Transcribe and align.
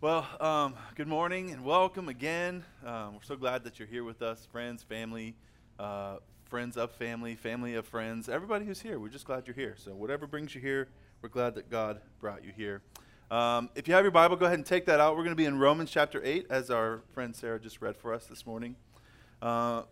Well, 0.00 0.24
um, 0.38 0.74
good 0.94 1.08
morning 1.08 1.50
and 1.50 1.64
welcome 1.64 2.08
again. 2.08 2.62
Um, 2.86 3.14
we're 3.14 3.24
so 3.24 3.34
glad 3.34 3.64
that 3.64 3.80
you're 3.80 3.88
here 3.88 4.04
with 4.04 4.22
us, 4.22 4.46
friends, 4.52 4.84
family, 4.84 5.34
uh, 5.76 6.18
friends 6.44 6.76
of 6.76 6.92
family, 6.92 7.34
family 7.34 7.74
of 7.74 7.84
friends, 7.84 8.28
everybody 8.28 8.64
who's 8.64 8.80
here. 8.80 9.00
We're 9.00 9.08
just 9.08 9.24
glad 9.24 9.48
you're 9.48 9.56
here. 9.56 9.74
So, 9.76 9.96
whatever 9.96 10.28
brings 10.28 10.54
you 10.54 10.60
here, 10.60 10.86
we're 11.20 11.30
glad 11.30 11.56
that 11.56 11.68
God 11.68 12.00
brought 12.20 12.44
you 12.44 12.52
here. 12.56 12.80
Um, 13.28 13.70
if 13.74 13.88
you 13.88 13.94
have 13.94 14.04
your 14.04 14.12
Bible, 14.12 14.36
go 14.36 14.46
ahead 14.46 14.58
and 14.58 14.64
take 14.64 14.86
that 14.86 15.00
out. 15.00 15.16
We're 15.16 15.24
going 15.24 15.34
to 15.34 15.36
be 15.36 15.46
in 15.46 15.58
Romans 15.58 15.90
chapter 15.90 16.22
8, 16.22 16.46
as 16.48 16.70
our 16.70 17.00
friend 17.12 17.34
Sarah 17.34 17.58
just 17.58 17.82
read 17.82 17.96
for 17.96 18.14
us 18.14 18.26
this 18.26 18.46
morning. 18.46 18.76
Uh, 19.42 19.82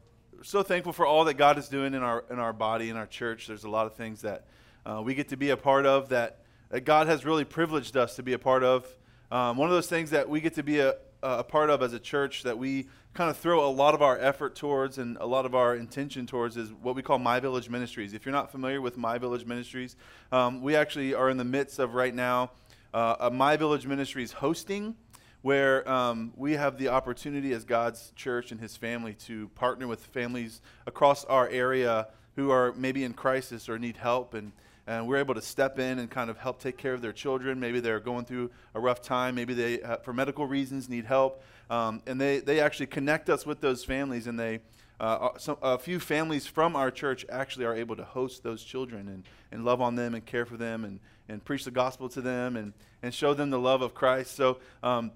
so 0.45 0.63
thankful 0.63 0.93
for 0.93 1.05
all 1.05 1.25
that 1.25 1.35
God 1.35 1.59
is 1.59 1.67
doing 1.67 1.95
in 1.95 2.05
our, 2.05 2.25
in 2.31 2.39
our 2.39 2.53
body, 2.53 2.91
in 2.91 2.97
our 2.97 3.09
church. 3.09 3.49
There's 3.49 3.65
a 3.65 3.71
lot 3.71 3.87
of 3.87 3.97
things 3.97 4.23
that 4.23 4.47
uh, 4.87 5.03
we 5.05 5.17
get 5.17 5.31
to 5.31 5.37
be 5.37 5.51
a 5.51 5.57
part 5.57 5.85
of 5.85 6.11
that, 6.11 6.43
that 6.69 6.83
God 6.83 7.09
has 7.09 7.25
really 7.25 7.45
privileged 7.45 7.97
us 7.97 8.15
to 8.15 8.23
be 8.23 8.35
a 8.35 8.39
part 8.39 8.63
of. 8.63 8.87
Um, 9.31 9.57
one 9.57 9.69
of 9.69 9.75
those 9.75 9.89
things 9.89 10.11
that 10.11 10.29
we 10.29 10.41
get 10.41 10.55
to 10.55 10.63
be 10.63 10.79
a, 10.79 10.95
a 11.23 11.43
part 11.43 11.71
of 11.71 11.83
as 11.83 11.93
a 11.93 11.99
church 11.99 12.45
that 12.45 12.57
we 12.57 12.87
kind 13.15 13.31
of 13.31 13.37
throw 13.37 13.67
a 13.67 13.71
lot 13.71 13.95
of 13.95 14.03
our 14.03 14.19
effort 14.19 14.55
towards 14.55 14.99
and 14.99 15.17
a 15.19 15.27
lot 15.27 15.47
of 15.47 15.55
our 15.55 15.75
intention 15.75 16.27
towards 16.27 16.57
is 16.57 16.73
what 16.73 16.95
we 16.95 17.03
call 17.03 17.19
My 17.19 17.41
Village 17.41 17.69
Ministries. 17.69 18.13
If 18.13 18.27
you're 18.27 18.33
not 18.33 18.53
familiar 18.53 18.81
with 18.81 18.97
My 18.97 19.19
Village 19.19 19.47
Ministries, 19.47 19.97
um, 20.31 20.61
we 20.61 20.77
actually 20.77 21.15
are 21.15 21.31
in 21.31 21.39
the 21.39 21.45
midst 21.45 21.79
of 21.79 21.95
right 21.95 22.15
now 22.15 22.51
uh, 22.95 23.17
a 23.21 23.31
My 23.31 23.57
Village 23.57 23.87
Ministries 23.87 24.33
hosting 24.33 24.95
where 25.43 25.89
um, 25.91 26.33
we 26.37 26.53
have 26.53 26.77
the 26.79 26.89
opportunity 26.89 27.53
as 27.53 27.65
God's 27.65 28.13
church 28.17 28.53
and 28.53 28.61
His 28.61 28.77
family 28.77 29.15
to 29.15 29.49
partner 29.51 29.87
with 29.87 30.05
families 30.07 30.61
across 30.87 31.25
our 31.25 31.49
area 31.49 32.09
who 32.37 32.51
are 32.51 32.73
maybe 32.75 33.03
in 33.03 33.13
crisis 33.13 33.69
or 33.69 33.79
need 33.79 33.97
help 33.97 34.35
and 34.35 34.53
and 34.87 35.09
we're 35.09 35.17
able 35.17 35.35
to 35.35 35.43
step 35.43 35.79
in 35.79 35.99
and 35.99 36.11
kind 36.11 36.31
of 36.31 36.39
help 36.39 36.61
take 36.61 36.77
care 36.77 36.95
of 36.95 37.03
their 37.03 37.13
children. 37.13 37.59
Maybe 37.59 37.81
they're 37.81 38.01
going 38.01 38.25
through 38.25 38.51
a 38.75 38.81
rough 38.81 39.03
time. 39.03 39.35
Maybe 39.35 39.53
they, 39.53 39.83
uh, 39.83 39.97
for 39.99 40.13
medical 40.13 40.47
reasons, 40.47 40.89
need 40.89 41.05
help. 41.05 41.43
Um, 41.71 42.03
and 42.07 42.21
they, 42.21 42.39
they 42.39 42.61
actually 42.61 42.87
connect 42.87 43.29
us 43.29 43.45
with 43.45 43.61
those 43.61 43.85
families, 43.85 44.27
and 44.27 44.39
they 44.39 44.61
uh, 44.99 45.29
uh 45.49 45.55
a 45.63 45.79
few 45.79 46.01
families 46.01 46.47
from 46.47 46.75
our 46.75 46.91
church 46.91 47.27
actually 47.29 47.67
are 47.67 47.75
able 47.75 47.97
to 47.97 48.05
host 48.05 48.43
those 48.43 48.63
children 48.63 49.09
and, 49.09 49.25
and 49.53 49.65
love 49.65 49.83
on 49.83 49.95
them 49.95 50.15
and 50.15 50.25
care 50.25 50.47
for 50.47 50.57
them 50.57 50.85
and, 50.85 51.01
and 51.29 51.45
preach 51.45 51.65
the 51.65 51.71
gospel 51.71 52.09
to 52.09 52.21
them 52.23 52.57
and, 52.57 52.73
and 53.03 53.13
show 53.13 53.35
them 53.35 53.51
the 53.51 53.59
love 53.59 53.83
of 53.83 53.93
Christ. 53.93 54.37
So 54.37 54.59
um, 54.83 55.11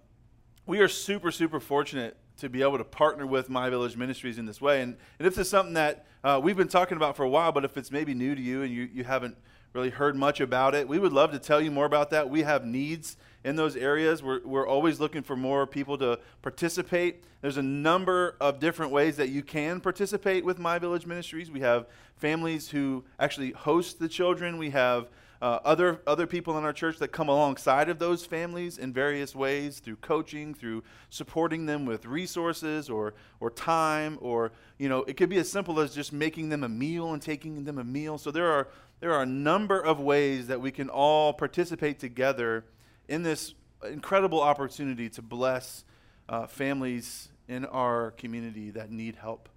we 0.66 0.80
are 0.80 0.88
super, 0.88 1.30
super 1.30 1.60
fortunate 1.60 2.16
to 2.38 2.48
be 2.48 2.62
able 2.62 2.78
to 2.78 2.84
partner 2.84 3.26
with 3.26 3.48
My 3.48 3.70
Village 3.70 3.96
Ministries 3.96 4.38
in 4.38 4.46
this 4.46 4.60
way. 4.60 4.82
And, 4.82 4.96
and 5.18 5.28
if 5.28 5.34
this 5.34 5.46
is 5.46 5.50
something 5.50 5.74
that 5.74 6.06
uh, 6.24 6.40
we've 6.42 6.56
been 6.56 6.68
talking 6.68 6.96
about 6.96 7.16
for 7.16 7.22
a 7.22 7.28
while, 7.28 7.52
but 7.52 7.64
if 7.64 7.76
it's 7.76 7.90
maybe 7.90 8.12
new 8.12 8.34
to 8.34 8.40
you 8.40 8.62
and 8.62 8.72
you, 8.72 8.88
you 8.92 9.04
haven't 9.04 9.36
really 9.72 9.90
heard 9.90 10.16
much 10.16 10.40
about 10.40 10.74
it. 10.74 10.88
We 10.88 10.98
would 10.98 11.12
love 11.12 11.32
to 11.32 11.38
tell 11.38 11.60
you 11.60 11.70
more 11.70 11.86
about 11.86 12.10
that. 12.10 12.28
We 12.28 12.42
have 12.42 12.64
needs 12.64 13.16
in 13.44 13.56
those 13.56 13.76
areas. 13.76 14.22
We're, 14.22 14.40
we're 14.44 14.66
always 14.66 15.00
looking 15.00 15.22
for 15.22 15.36
more 15.36 15.66
people 15.66 15.96
to 15.98 16.18
participate. 16.42 17.22
There's 17.40 17.56
a 17.56 17.62
number 17.62 18.36
of 18.40 18.58
different 18.58 18.92
ways 18.92 19.16
that 19.16 19.28
you 19.28 19.42
can 19.42 19.80
participate 19.80 20.44
with 20.44 20.58
My 20.58 20.78
Village 20.78 21.06
Ministries. 21.06 21.50
We 21.50 21.60
have 21.60 21.86
families 22.16 22.68
who 22.68 23.04
actually 23.18 23.52
host 23.52 23.98
the 23.98 24.08
children. 24.08 24.58
We 24.58 24.70
have 24.70 25.08
uh, 25.40 25.58
other, 25.64 26.02
other 26.06 26.26
people 26.26 26.58
in 26.58 26.64
our 26.64 26.72
church 26.72 26.98
that 26.98 27.08
come 27.08 27.30
alongside 27.30 27.88
of 27.88 27.98
those 27.98 28.26
families 28.26 28.76
in 28.76 28.92
various 28.92 29.34
ways 29.34 29.78
through 29.78 29.96
coaching, 29.96 30.52
through 30.52 30.82
supporting 31.08 31.64
them 31.64 31.86
with 31.86 32.04
resources 32.04 32.90
or, 32.90 33.14
or 33.38 33.50
time, 33.50 34.18
or, 34.20 34.52
you 34.76 34.90
know, 34.90 35.02
it 35.04 35.16
could 35.16 35.30
be 35.30 35.38
as 35.38 35.50
simple 35.50 35.80
as 35.80 35.94
just 35.94 36.12
making 36.12 36.50
them 36.50 36.62
a 36.62 36.68
meal 36.68 37.14
and 37.14 37.22
taking 37.22 37.64
them 37.64 37.78
a 37.78 37.84
meal. 37.84 38.18
So 38.18 38.30
there 38.30 38.52
are, 38.52 38.68
there 39.00 39.12
are 39.12 39.22
a 39.22 39.26
number 39.26 39.80
of 39.80 39.98
ways 39.98 40.46
that 40.46 40.60
we 40.60 40.70
can 40.70 40.88
all 40.88 41.32
participate 41.32 41.98
together 41.98 42.64
in 43.08 43.22
this 43.22 43.54
incredible 43.84 44.40
opportunity 44.40 45.08
to 45.08 45.22
bless 45.22 45.84
uh, 46.28 46.46
families 46.46 47.30
in 47.48 47.64
our 47.64 48.12
community 48.12 48.70
that 48.70 48.90
need 48.90 49.16
help. 49.16 49.48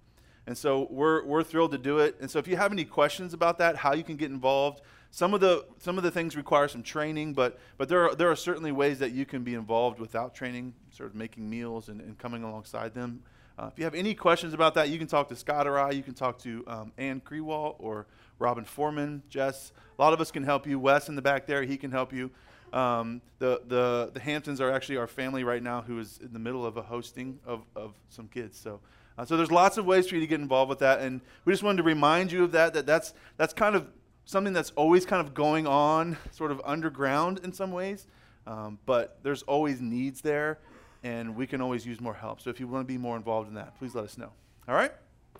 And 0.46 0.56
so 0.56 0.88
we're, 0.90 1.24
we're 1.24 1.42
thrilled 1.42 1.72
to 1.72 1.78
do 1.78 1.98
it. 1.98 2.16
And 2.20 2.30
so 2.30 2.38
if 2.38 2.48
you 2.48 2.56
have 2.56 2.72
any 2.72 2.84
questions 2.84 3.32
about 3.32 3.58
that, 3.58 3.76
how 3.76 3.94
you 3.94 4.02
can 4.02 4.16
get 4.16 4.30
involved, 4.30 4.80
some 5.10 5.32
of 5.32 5.40
the 5.40 5.64
some 5.78 5.96
of 5.96 6.02
the 6.02 6.10
things 6.10 6.34
require 6.34 6.66
some 6.66 6.82
training, 6.82 7.34
but 7.34 7.60
but 7.78 7.88
there 7.88 8.08
are 8.08 8.16
there 8.16 8.28
are 8.32 8.34
certainly 8.34 8.72
ways 8.72 8.98
that 8.98 9.12
you 9.12 9.24
can 9.24 9.44
be 9.44 9.54
involved 9.54 10.00
without 10.00 10.34
training, 10.34 10.74
sort 10.90 11.08
of 11.08 11.14
making 11.14 11.48
meals 11.48 11.88
and, 11.88 12.00
and 12.00 12.18
coming 12.18 12.42
alongside 12.42 12.94
them. 12.94 13.22
Uh, 13.56 13.70
if 13.72 13.78
you 13.78 13.84
have 13.84 13.94
any 13.94 14.12
questions 14.12 14.54
about 14.54 14.74
that, 14.74 14.88
you 14.88 14.98
can 14.98 15.06
talk 15.06 15.28
to 15.28 15.36
Scott 15.36 15.68
or 15.68 15.78
I. 15.78 15.92
You 15.92 16.02
can 16.02 16.14
talk 16.14 16.40
to 16.40 16.64
um, 16.66 16.92
Ann 16.98 17.20
Krewall 17.20 17.76
or 17.78 18.08
Robin 18.38 18.64
Foreman, 18.64 19.22
Jess. 19.28 19.72
A 19.98 20.02
lot 20.02 20.12
of 20.12 20.20
us 20.20 20.30
can 20.30 20.42
help 20.42 20.66
you. 20.66 20.78
Wes 20.78 21.08
in 21.08 21.16
the 21.16 21.22
back 21.22 21.46
there, 21.46 21.62
he 21.62 21.76
can 21.76 21.90
help 21.90 22.12
you. 22.12 22.30
Um, 22.72 23.22
the, 23.38 23.62
the, 23.68 24.10
the 24.12 24.20
Hamptons 24.20 24.60
are 24.60 24.70
actually 24.70 24.96
our 24.96 25.06
family 25.06 25.44
right 25.44 25.62
now 25.62 25.82
who 25.82 26.00
is 26.00 26.18
in 26.20 26.32
the 26.32 26.40
middle 26.40 26.66
of 26.66 26.76
a 26.76 26.82
hosting 26.82 27.38
of, 27.46 27.62
of 27.76 27.94
some 28.08 28.26
kids. 28.26 28.58
So, 28.58 28.80
uh, 29.16 29.24
so 29.24 29.36
there's 29.36 29.52
lots 29.52 29.76
of 29.78 29.86
ways 29.86 30.08
for 30.08 30.16
you 30.16 30.20
to 30.20 30.26
get 30.26 30.40
involved 30.40 30.68
with 30.68 30.80
that. 30.80 31.00
And 31.00 31.20
we 31.44 31.52
just 31.52 31.62
wanted 31.62 31.76
to 31.78 31.82
remind 31.84 32.32
you 32.32 32.42
of 32.42 32.52
that, 32.52 32.74
that 32.74 32.84
that's, 32.84 33.14
that's 33.36 33.54
kind 33.54 33.76
of 33.76 33.86
something 34.24 34.52
that's 34.52 34.70
always 34.70 35.06
kind 35.06 35.24
of 35.24 35.34
going 35.34 35.68
on, 35.68 36.16
sort 36.32 36.50
of 36.50 36.60
underground 36.64 37.40
in 37.44 37.52
some 37.52 37.70
ways. 37.70 38.08
Um, 38.46 38.78
but 38.86 39.18
there's 39.22 39.42
always 39.44 39.80
needs 39.80 40.20
there, 40.20 40.58
and 41.04 41.36
we 41.36 41.46
can 41.46 41.60
always 41.60 41.86
use 41.86 42.00
more 42.00 42.14
help. 42.14 42.40
So 42.40 42.50
if 42.50 42.58
you 42.58 42.66
want 42.66 42.86
to 42.86 42.92
be 42.92 42.98
more 42.98 43.16
involved 43.16 43.48
in 43.48 43.54
that, 43.54 43.78
please 43.78 43.94
let 43.94 44.04
us 44.04 44.18
know. 44.18 44.32
All 44.68 44.74
right? 44.74 44.92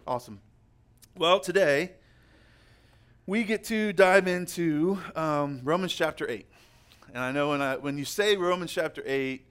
Awesome. 0.06 0.40
Well, 1.16 1.40
today 1.40 1.92
we 3.26 3.42
get 3.42 3.64
to 3.64 3.92
dive 3.92 4.28
into 4.28 4.98
um, 5.16 5.60
Romans 5.64 5.94
chapter 5.94 6.28
8. 6.28 6.46
And 7.14 7.22
I 7.22 7.32
know 7.32 7.50
when, 7.50 7.62
I, 7.62 7.76
when 7.76 7.96
you 7.96 8.04
say 8.04 8.36
Romans 8.36 8.70
chapter 8.70 9.02
8, 9.06 9.46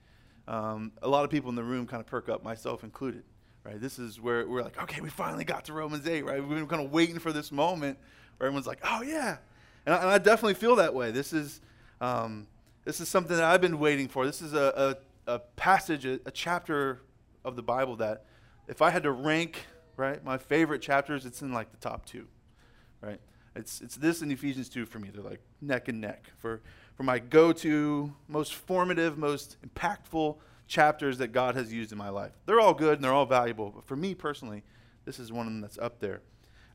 um, 0.47 0.91
a 1.01 1.07
lot 1.07 1.23
of 1.23 1.31
people 1.31 1.49
in 1.49 1.55
the 1.55 1.63
room 1.63 1.87
kind 1.87 1.99
of 1.99 2.05
perk 2.05 2.29
up, 2.29 2.43
myself 2.43 2.83
included. 2.83 3.23
Right? 3.63 3.79
This 3.79 3.97
is 3.97 4.19
where 4.19 4.47
we're 4.47 4.61
like, 4.61 4.81
okay, 4.83 5.01
we 5.01 5.09
finally 5.09 5.45
got 5.45 5.65
to 5.65 5.73
Romans 5.73 6.07
8, 6.07 6.23
right? 6.23 6.39
We've 6.39 6.49
been 6.49 6.67
kind 6.67 6.85
of 6.85 6.91
waiting 6.91 7.17
for 7.17 7.31
this 7.31 7.51
moment 7.51 7.97
where 8.37 8.47
everyone's 8.47 8.67
like, 8.67 8.79
oh, 8.83 9.01
yeah. 9.01 9.37
And 9.85 9.95
I, 9.95 9.97
and 9.99 10.09
I 10.09 10.17
definitely 10.17 10.55
feel 10.55 10.75
that 10.75 10.93
way. 10.93 11.11
This 11.11 11.33
is, 11.33 11.61
um, 11.99 12.45
this 12.83 12.99
is 12.99 13.09
something 13.09 13.35
that 13.35 13.45
I've 13.45 13.61
been 13.61 13.79
waiting 13.79 14.07
for. 14.07 14.25
This 14.25 14.41
is 14.41 14.53
a, 14.53 14.97
a, 15.27 15.31
a 15.31 15.39
passage, 15.39 16.05
a, 16.05 16.19
a, 16.25 16.31
chapter 16.31 16.99
of 17.45 17.55
the 17.55 17.63
Bible 17.63 17.95
that 17.95 18.25
if 18.67 18.81
I 18.81 18.89
had 18.89 19.03
to 19.03 19.11
rank, 19.11 19.65
right, 19.95 20.23
my 20.23 20.37
favorite 20.37 20.81
chapters, 20.81 21.25
it's 21.25 21.41
in 21.41 21.53
like 21.53 21.71
the 21.71 21.77
top 21.77 22.05
two, 22.05 22.27
right? 23.01 23.19
It's, 23.55 23.81
it's 23.81 23.95
this 23.95 24.21
and 24.21 24.31
Ephesians 24.31 24.69
2 24.69 24.85
for 24.85 24.99
me. 24.99 25.09
They're 25.13 25.23
like 25.23 25.41
neck 25.61 25.87
and 25.87 26.01
neck 26.01 26.31
for, 26.37 26.61
for 26.95 27.03
my 27.03 27.19
go 27.19 27.53
to, 27.53 28.13
most 28.27 28.53
formative, 28.53 29.17
most 29.17 29.57
impactful 29.67 30.37
chapters 30.67 31.17
that 31.19 31.31
God 31.31 31.55
has 31.55 31.71
used 31.71 31.91
in 31.91 31.97
my 31.97 32.09
life. 32.09 32.31
They're 32.45 32.59
all 32.59 32.73
good 32.73 32.95
and 32.95 33.03
they're 33.03 33.13
all 33.13 33.25
valuable, 33.25 33.71
but 33.75 33.85
for 33.85 33.95
me 33.95 34.15
personally, 34.15 34.63
this 35.05 35.19
is 35.19 35.31
one 35.31 35.45
of 35.45 35.53
them 35.53 35.61
that's 35.61 35.77
up 35.77 35.99
there. 35.99 36.21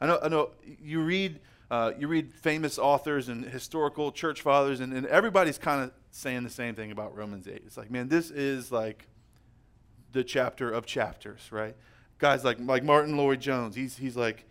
I 0.01 0.07
know, 0.07 0.19
I 0.23 0.29
know 0.29 0.51
you 0.83 1.03
read. 1.03 1.41
Uh, 1.71 1.93
you 1.99 2.09
read 2.09 2.33
famous 2.33 2.79
authors 2.79 3.29
and 3.29 3.45
historical 3.45 4.11
church 4.11 4.41
fathers, 4.41 4.81
and, 4.81 4.91
and 4.91 5.05
everybody's 5.07 5.59
kind 5.59 5.83
of 5.83 5.93
saying 6.11 6.43
the 6.43 6.49
same 6.49 6.75
thing 6.75 6.91
about 6.91 7.15
Romans 7.15 7.47
8. 7.47 7.57
It's 7.67 7.77
like, 7.77 7.91
man, 7.91 8.09
this 8.09 8.31
is 8.31 8.73
like 8.73 9.07
the 10.13 10.25
chapter 10.25 10.71
of 10.71 10.87
chapters, 10.87 11.53
right? 11.53 11.77
Guys 12.17 12.43
like, 12.43 12.57
like 12.61 12.83
Martyn 12.83 13.19
Lloyd-Jones, 13.19 13.77
he's, 13.77 13.99
he's 13.99 14.17
like, 14.17 14.47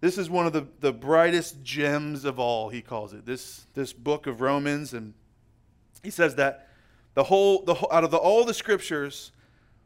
this 0.00 0.16
is 0.16 0.30
one 0.30 0.46
of 0.46 0.52
the, 0.52 0.66
the 0.80 0.92
brightest 0.92 1.62
gems 1.62 2.24
of 2.24 2.38
all, 2.38 2.70
he 2.70 2.80
calls 2.80 3.12
it, 3.12 3.26
this, 3.26 3.66
this 3.74 3.92
book 3.92 4.26
of 4.26 4.40
Romans. 4.40 4.94
And 4.94 5.12
he 6.02 6.10
says 6.10 6.36
that 6.36 6.68
the 7.14 7.24
whole, 7.24 7.62
the 7.62 7.74
out 7.92 8.04
of 8.04 8.10
the, 8.10 8.16
all 8.16 8.44
the 8.44 8.54
scriptures, 8.54 9.32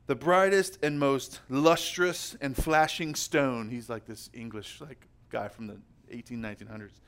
the 0.07 0.15
brightest 0.15 0.79
and 0.83 1.01
most 1.01 1.41
lustrous 1.49 2.37
and 2.41 2.57
flashing 2.57 3.15
stone, 3.15 3.71
he's 3.71 3.89
like 3.89 4.05
this 4.07 4.31
English 4.33 4.81
like 4.81 5.09
guy 5.31 5.49
from 5.49 5.67
the 5.67 5.79
18, 6.11 6.39
1900s. 6.39 7.01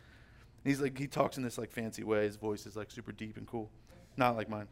He's 0.65 0.81
like, 0.81 0.99
he 0.99 1.07
talks 1.07 1.37
in 1.37 1.45
this 1.45 1.59
like 1.59 1.71
fancy 1.71 2.03
way. 2.03 2.25
His 2.25 2.37
voice 2.37 2.67
is 2.67 2.75
like 2.75 2.91
super 2.91 3.13
deep 3.13 3.37
and 3.37 3.47
cool. 3.47 3.71
Not 4.17 4.37
like 4.37 4.49
mine. 4.49 4.67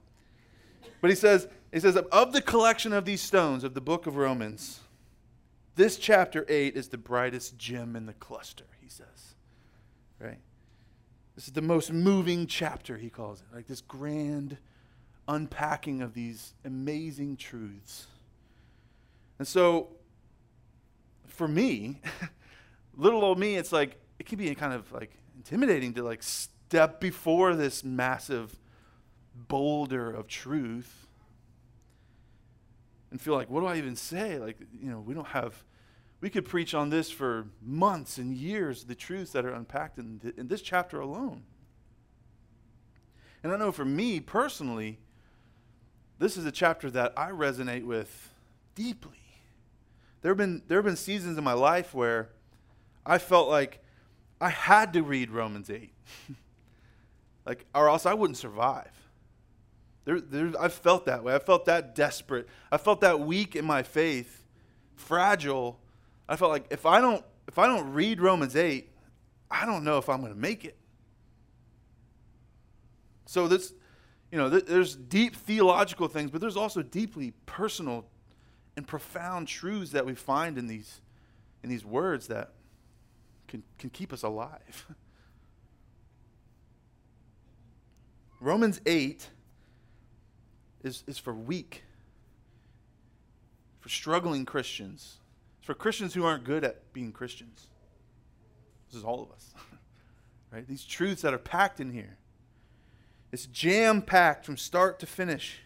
But 1.00 1.10
he 1.10 1.16
says, 1.16 1.46
he 1.72 1.78
says, 1.78 1.96
of 1.96 2.32
the 2.32 2.42
collection 2.42 2.92
of 2.92 3.04
these 3.04 3.20
stones 3.20 3.62
of 3.62 3.74
the 3.74 3.80
book 3.80 4.06
of 4.06 4.16
Romans, 4.16 4.80
this 5.76 5.96
chapter 5.96 6.44
8 6.48 6.76
is 6.76 6.88
the 6.88 6.98
brightest 6.98 7.58
gem 7.58 7.96
in 7.96 8.06
the 8.06 8.12
cluster, 8.14 8.64
he 8.80 8.88
says. 8.88 9.34
Right? 10.20 10.38
This 11.34 11.46
is 11.48 11.52
the 11.52 11.62
most 11.62 11.92
moving 11.92 12.46
chapter, 12.46 12.96
he 12.96 13.10
calls 13.10 13.40
it. 13.40 13.54
Like 13.54 13.66
this 13.66 13.80
grand 13.80 14.58
unpacking 15.26 16.02
of 16.02 16.14
these 16.14 16.54
amazing 16.64 17.36
truths. 17.36 18.06
And 19.38 19.48
so, 19.48 19.88
for 21.26 21.48
me, 21.48 22.00
little 22.96 23.24
old 23.24 23.38
me, 23.38 23.56
it's 23.56 23.72
like, 23.72 24.00
it 24.18 24.26
can 24.26 24.38
be 24.38 24.54
kind 24.54 24.72
of 24.72 24.92
like 24.92 25.10
intimidating 25.36 25.94
to 25.94 26.02
like 26.02 26.22
step 26.22 27.00
before 27.00 27.56
this 27.56 27.82
massive 27.82 28.58
boulder 29.34 30.10
of 30.10 30.28
truth 30.28 31.03
and 33.14 33.20
feel 33.20 33.34
like, 33.34 33.48
what 33.48 33.60
do 33.60 33.66
I 33.66 33.76
even 33.76 33.94
say? 33.94 34.40
Like, 34.40 34.58
you 34.82 34.90
know, 34.90 34.98
we 34.98 35.14
don't 35.14 35.28
have, 35.28 35.62
we 36.20 36.28
could 36.28 36.44
preach 36.44 36.74
on 36.74 36.90
this 36.90 37.12
for 37.12 37.46
months 37.62 38.18
and 38.18 38.34
years, 38.34 38.86
the 38.86 38.96
truths 38.96 39.30
that 39.30 39.44
are 39.44 39.52
unpacked 39.52 40.00
in, 40.00 40.18
th- 40.18 40.34
in 40.36 40.48
this 40.48 40.60
chapter 40.60 40.98
alone. 40.98 41.44
And 43.44 43.52
I 43.52 43.56
know 43.56 43.70
for 43.70 43.84
me 43.84 44.18
personally, 44.18 44.98
this 46.18 46.36
is 46.36 46.44
a 46.44 46.50
chapter 46.50 46.90
that 46.90 47.12
I 47.16 47.30
resonate 47.30 47.84
with 47.84 48.32
deeply. 48.74 49.22
There 50.22 50.32
have 50.32 50.38
been 50.38 50.62
there 50.66 50.78
have 50.78 50.84
been 50.84 50.96
seasons 50.96 51.38
in 51.38 51.44
my 51.44 51.52
life 51.52 51.94
where 51.94 52.30
I 53.06 53.18
felt 53.18 53.48
like 53.48 53.80
I 54.40 54.48
had 54.48 54.92
to 54.94 55.04
read 55.04 55.30
Romans 55.30 55.70
8. 55.70 55.92
like 57.46 57.64
or 57.76 57.88
else 57.88 58.06
I 58.06 58.14
wouldn't 58.14 58.38
survive. 58.38 59.03
There, 60.04 60.20
there, 60.20 60.52
I 60.60 60.68
felt 60.68 61.06
that 61.06 61.24
way. 61.24 61.34
I 61.34 61.38
felt 61.38 61.64
that 61.66 61.94
desperate. 61.94 62.48
I 62.70 62.76
felt 62.76 63.00
that 63.00 63.20
weak 63.20 63.56
in 63.56 63.64
my 63.64 63.82
faith, 63.82 64.44
fragile. 64.96 65.80
I 66.28 66.36
felt 66.36 66.50
like 66.50 66.66
if 66.70 66.84
I 66.86 67.00
don't 67.00 67.24
if 67.48 67.58
I 67.58 67.66
don't 67.66 67.92
read 67.92 68.20
Romans 68.20 68.56
8, 68.56 68.88
I 69.50 69.66
don't 69.66 69.84
know 69.84 69.98
if 69.98 70.08
I'm 70.08 70.20
going 70.20 70.32
to 70.32 70.38
make 70.38 70.64
it. 70.64 70.76
So 73.26 73.48
this, 73.48 73.74
you 74.32 74.38
know, 74.38 74.48
th- 74.48 74.64
there's 74.64 74.96
deep 74.96 75.36
theological 75.36 76.08
things, 76.08 76.30
but 76.30 76.40
there's 76.40 76.56
also 76.56 76.82
deeply 76.82 77.32
personal 77.46 78.06
and 78.76 78.86
profound 78.86 79.46
truths 79.48 79.92
that 79.92 80.04
we 80.06 80.14
find 80.14 80.58
in 80.58 80.66
these 80.66 81.00
in 81.62 81.70
these 81.70 81.84
words 81.84 82.26
that 82.28 82.52
can, 83.48 83.62
can 83.78 83.88
keep 83.88 84.12
us 84.12 84.22
alive. 84.22 84.86
Romans 88.40 88.82
8 88.84 89.30
is, 90.84 91.02
is 91.06 91.18
for 91.18 91.34
weak, 91.34 91.82
for 93.80 93.88
struggling 93.88 94.44
Christians. 94.44 95.16
It's 95.58 95.66
for 95.66 95.74
Christians 95.74 96.14
who 96.14 96.24
aren't 96.24 96.44
good 96.44 96.62
at 96.62 96.92
being 96.92 97.10
Christians. 97.10 97.66
This 98.88 98.98
is 98.98 99.04
all 99.04 99.22
of 99.22 99.32
us. 99.32 99.54
right? 100.52 100.68
These 100.68 100.84
truths 100.84 101.22
that 101.22 101.34
are 101.34 101.38
packed 101.38 101.80
in 101.80 101.90
here. 101.90 102.18
It's 103.32 103.46
jam 103.46 104.02
packed 104.02 104.46
from 104.46 104.56
start 104.56 105.00
to 105.00 105.06
finish 105.06 105.60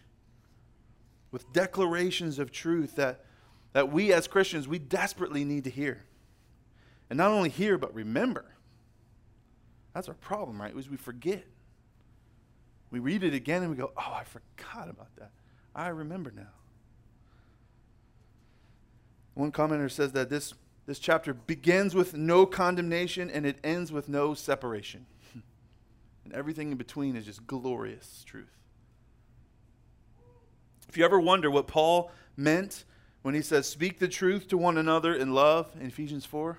with 1.31 1.51
declarations 1.53 2.39
of 2.39 2.51
truth 2.51 2.95
that, 2.95 3.25
that 3.73 3.91
we 3.91 4.11
as 4.11 4.27
Christians, 4.27 4.67
we 4.67 4.79
desperately 4.79 5.43
need 5.43 5.65
to 5.65 5.69
hear. 5.69 6.03
And 7.09 7.17
not 7.17 7.29
only 7.29 7.49
hear, 7.49 7.77
but 7.77 7.93
remember. 7.93 8.45
That's 9.93 10.07
our 10.07 10.15
problem, 10.15 10.59
right? 10.59 10.75
Is 10.75 10.89
we 10.89 10.97
forget. 10.97 11.43
We 12.91 12.99
read 12.99 13.23
it 13.23 13.33
again 13.33 13.61
and 13.61 13.71
we 13.71 13.77
go, 13.77 13.91
oh, 13.95 14.13
I 14.13 14.23
forgot 14.23 14.89
about 14.89 15.15
that. 15.17 15.31
I 15.75 15.89
remember 15.89 16.31
now. 16.35 16.47
One 19.35 19.51
commenter 19.51 19.89
says 19.91 20.11
that 20.13 20.29
this, 20.29 20.53
this 20.85 20.99
chapter 20.99 21.33
begins 21.33 21.93
with 21.93 22.15
no 22.15 22.45
condemnation 22.45 23.29
and 23.29 23.45
it 23.45 23.57
ends 23.63 23.91
with 23.91 24.09
no 24.09 24.33
separation. 24.33 25.05
and 26.25 26.33
everything 26.33 26.71
in 26.71 26.77
between 26.77 27.15
is 27.15 27.25
just 27.25 27.45
glorious 27.45 28.23
truth. 28.25 28.57
If 30.89 30.97
you 30.97 31.05
ever 31.05 31.19
wonder 31.19 31.51
what 31.51 31.67
Paul 31.67 32.11
meant 32.35 32.83
when 33.21 33.35
he 33.35 33.41
says, 33.41 33.69
speak 33.69 33.99
the 33.99 34.07
truth 34.07 34.47
to 34.47 34.57
one 34.57 34.77
another 34.77 35.13
in 35.13 35.33
love 35.33 35.71
in 35.79 35.85
Ephesians 35.85 36.25
4, 36.25 36.57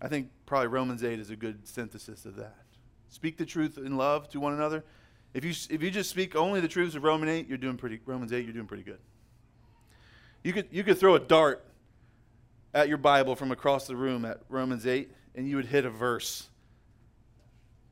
I 0.00 0.08
think 0.08 0.30
probably 0.46 0.68
Romans 0.68 1.04
8 1.04 1.20
is 1.20 1.28
a 1.28 1.36
good 1.36 1.68
synthesis 1.68 2.24
of 2.24 2.36
that. 2.36 2.61
Speak 3.12 3.36
the 3.36 3.44
truth 3.44 3.76
in 3.76 3.98
love 3.98 4.30
to 4.30 4.40
one 4.40 4.54
another. 4.54 4.82
If 5.34 5.44
you, 5.44 5.50
if 5.68 5.82
you 5.82 5.90
just 5.90 6.08
speak 6.08 6.34
only 6.34 6.60
the 6.60 6.68
truths 6.68 6.94
of 6.94 7.04
Romans 7.04 7.30
8, 7.30 7.46
you're 7.46 7.58
doing 7.58 7.76
pretty, 7.76 8.00
Romans 8.06 8.32
8, 8.32 8.42
you're 8.42 8.54
doing 8.54 8.66
pretty 8.66 8.84
good. 8.84 8.98
You 10.42 10.54
could, 10.54 10.68
you 10.70 10.82
could 10.82 10.96
throw 10.96 11.14
a 11.14 11.20
dart 11.20 11.62
at 12.72 12.88
your 12.88 12.96
Bible 12.96 13.36
from 13.36 13.52
across 13.52 13.86
the 13.86 13.94
room 13.96 14.24
at 14.24 14.40
Romans 14.48 14.86
8, 14.86 15.12
and 15.34 15.46
you 15.46 15.56
would 15.56 15.66
hit 15.66 15.84
a 15.84 15.90
verse 15.90 16.48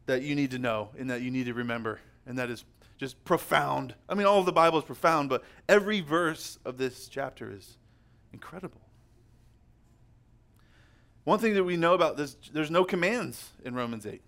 that 0.06 0.22
you 0.22 0.34
need 0.34 0.52
to 0.52 0.58
know 0.58 0.88
and 0.98 1.10
that 1.10 1.20
you 1.20 1.30
need 1.30 1.44
to 1.44 1.54
remember, 1.54 2.00
and 2.24 2.38
that 2.38 2.48
is 2.48 2.64
just 2.96 3.22
profound. 3.22 3.94
I 4.08 4.14
mean, 4.14 4.26
all 4.26 4.40
of 4.40 4.46
the 4.46 4.52
Bible 4.52 4.78
is 4.78 4.84
profound, 4.84 5.28
but 5.28 5.44
every 5.68 6.00
verse 6.00 6.58
of 6.64 6.78
this 6.78 7.08
chapter 7.08 7.52
is 7.52 7.76
incredible. 8.32 8.80
One 11.24 11.38
thing 11.38 11.52
that 11.54 11.64
we 11.64 11.76
know 11.76 11.92
about 11.92 12.16
this, 12.16 12.38
there's 12.54 12.70
no 12.70 12.84
commands 12.84 13.50
in 13.66 13.74
Romans 13.74 14.06
8. 14.06 14.22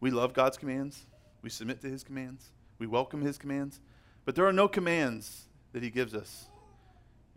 We 0.00 0.10
love 0.10 0.32
God's 0.32 0.56
commands. 0.56 1.06
We 1.42 1.50
submit 1.50 1.80
to 1.82 1.88
his 1.88 2.02
commands. 2.02 2.50
We 2.78 2.86
welcome 2.86 3.22
his 3.22 3.38
commands. 3.38 3.80
But 4.24 4.34
there 4.34 4.46
are 4.46 4.52
no 4.52 4.68
commands 4.68 5.46
that 5.72 5.82
he 5.82 5.90
gives 5.90 6.14
us 6.14 6.48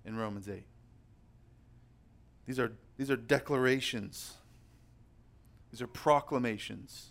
in 0.06 0.16
Romans 0.16 0.50
8. 0.50 0.64
These 2.46 2.60
are, 2.60 2.74
these 2.98 3.10
are 3.10 3.16
declarations, 3.16 4.34
these 5.72 5.82
are 5.82 5.88
proclamations 5.88 7.08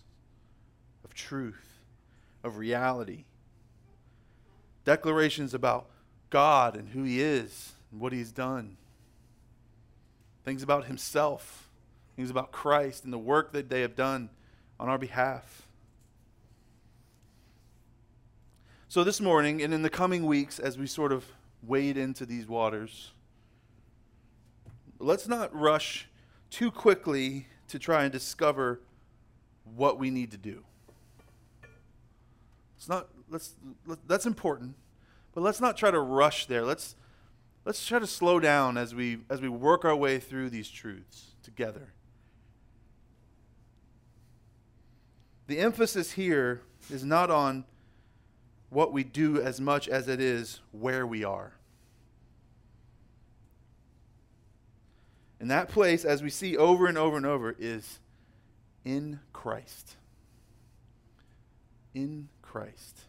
of 1.04 1.14
truth, 1.14 1.81
of 2.44 2.58
reality. 2.58 3.25
Declarations 4.84 5.54
about 5.54 5.88
God 6.28 6.76
and 6.76 6.88
who 6.88 7.02
he 7.04 7.20
is 7.20 7.72
and 7.90 8.00
what 8.00 8.12
he's 8.12 8.32
done. 8.32 8.76
Things 10.44 10.62
about 10.62 10.87
himself, 10.87 11.70
things 12.16 12.31
about 12.31 12.52
Christ 12.52 13.04
and 13.04 13.12
the 13.12 13.19
work 13.19 13.52
that 13.52 13.69
they 13.69 13.81
have 13.82 13.94
done 13.94 14.28
on 14.82 14.88
our 14.88 14.99
behalf. 14.99 15.69
So, 18.88 19.05
this 19.05 19.20
morning 19.20 19.62
and 19.62 19.73
in 19.73 19.82
the 19.82 19.88
coming 19.88 20.26
weeks, 20.26 20.58
as 20.58 20.76
we 20.76 20.88
sort 20.88 21.12
of 21.12 21.25
wade 21.62 21.96
into 21.96 22.26
these 22.26 22.49
waters, 22.49 23.12
let's 24.99 25.29
not 25.29 25.55
rush 25.55 26.08
too 26.50 26.73
quickly 26.73 27.46
to 27.69 27.79
try 27.79 28.02
and 28.02 28.12
discover 28.12 28.81
what 29.76 30.00
we 30.00 30.11
need 30.11 30.32
to 30.32 30.37
do. 30.37 30.64
It's 32.76 32.88
not, 32.88 33.06
let's, 33.31 33.55
let, 33.87 33.99
that's 34.08 34.26
important, 34.26 34.75
but 35.32 35.43
let's 35.43 35.61
not 35.61 35.76
try 35.76 35.93
to 35.93 36.00
rush 36.00 36.46
there. 36.46 36.64
Let's, 36.64 36.96
let's 37.64 37.87
try 37.87 38.00
to 38.00 38.06
slow 38.08 38.40
down 38.40 38.76
as 38.76 38.96
we, 38.96 39.19
as 39.31 39.40
we 39.40 39.49
work 39.49 39.85
our 39.85 39.94
way 39.94 40.19
through 40.19 40.50
these 40.50 40.69
truths 40.69 41.37
together. 41.44 41.93
The 45.46 45.58
emphasis 45.58 46.12
here 46.12 46.62
is 46.90 47.04
not 47.04 47.30
on 47.30 47.64
what 48.70 48.92
we 48.92 49.04
do 49.04 49.40
as 49.40 49.60
much 49.60 49.88
as 49.88 50.08
it 50.08 50.20
is 50.20 50.60
where 50.70 51.06
we 51.06 51.24
are. 51.24 51.52
And 55.40 55.50
that 55.50 55.68
place, 55.68 56.04
as 56.04 56.22
we 56.22 56.30
see 56.30 56.56
over 56.56 56.86
and 56.86 56.96
over 56.96 57.16
and 57.16 57.26
over, 57.26 57.54
is 57.58 57.98
in 58.84 59.18
Christ. 59.32 59.96
In 61.94 62.28
Christ. 62.40 63.00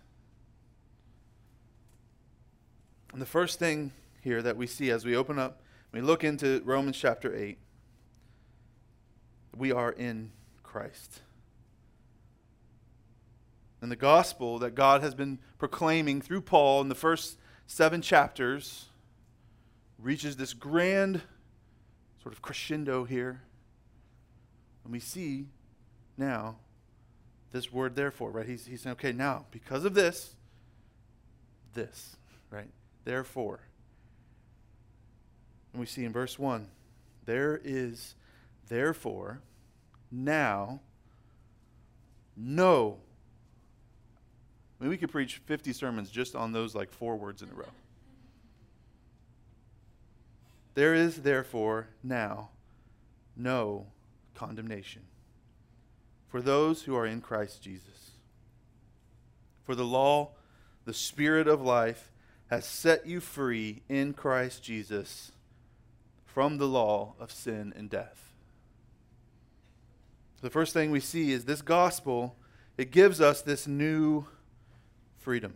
And 3.13 3.21
the 3.21 3.27
first 3.27 3.59
thing 3.59 3.91
here 4.21 4.41
that 4.41 4.57
we 4.57 4.65
see 4.65 4.89
as 4.89 5.05
we 5.05 5.15
open 5.15 5.37
up, 5.37 5.61
we 5.91 6.01
look 6.01 6.23
into 6.23 6.61
Romans 6.65 6.97
chapter 6.97 7.33
8, 7.35 7.59
we 9.55 9.71
are 9.71 9.91
in 9.91 10.31
Christ 10.63 11.21
and 13.83 13.91
the 13.91 13.97
gospel 13.97 14.59
that 14.59 14.75
God 14.75 15.01
has 15.01 15.13
been 15.13 15.39
proclaiming 15.57 16.21
through 16.21 16.39
Paul 16.39 16.79
in 16.79 16.87
the 16.87 16.95
first 16.95 17.37
seven 17.67 18.01
chapters 18.01 18.85
reaches 19.99 20.37
this 20.37 20.53
grand 20.53 21.21
sort 22.21 22.33
of 22.33 22.41
crescendo 22.41 23.03
here. 23.03 23.41
And 24.85 24.93
we 24.93 25.01
see 25.01 25.47
now 26.17 26.55
this 27.51 27.73
word 27.73 27.97
therefore, 27.97 28.31
right? 28.31 28.45
He's, 28.45 28.65
he's 28.65 28.79
saying, 28.79 28.93
okay, 28.93 29.11
now, 29.11 29.47
because 29.51 29.83
of 29.83 29.93
this, 29.93 30.33
this, 31.73 32.15
right? 32.49 32.69
Therefore. 33.03 33.59
And 35.73 35.81
we 35.81 35.87
see 35.87 36.05
in 36.05 36.13
verse 36.13 36.39
1 36.39 36.69
there 37.25 37.59
is 37.65 38.15
therefore 38.69 39.41
now 40.09 40.79
no 42.37 42.99
I 44.79 44.83
mean, 44.83 44.89
we 44.89 44.97
could 44.97 45.11
preach 45.11 45.37
50 45.45 45.73
sermons 45.73 46.09
just 46.09 46.35
on 46.35 46.51
those 46.51 46.75
like 46.75 46.91
four 46.91 47.15
words 47.15 47.41
in 47.41 47.49
a 47.49 47.53
row. 47.53 47.65
There 50.75 50.93
is 50.93 51.21
therefore 51.21 51.87
now 52.03 52.49
no 53.35 53.87
condemnation 54.35 55.03
for 56.27 56.41
those 56.41 56.83
who 56.83 56.95
are 56.95 57.05
in 57.05 57.21
Christ 57.21 57.61
Jesus. 57.61 58.11
For 59.63 59.75
the 59.75 59.85
law, 59.85 60.31
the 60.85 60.93
Spirit 60.93 61.47
of 61.47 61.61
life, 61.61 62.11
has 62.47 62.65
set 62.65 63.05
you 63.05 63.19
free 63.19 63.83
in 63.87 64.13
Christ 64.13 64.63
Jesus 64.63 65.31
from 66.25 66.57
the 66.57 66.67
law 66.67 67.13
of 67.19 67.31
sin 67.31 67.71
and 67.75 67.89
death. 67.89 68.33
The 70.41 70.49
first 70.49 70.73
thing 70.73 70.91
we 70.91 70.99
see 70.99 71.31
is 71.31 71.45
this 71.45 71.61
gospel, 71.61 72.35
it 72.77 72.91
gives 72.91 73.21
us 73.21 73.41
this 73.41 73.67
new 73.67 74.25
freedom. 75.23 75.53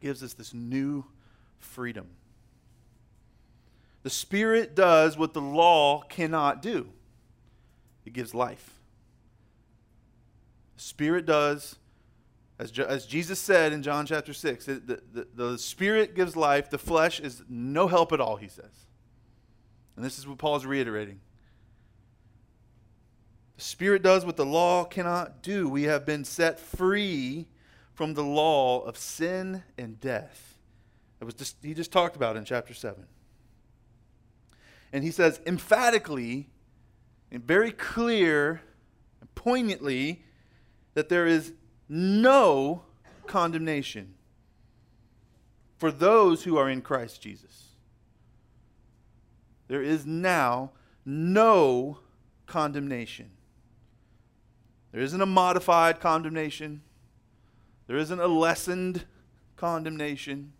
Gives 0.00 0.22
us 0.22 0.34
this 0.34 0.54
new 0.54 1.04
freedom. 1.58 2.06
The 4.02 4.10
Spirit 4.10 4.74
does 4.74 5.18
what 5.18 5.34
the 5.34 5.40
law 5.40 6.02
cannot 6.02 6.62
do 6.62 6.88
it 8.06 8.14
gives 8.14 8.34
life. 8.34 8.72
The 10.76 10.82
Spirit 10.82 11.26
does 11.26 11.76
As, 12.58 12.76
as 12.78 13.04
Jesus 13.04 13.38
said 13.38 13.72
in 13.72 13.82
John 13.82 14.06
chapter 14.06 14.32
6, 14.32 14.64
the, 14.64 15.00
the, 15.12 15.26
the 15.34 15.58
Spirit 15.58 16.14
gives 16.14 16.34
life, 16.34 16.70
the 16.70 16.78
flesh 16.78 17.20
is 17.20 17.42
no 17.48 17.86
help 17.86 18.12
at 18.12 18.20
all, 18.20 18.36
he 18.36 18.48
says. 18.48 18.86
And 19.94 20.04
this 20.04 20.18
is 20.18 20.26
what 20.26 20.38
Paul 20.38 20.56
is 20.56 20.64
reiterating. 20.64 21.20
The 23.56 23.64
Spirit 23.64 24.02
does 24.02 24.24
what 24.24 24.36
the 24.36 24.46
law 24.46 24.84
cannot 24.84 25.42
do. 25.42 25.68
We 25.68 25.82
have 25.82 26.06
been 26.06 26.24
set 26.24 26.58
free 26.58 27.46
from 27.98 28.14
the 28.14 28.22
law 28.22 28.80
of 28.82 28.96
sin 28.96 29.64
and 29.76 29.98
death. 29.98 30.56
That 31.18 31.24
was 31.24 31.34
just, 31.34 31.56
he 31.64 31.74
just 31.74 31.90
talked 31.90 32.14
about 32.14 32.36
in 32.36 32.44
chapter 32.44 32.72
7. 32.72 33.04
And 34.92 35.02
he 35.02 35.10
says 35.10 35.40
emphatically 35.44 36.48
and 37.32 37.44
very 37.44 37.72
clear 37.72 38.62
and 39.20 39.34
poignantly 39.34 40.22
that 40.94 41.08
there 41.08 41.26
is 41.26 41.54
no 41.88 42.84
condemnation 43.26 44.14
for 45.76 45.90
those 45.90 46.44
who 46.44 46.56
are 46.56 46.70
in 46.70 46.82
Christ 46.82 47.20
Jesus. 47.20 47.70
There 49.66 49.82
is 49.82 50.06
now 50.06 50.70
no 51.04 51.98
condemnation. 52.46 53.32
There 54.92 55.02
isn't 55.02 55.20
a 55.20 55.26
modified 55.26 55.98
condemnation. 55.98 56.82
There 57.88 57.96
isn't 57.96 58.20
a 58.20 58.28
lessened 58.28 59.04
condemnation. 59.56 60.52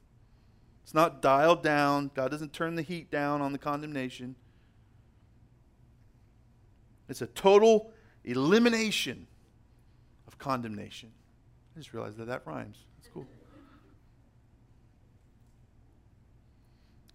It's 0.82 0.94
not 0.94 1.22
dialed 1.22 1.62
down. 1.62 2.10
God 2.14 2.30
doesn't 2.30 2.52
turn 2.52 2.74
the 2.74 2.82
heat 2.82 3.10
down 3.10 3.40
on 3.40 3.52
the 3.52 3.58
condemnation. 3.58 4.34
It's 7.08 7.22
a 7.22 7.26
total 7.26 7.92
elimination 8.24 9.26
of 10.26 10.38
condemnation. 10.38 11.10
I 11.76 11.80
just 11.80 11.92
realized 11.92 12.16
that 12.16 12.26
that 12.26 12.42
rhymes. 12.46 12.78
That's 12.98 13.12
cool. 13.12 13.26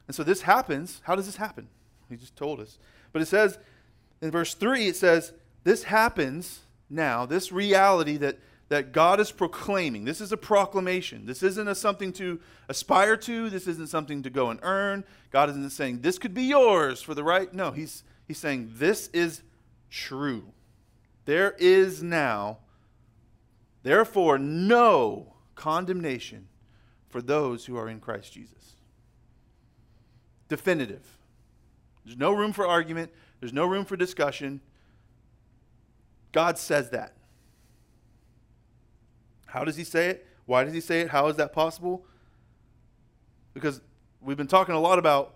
And 0.07 0.15
so 0.15 0.23
this 0.23 0.43
happens. 0.43 1.01
How 1.05 1.15
does 1.15 1.25
this 1.25 1.37
happen? 1.37 1.67
He 2.09 2.15
just 2.15 2.35
told 2.35 2.59
us. 2.59 2.77
But 3.11 3.21
it 3.21 3.27
says 3.27 3.57
in 4.21 4.31
verse 4.31 4.53
3, 4.53 4.87
it 4.87 4.95
says, 4.95 5.33
This 5.63 5.83
happens 5.83 6.61
now, 6.89 7.25
this 7.25 7.51
reality 7.51 8.17
that, 8.17 8.37
that 8.73 8.91
God 8.91 9.19
is 9.19 9.31
proclaiming. 9.31 10.03
This 10.03 10.19
is 10.19 10.31
a 10.31 10.37
proclamation. 10.37 11.27
This 11.27 11.43
isn't 11.43 11.67
a 11.67 11.75
something 11.75 12.11
to 12.13 12.39
aspire 12.67 13.15
to. 13.17 13.51
This 13.51 13.67
isn't 13.67 13.89
something 13.89 14.23
to 14.23 14.31
go 14.31 14.49
and 14.49 14.59
earn. 14.63 15.03
God 15.29 15.51
isn't 15.51 15.69
saying, 15.69 16.01
This 16.01 16.17
could 16.17 16.33
be 16.33 16.45
yours 16.45 16.99
for 16.99 17.13
the 17.13 17.23
right. 17.23 17.53
No, 17.53 17.69
He's, 17.69 18.03
he's 18.27 18.39
saying, 18.39 18.71
This 18.77 19.09
is 19.13 19.43
true. 19.91 20.53
There 21.25 21.55
is 21.59 22.01
now, 22.01 22.57
therefore, 23.83 24.39
no 24.39 25.35
condemnation 25.53 26.47
for 27.09 27.21
those 27.21 27.67
who 27.67 27.77
are 27.77 27.87
in 27.87 27.99
Christ 27.99 28.33
Jesus. 28.33 28.77
Definitive. 30.49 31.05
There's 32.03 32.17
no 32.17 32.31
room 32.31 32.53
for 32.53 32.65
argument, 32.65 33.11
there's 33.39 33.53
no 33.53 33.67
room 33.67 33.85
for 33.85 33.95
discussion. 33.95 34.61
God 36.31 36.57
says 36.57 36.89
that. 36.89 37.13
How 39.53 39.63
does 39.63 39.75
he 39.75 39.83
say 39.83 40.07
it? 40.07 40.27
Why 40.47 40.63
does 40.63 40.73
he 40.73 40.81
say 40.81 41.01
it? 41.01 41.09
How 41.09 41.27
is 41.27 41.35
that 41.35 41.53
possible? 41.53 42.03
Because 43.53 43.81
we've 44.19 44.35
been 44.35 44.47
talking 44.47 44.73
a 44.73 44.79
lot 44.79 44.97
about 44.97 45.35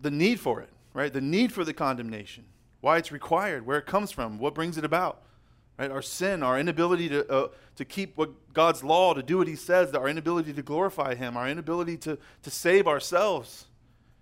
the 0.00 0.10
need 0.10 0.38
for 0.38 0.60
it, 0.60 0.68
right? 0.92 1.10
The 1.10 1.22
need 1.22 1.50
for 1.50 1.64
the 1.64 1.72
condemnation 1.72 2.44
why 2.82 2.98
it's 2.98 3.10
required, 3.10 3.66
where 3.66 3.78
it 3.78 3.86
comes 3.86 4.12
from, 4.12 4.38
what 4.38 4.54
brings 4.54 4.78
it 4.78 4.84
about. 4.84 5.22
Right? 5.78 5.90
Our 5.90 6.02
sin, 6.02 6.42
our 6.42 6.60
inability 6.60 7.08
to, 7.08 7.28
uh, 7.28 7.48
to 7.76 7.84
keep 7.84 8.16
what 8.16 8.30
God's 8.52 8.84
law, 8.84 9.12
to 9.12 9.22
do 9.22 9.38
what 9.38 9.48
He 9.48 9.56
says, 9.56 9.92
our 9.94 10.08
inability 10.08 10.52
to 10.52 10.62
glorify 10.62 11.14
Him, 11.14 11.36
our 11.36 11.48
inability 11.48 11.96
to, 11.96 12.18
to 12.42 12.50
save 12.50 12.86
ourselves. 12.86 13.66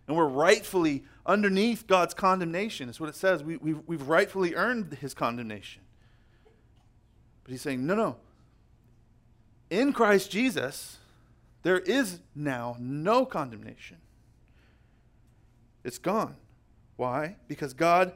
And 0.06 0.16
we're 0.16 0.28
rightfully 0.28 1.04
underneath 1.26 1.86
God's 1.86 2.14
condemnation. 2.14 2.86
That's 2.86 3.00
what 3.00 3.08
it 3.08 3.16
says. 3.16 3.44
We, 3.44 3.56
we've, 3.58 3.80
we've 3.86 4.08
rightfully 4.08 4.54
earned 4.54 4.94
His 4.94 5.14
condemnation. 5.14 5.82
But 7.42 7.50
He's 7.50 7.60
saying, 7.60 7.84
no, 7.84 7.94
no. 7.94 8.16
In 9.74 9.92
Christ 9.92 10.30
Jesus, 10.30 10.98
there 11.64 11.80
is 11.80 12.20
now 12.34 12.76
no 12.78 13.26
condemnation. 13.26 13.96
It's 15.82 15.98
gone. 15.98 16.36
Why? 16.96 17.36
Because 17.48 17.74
God 17.74 18.12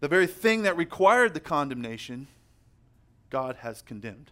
the 0.00 0.08
very 0.08 0.26
thing 0.26 0.62
that 0.62 0.76
required 0.76 1.34
the 1.34 1.40
condemnation, 1.40 2.28
God 3.30 3.56
has 3.60 3.80
condemned. 3.80 4.30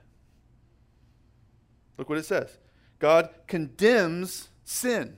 Look 1.96 2.08
what 2.08 2.18
it 2.18 2.26
says 2.26 2.58
God 2.98 3.30
condemns 3.46 4.48
sin. 4.64 5.16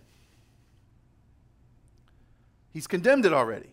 He's 2.73 2.87
condemned 2.87 3.27
it 3.27 3.33
already. 3.33 3.71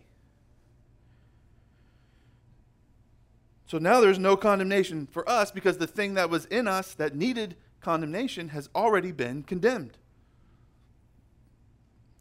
So 3.74 3.78
now 3.80 4.00
there's 4.00 4.20
no 4.20 4.36
condemnation 4.36 5.08
for 5.10 5.28
us 5.28 5.50
because 5.50 5.78
the 5.78 5.88
thing 5.88 6.14
that 6.14 6.30
was 6.30 6.44
in 6.44 6.68
us 6.68 6.94
that 6.94 7.16
needed 7.16 7.56
condemnation 7.80 8.50
has 8.50 8.68
already 8.72 9.10
been 9.10 9.42
condemned. 9.42 9.98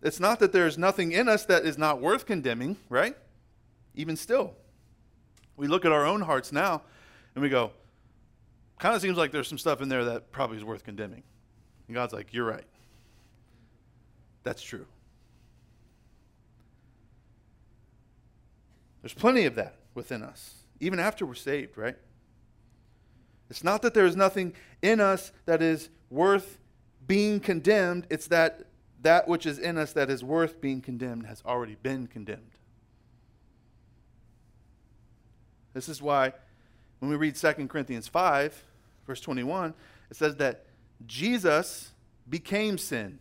It's 0.02 0.20
not 0.20 0.40
that 0.40 0.52
there's 0.52 0.80
nothing 0.80 1.12
in 1.12 1.30
us 1.30 1.46
that 1.46 1.64
is 1.64 1.78
not 1.78 2.02
worth 2.02 2.26
condemning, 2.26 2.78
right? 2.90 3.16
even 3.94 4.18
still. 4.18 4.56
We 5.56 5.68
look 5.68 5.86
at 5.86 5.92
our 5.92 6.08
own 6.08 6.22
hearts 6.22 6.52
now 6.52 6.82
and 7.36 7.44
we 7.44 7.50
go, 7.50 7.70
kind 8.80 8.96
of 8.96 9.02
seems 9.04 9.16
like 9.16 9.32
there's 9.32 9.48
some 9.48 9.60
stuff 9.60 9.80
in 9.80 9.90
there 9.90 10.06
that 10.06 10.32
probably 10.32 10.58
is 10.58 10.64
worth 10.64 10.84
condemning. 10.84 11.22
And 11.88 11.94
God's 11.94 12.14
like, 12.14 12.34
you're 12.34 12.48
right. 12.48 12.66
That's 14.42 14.64
true. 14.64 14.88
There's 19.04 19.14
plenty 19.14 19.46
of 19.46 19.54
that 19.54 19.76
within 19.94 20.24
us, 20.24 20.63
even 20.84 21.00
after 21.00 21.26
we're 21.26 21.34
saved, 21.34 21.78
right? 21.78 21.96
It's 23.50 23.64
not 23.64 23.82
that 23.84 23.94
there 23.94 24.06
is 24.06 24.16
nothing 24.16 24.54
in 24.82 25.00
us 25.00 25.32
that 25.46 25.62
is 25.62 25.90
worth 26.10 26.60
being 27.08 27.40
condemned, 27.40 28.08
it's 28.10 28.28
that 28.28 28.64
that 29.02 29.28
which 29.28 29.46
is 29.46 29.60
in 29.60 29.78
us 29.78 29.94
that 29.94 30.10
is 30.10 30.24
worth 30.24 30.62
being 30.62 30.82
condemned 30.82 31.26
has 31.26 31.44
already 31.46 31.76
been 31.76 32.08
condemned. 32.08 32.52
This 35.74 35.90
is 35.90 36.02
why 36.02 36.34
when 37.00 37.12
we 37.12 37.18
read 37.18 37.36
2 37.36 37.68
Corinthians 37.68 38.08
5, 38.08 38.64
verse 39.06 39.20
21, 39.20 39.74
it 40.10 40.16
says 40.16 40.38
that 40.38 40.66
Jesus 41.06 41.92
became 42.30 42.78
sin. 42.78 43.20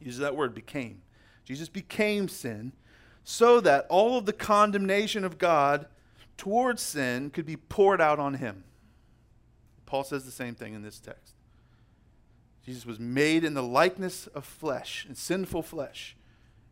Uses 0.00 0.20
that 0.20 0.36
word, 0.36 0.54
became. 0.54 1.00
Jesus 1.44 1.68
became 1.68 2.28
sin 2.28 2.72
so 3.24 3.60
that 3.60 3.86
all 3.88 4.18
of 4.18 4.26
the 4.26 4.32
condemnation 4.32 5.24
of 5.24 5.38
God 5.38 5.86
towards 6.36 6.82
sin 6.82 7.30
could 7.30 7.46
be 7.46 7.56
poured 7.56 8.00
out 8.00 8.18
on 8.18 8.34
him. 8.34 8.64
Paul 9.86 10.04
says 10.04 10.24
the 10.24 10.30
same 10.30 10.54
thing 10.54 10.74
in 10.74 10.82
this 10.82 10.98
text. 10.98 11.34
Jesus 12.64 12.86
was 12.86 12.98
made 12.98 13.44
in 13.44 13.54
the 13.54 13.62
likeness 13.62 14.26
of 14.28 14.44
flesh, 14.44 15.04
and 15.06 15.16
sinful 15.16 15.62
flesh, 15.62 16.16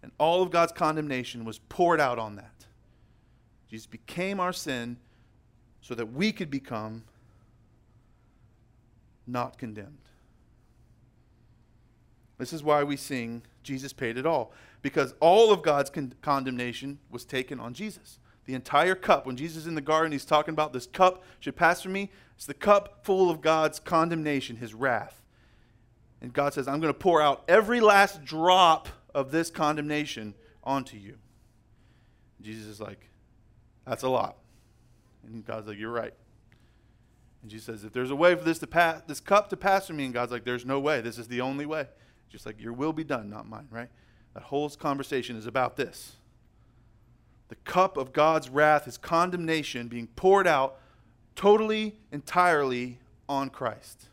and 0.02 0.12
all 0.18 0.42
of 0.42 0.50
God's 0.50 0.72
condemnation 0.72 1.44
was 1.44 1.58
poured 1.58 2.00
out 2.00 2.18
on 2.18 2.36
that. 2.36 2.66
Jesus 3.68 3.86
became 3.86 4.40
our 4.40 4.52
sin 4.52 4.96
so 5.80 5.94
that 5.94 6.12
we 6.12 6.32
could 6.32 6.50
become 6.50 7.04
not 9.26 9.58
condemned. 9.58 9.98
This 12.38 12.52
is 12.52 12.62
why 12.62 12.82
we 12.84 12.96
sing, 12.96 13.42
Jesus 13.62 13.92
paid 13.92 14.16
it 14.16 14.26
all. 14.26 14.52
Because 14.82 15.14
all 15.20 15.52
of 15.52 15.62
God's 15.62 15.90
con- 15.90 16.14
condemnation 16.22 16.98
was 17.10 17.24
taken 17.24 17.60
on 17.60 17.74
Jesus. 17.74 18.18
The 18.46 18.54
entire 18.54 18.94
cup, 18.94 19.26
when 19.26 19.36
Jesus 19.36 19.58
is 19.58 19.66
in 19.66 19.74
the 19.74 19.80
garden, 19.80 20.12
he's 20.12 20.24
talking 20.24 20.52
about 20.52 20.72
this 20.72 20.86
cup 20.86 21.22
should 21.38 21.56
pass 21.56 21.82
from 21.82 21.92
me. 21.92 22.10
It's 22.36 22.46
the 22.46 22.54
cup 22.54 23.04
full 23.04 23.30
of 23.30 23.40
God's 23.40 23.78
condemnation, 23.78 24.56
his 24.56 24.74
wrath. 24.74 25.22
And 26.22 26.32
God 26.32 26.54
says, 26.54 26.66
I'm 26.66 26.80
going 26.80 26.92
to 26.92 26.98
pour 26.98 27.20
out 27.20 27.44
every 27.48 27.80
last 27.80 28.24
drop 28.24 28.88
of 29.14 29.30
this 29.30 29.50
condemnation 29.50 30.34
onto 30.64 30.96
you. 30.96 31.16
Jesus 32.40 32.66
is 32.66 32.80
like, 32.80 33.08
that's 33.86 34.02
a 34.02 34.08
lot. 34.08 34.36
And 35.24 35.44
God's 35.44 35.68
like, 35.68 35.78
You're 35.78 35.90
right. 35.90 36.14
And 37.42 37.50
Jesus 37.50 37.66
says, 37.66 37.84
If 37.84 37.92
there's 37.92 38.10
a 38.10 38.16
way 38.16 38.34
for 38.34 38.44
this 38.44 38.58
to 38.60 38.66
pass, 38.66 39.02
this 39.06 39.20
cup 39.20 39.48
to 39.50 39.56
pass 39.56 39.86
from 39.86 39.96
me, 39.96 40.04
and 40.04 40.14
God's 40.14 40.32
like, 40.32 40.44
There's 40.44 40.66
no 40.66 40.80
way. 40.80 41.00
This 41.00 41.18
is 41.18 41.28
the 41.28 41.40
only 41.40 41.66
way. 41.66 41.86
Just 42.30 42.46
like 42.46 42.60
your 42.60 42.72
will 42.72 42.92
be 42.92 43.04
done, 43.04 43.28
not 43.28 43.48
mine, 43.48 43.68
right? 43.70 43.88
That 44.34 44.44
whole 44.44 44.70
conversation 44.70 45.36
is 45.36 45.46
about 45.46 45.76
this. 45.76 46.16
The 47.48 47.56
cup 47.56 47.96
of 47.96 48.12
God's 48.12 48.48
wrath, 48.48 48.84
his 48.84 48.96
condemnation 48.96 49.88
being 49.88 50.06
poured 50.06 50.46
out 50.46 50.78
totally, 51.34 51.96
entirely 52.12 53.00
on 53.28 53.50
Christ. 53.50 54.06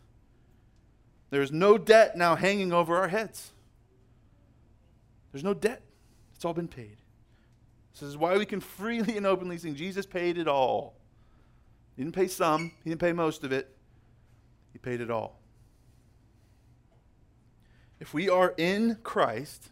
There 1.30 1.42
is 1.42 1.52
no 1.52 1.78
debt 1.78 2.18
now 2.18 2.36
hanging 2.36 2.74
over 2.74 2.98
our 2.98 3.10
heads. 3.10 3.52
There's 5.32 5.44
no 5.44 5.54
debt. 5.54 5.82
It's 6.36 6.46
all 6.46 6.54
been 6.54 6.68
paid. 6.68 6.98
This 7.94 8.02
is 8.02 8.18
why 8.18 8.38
we 8.38 8.46
can 8.46 8.60
freely 8.60 9.18
and 9.18 9.26
openly 9.26 9.58
sing, 9.58 9.76
Jesus 9.76 10.06
paid 10.06 10.38
it 10.38 10.48
all. 10.48 10.96
He 11.96 12.04
didn't 12.04 12.16
pay 12.16 12.28
some, 12.28 12.72
he 12.84 12.92
didn't 12.92 13.02
pay 13.02 13.12
most 13.12 13.44
of 13.44 13.52
it, 13.52 13.76
he 14.72 14.78
paid 14.78 15.02
it 15.02 15.10
all. 15.10 15.37
If 18.00 18.13
we 18.13 18.30
are 18.30 18.54
in 18.58 18.98
Christ, 19.04 19.70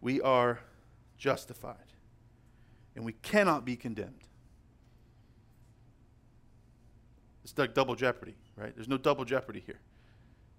we 0.00 0.20
are 0.20 0.60
justified. 1.16 1.76
And 2.96 3.04
we 3.04 3.12
cannot 3.12 3.64
be 3.64 3.76
condemned. 3.76 4.24
It's 7.44 7.56
like 7.56 7.74
double 7.74 7.94
jeopardy, 7.94 8.34
right? 8.56 8.74
There's 8.74 8.88
no 8.88 8.98
double 8.98 9.24
jeopardy 9.24 9.62
here. 9.64 9.80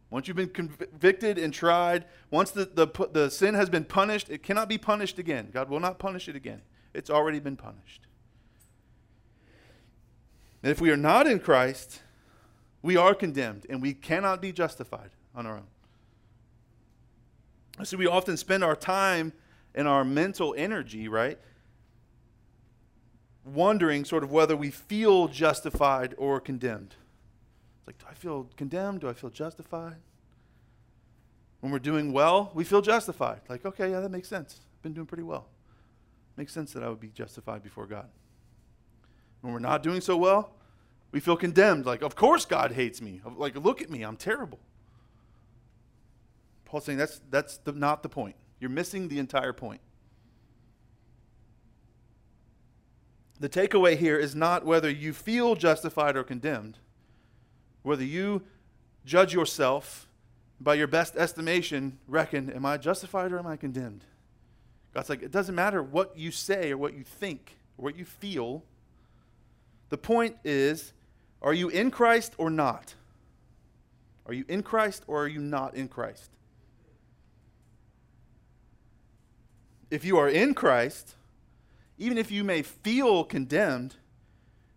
Once 0.09 0.27
you've 0.27 0.37
been 0.37 0.49
convicted 0.49 1.37
and 1.37 1.53
tried, 1.53 2.05
once 2.31 2.49
the, 2.49 2.65
the, 2.65 2.87
the 3.11 3.29
sin 3.29 3.53
has 3.53 3.69
been 3.69 3.83
punished, 3.83 4.29
it 4.29 4.41
cannot 4.41 4.67
be 4.67 4.77
punished 4.77 5.19
again. 5.19 5.49
God 5.53 5.69
will 5.69 5.79
not 5.79 5.99
punish 5.99 6.27
it 6.27 6.35
again. 6.35 6.61
It's 6.93 7.09
already 7.09 7.39
been 7.39 7.57
punished. 7.57 8.07
And 10.63 10.71
if 10.71 10.81
we 10.81 10.89
are 10.89 10.97
not 10.97 11.27
in 11.27 11.39
Christ, 11.39 12.01
we 12.81 12.97
are 12.97 13.13
condemned 13.13 13.67
and 13.69 13.81
we 13.81 13.93
cannot 13.93 14.41
be 14.41 14.51
justified 14.51 15.11
on 15.35 15.45
our 15.45 15.57
own. 15.57 15.67
So 17.83 17.97
we 17.97 18.07
often 18.07 18.35
spend 18.37 18.63
our 18.63 18.75
time 18.75 19.33
and 19.73 19.87
our 19.87 20.03
mental 20.03 20.53
energy, 20.57 21.07
right, 21.07 21.39
wondering 23.45 24.03
sort 24.03 24.23
of 24.23 24.31
whether 24.31 24.55
we 24.55 24.69
feel 24.69 25.27
justified 25.27 26.13
or 26.17 26.39
condemned. 26.39 26.95
It's 27.79 27.87
like, 27.87 27.97
do 27.97 28.05
I 28.09 28.13
feel 28.13 28.47
condemned? 28.57 29.01
Do 29.01 29.09
I 29.09 29.13
feel 29.13 29.29
justified? 29.29 29.95
When 31.61 31.71
we're 31.71 31.79
doing 31.79 32.11
well, 32.11 32.51
we 32.53 32.63
feel 32.63 32.81
justified. 32.81 33.41
Like, 33.47 33.65
okay, 33.65 33.91
yeah, 33.91 33.99
that 34.01 34.09
makes 34.09 34.27
sense. 34.27 34.59
I've 34.77 34.83
been 34.83 34.93
doing 34.93 35.07
pretty 35.07 35.23
well. 35.23 35.47
Makes 36.37 36.53
sense 36.53 36.73
that 36.73 36.83
I 36.83 36.89
would 36.89 37.01
be 37.01 37.09
justified 37.09 37.63
before 37.63 37.85
God. 37.85 38.07
When 39.41 39.53
we're 39.53 39.59
not 39.59 39.83
doing 39.83 40.01
so 40.01 40.15
well, 40.17 40.51
we 41.11 41.19
feel 41.19 41.35
condemned. 41.37 41.85
Like, 41.85 42.01
of 42.01 42.15
course 42.15 42.45
God 42.45 42.71
hates 42.73 43.01
me. 43.01 43.21
Like, 43.37 43.55
look 43.55 43.81
at 43.81 43.89
me, 43.89 44.03
I'm 44.03 44.17
terrible. 44.17 44.59
Paul's 46.69 46.85
saying 46.85 46.99
that's, 46.99 47.19
that's 47.31 47.57
the, 47.57 47.71
not 47.71 48.03
the 48.03 48.09
point. 48.09 48.35
You're 48.59 48.69
missing 48.69 49.07
the 49.07 49.17
entire 49.17 49.53
point. 49.53 49.81
The 53.39 53.49
takeaway 53.49 53.97
here 53.97 54.19
is 54.19 54.35
not 54.35 54.65
whether 54.65 54.89
you 54.89 55.13
feel 55.13 55.55
justified 55.55 56.15
or 56.15 56.23
condemned, 56.23 56.77
whether 57.81 58.03
you 58.03 58.43
judge 59.03 59.33
yourself 59.33 60.07
by 60.61 60.75
your 60.75 60.87
best 60.87 61.15
estimation, 61.15 61.97
reckon, 62.07 62.51
am 62.51 62.65
I 62.65 62.77
justified 62.77 63.31
or 63.31 63.39
am 63.39 63.47
I 63.47 63.55
condemned? 63.55 64.03
God's 64.93 65.09
like, 65.09 65.23
it 65.23 65.31
doesn't 65.31 65.55
matter 65.55 65.81
what 65.81 66.17
you 66.17 66.29
say 66.29 66.71
or 66.71 66.77
what 66.77 66.93
you 66.93 67.03
think 67.03 67.57
or 67.77 67.85
what 67.85 67.95
you 67.95 68.05
feel. 68.05 68.63
The 69.89 69.97
point 69.97 70.35
is, 70.43 70.93
are 71.41 71.53
you 71.53 71.69
in 71.69 71.89
Christ 71.89 72.33
or 72.37 72.51
not? 72.51 72.93
Are 74.27 74.33
you 74.33 74.45
in 74.47 74.61
Christ 74.61 75.03
or 75.07 75.23
are 75.23 75.27
you 75.27 75.39
not 75.39 75.73
in 75.73 75.87
Christ? 75.87 76.29
If 79.89 80.05
you 80.05 80.17
are 80.17 80.29
in 80.29 80.53
Christ, 80.53 81.15
even 81.97 82.17
if 82.17 82.31
you 82.31 82.43
may 82.43 82.61
feel 82.61 83.23
condemned, 83.23 83.95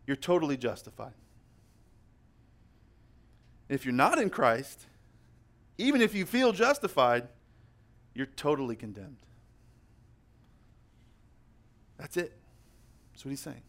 you're 0.07 0.17
totally 0.17 0.57
justified. 0.57 1.13
If 3.69 3.85
you're 3.85 3.95
not 3.95 4.19
in 4.19 4.31
Christ, 4.31 4.87
even 5.79 6.01
if 6.03 6.15
you 6.15 6.27
feel 6.27 6.53
justified, 6.53 7.29
you're 8.15 8.27
totally 8.27 8.77
condemned. 8.77 9.17
That's 11.99 12.17
it. 12.17 12.37
That's 13.13 13.25
what 13.25 13.31
he's 13.31 13.41
saying. 13.41 13.63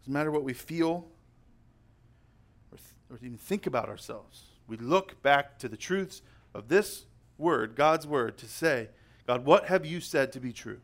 Doesn't 0.00 0.12
matter 0.12 0.30
what 0.30 0.42
we 0.42 0.52
feel 0.52 1.06
or, 2.72 2.78
th- 2.78 2.80
or 3.10 3.18
even 3.24 3.38
think 3.38 3.66
about 3.66 3.88
ourselves. 3.88 4.44
We 4.66 4.76
look 4.76 5.22
back 5.22 5.58
to 5.58 5.68
the 5.68 5.76
truths 5.76 6.22
of 6.54 6.68
this 6.68 7.04
word, 7.38 7.74
God's 7.74 8.06
word, 8.06 8.38
to 8.38 8.46
say, 8.46 8.88
God, 9.26 9.44
what 9.44 9.66
have 9.66 9.84
you 9.84 10.00
said 10.00 10.32
to 10.32 10.40
be 10.40 10.52
true? 10.52 10.80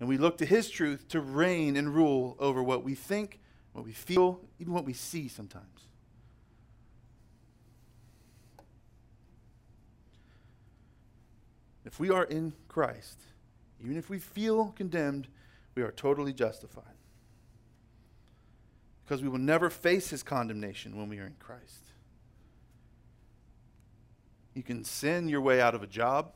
And 0.00 0.08
we 0.08 0.18
look 0.18 0.38
to 0.38 0.46
his 0.46 0.68
truth 0.68 1.06
to 1.08 1.20
reign 1.20 1.76
and 1.76 1.94
rule 1.94 2.36
over 2.38 2.62
what 2.62 2.82
we 2.82 2.94
think, 2.94 3.38
what 3.72 3.84
we 3.84 3.92
feel, 3.92 4.40
even 4.58 4.72
what 4.72 4.84
we 4.84 4.92
see 4.92 5.28
sometimes. 5.28 5.66
If 11.84 12.00
we 12.00 12.10
are 12.10 12.24
in 12.24 12.52
Christ, 12.68 13.20
even 13.82 13.96
if 13.96 14.08
we 14.08 14.18
feel 14.18 14.72
condemned, 14.76 15.28
we 15.74 15.82
are 15.82 15.92
totally 15.92 16.32
justified. 16.32 16.84
Because 19.04 19.22
we 19.22 19.28
will 19.28 19.38
never 19.38 19.68
face 19.68 20.10
his 20.10 20.22
condemnation 20.22 20.96
when 20.96 21.08
we 21.08 21.18
are 21.18 21.26
in 21.26 21.36
Christ. 21.38 21.81
You 24.54 24.62
can 24.62 24.84
sin 24.84 25.28
your 25.28 25.40
way 25.40 25.60
out 25.60 25.74
of 25.74 25.82
a 25.82 25.86
job. 25.86 26.32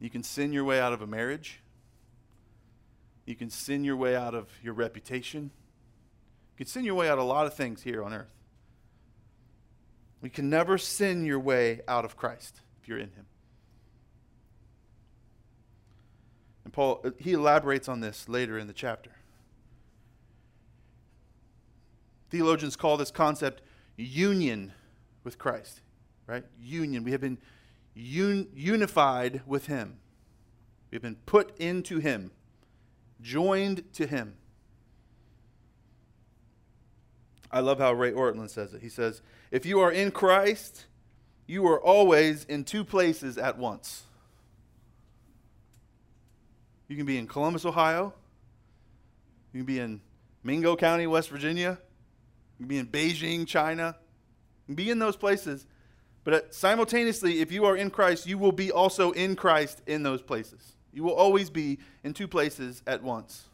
You 0.00 0.10
can 0.10 0.22
sin 0.22 0.52
your 0.52 0.64
way 0.64 0.80
out 0.80 0.92
of 0.92 1.00
a 1.00 1.06
marriage. 1.06 1.60
You 3.24 3.36
can 3.36 3.50
sin 3.50 3.84
your 3.84 3.96
way 3.96 4.16
out 4.16 4.34
of 4.34 4.48
your 4.62 4.74
reputation. 4.74 5.44
You 5.44 6.58
can 6.58 6.66
sin 6.66 6.84
your 6.84 6.96
way 6.96 7.08
out 7.08 7.18
of 7.18 7.24
a 7.24 7.26
lot 7.26 7.46
of 7.46 7.54
things 7.54 7.82
here 7.82 8.02
on 8.02 8.12
earth. 8.12 8.34
You 10.22 10.30
can 10.30 10.50
never 10.50 10.78
sin 10.78 11.24
your 11.24 11.40
way 11.40 11.80
out 11.86 12.04
of 12.04 12.16
Christ 12.16 12.60
if 12.80 12.88
you're 12.88 12.98
in 12.98 13.10
Him. 13.10 13.26
And 16.64 16.72
Paul, 16.72 17.00
uh, 17.04 17.10
he 17.18 17.32
elaborates 17.32 17.88
on 17.88 18.00
this 18.00 18.28
later 18.28 18.58
in 18.58 18.66
the 18.66 18.72
chapter. 18.72 19.10
Theologians 22.30 22.76
call 22.76 22.96
this 22.96 23.10
concept 23.10 23.62
union 23.96 24.72
with 25.24 25.38
Christ 25.38 25.80
right? 26.32 26.44
Union. 26.58 27.04
We 27.04 27.12
have 27.12 27.20
been 27.20 27.38
un- 27.94 28.48
unified 28.54 29.42
with 29.46 29.66
Him. 29.66 29.98
We 30.90 30.96
have 30.96 31.02
been 31.02 31.16
put 31.26 31.56
into 31.58 31.98
Him, 31.98 32.30
joined 33.20 33.92
to 33.94 34.06
Him. 34.06 34.34
I 37.50 37.60
love 37.60 37.78
how 37.78 37.92
Ray 37.92 38.12
Ortlund 38.12 38.48
says 38.48 38.72
it. 38.72 38.80
He 38.80 38.88
says, 38.88 39.20
If 39.50 39.66
you 39.66 39.80
are 39.80 39.92
in 39.92 40.10
Christ, 40.10 40.86
you 41.46 41.66
are 41.66 41.78
always 41.78 42.44
in 42.44 42.64
two 42.64 42.82
places 42.82 43.36
at 43.36 43.58
once. 43.58 44.04
You 46.88 46.96
can 46.96 47.04
be 47.04 47.18
in 47.18 47.26
Columbus, 47.26 47.66
Ohio. 47.66 48.14
You 49.52 49.60
can 49.60 49.66
be 49.66 49.80
in 49.80 50.00
Mingo 50.42 50.76
County, 50.76 51.06
West 51.06 51.28
Virginia. 51.28 51.78
You 52.58 52.64
can 52.64 52.68
be 52.68 52.78
in 52.78 52.86
Beijing, 52.86 53.46
China. 53.46 53.96
You 54.66 54.74
can 54.74 54.74
be 54.76 54.90
in 54.90 54.98
those 54.98 55.16
places 55.16 55.66
but 56.24 56.34
uh, 56.34 56.40
simultaneously, 56.50 57.40
if 57.40 57.50
you 57.50 57.64
are 57.64 57.76
in 57.76 57.90
Christ, 57.90 58.26
you 58.26 58.38
will 58.38 58.52
be 58.52 58.70
also 58.70 59.10
in 59.12 59.34
Christ 59.34 59.82
in 59.86 60.02
those 60.02 60.22
places. 60.22 60.74
You 60.92 61.02
will 61.02 61.14
always 61.14 61.50
be 61.50 61.78
in 62.04 62.14
two 62.14 62.28
places 62.28 62.82
at 62.86 63.02
once. 63.02 63.44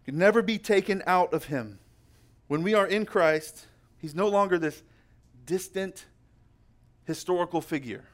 You 0.00 0.12
can 0.12 0.18
never 0.18 0.42
be 0.42 0.58
taken 0.58 1.02
out 1.06 1.34
of 1.34 1.44
Him. 1.44 1.78
When 2.48 2.62
we 2.62 2.74
are 2.74 2.86
in 2.86 3.04
Christ, 3.04 3.66
He's 3.98 4.14
no 4.14 4.28
longer 4.28 4.58
this 4.58 4.82
distant 5.44 6.06
historical 7.04 7.60
figure. 7.60 8.04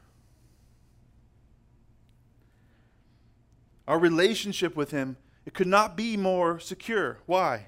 Our 3.87 3.97
relationship 3.97 4.75
with 4.75 4.91
Him, 4.91 5.17
it 5.45 5.53
could 5.53 5.67
not 5.67 5.95
be 5.95 6.17
more 6.17 6.59
secure. 6.59 7.19
Why? 7.25 7.67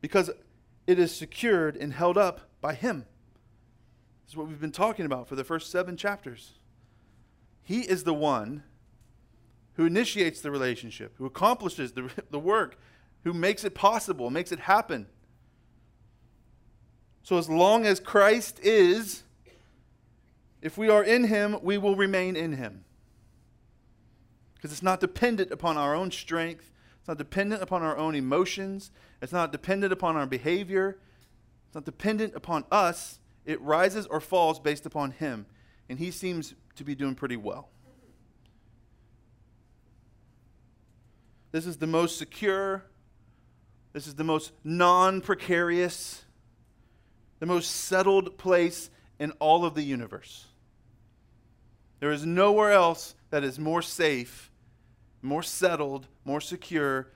Because 0.00 0.30
it 0.90 0.98
is 0.98 1.14
secured 1.14 1.76
and 1.76 1.92
held 1.92 2.18
up 2.18 2.50
by 2.60 2.74
Him. 2.74 3.06
This 4.24 4.32
is 4.32 4.36
what 4.36 4.48
we've 4.48 4.60
been 4.60 4.72
talking 4.72 5.06
about 5.06 5.28
for 5.28 5.36
the 5.36 5.44
first 5.44 5.70
seven 5.70 5.96
chapters. 5.96 6.54
He 7.62 7.82
is 7.82 8.02
the 8.02 8.12
one 8.12 8.64
who 9.74 9.86
initiates 9.86 10.40
the 10.40 10.50
relationship, 10.50 11.14
who 11.16 11.26
accomplishes 11.26 11.92
the, 11.92 12.10
the 12.30 12.40
work, 12.40 12.76
who 13.22 13.32
makes 13.32 13.62
it 13.62 13.72
possible, 13.72 14.30
makes 14.30 14.50
it 14.50 14.58
happen. 14.58 15.06
So, 17.22 17.38
as 17.38 17.48
long 17.48 17.86
as 17.86 18.00
Christ 18.00 18.58
is, 18.60 19.22
if 20.60 20.76
we 20.76 20.88
are 20.88 21.04
in 21.04 21.24
Him, 21.24 21.56
we 21.62 21.78
will 21.78 21.94
remain 21.94 22.34
in 22.34 22.54
Him. 22.54 22.84
Because 24.56 24.72
it's 24.72 24.82
not 24.82 24.98
dependent 24.98 25.52
upon 25.52 25.78
our 25.78 25.94
own 25.94 26.10
strength, 26.10 26.72
it's 26.98 27.06
not 27.06 27.16
dependent 27.16 27.62
upon 27.62 27.82
our 27.82 27.96
own 27.96 28.16
emotions. 28.16 28.90
It's 29.22 29.32
not 29.32 29.52
dependent 29.52 29.92
upon 29.92 30.16
our 30.16 30.26
behavior. 30.26 30.98
It's 31.66 31.74
not 31.74 31.84
dependent 31.84 32.34
upon 32.34 32.64
us. 32.70 33.18
It 33.44 33.60
rises 33.60 34.06
or 34.06 34.20
falls 34.20 34.58
based 34.58 34.86
upon 34.86 35.12
Him. 35.12 35.46
And 35.88 35.98
He 35.98 36.10
seems 36.10 36.54
to 36.76 36.84
be 36.84 36.94
doing 36.94 37.14
pretty 37.14 37.36
well. 37.36 37.68
This 41.52 41.66
is 41.66 41.78
the 41.78 41.86
most 41.86 42.16
secure. 42.16 42.84
This 43.92 44.06
is 44.06 44.14
the 44.14 44.24
most 44.24 44.52
non 44.62 45.20
precarious, 45.20 46.22
the 47.40 47.46
most 47.46 47.70
settled 47.70 48.38
place 48.38 48.88
in 49.18 49.32
all 49.32 49.64
of 49.64 49.74
the 49.74 49.82
universe. 49.82 50.46
There 51.98 52.12
is 52.12 52.24
nowhere 52.24 52.72
else 52.72 53.14
that 53.30 53.44
is 53.44 53.58
more 53.58 53.82
safe, 53.82 54.50
more 55.22 55.42
settled, 55.42 56.06
more 56.24 56.40
secure 56.40 57.08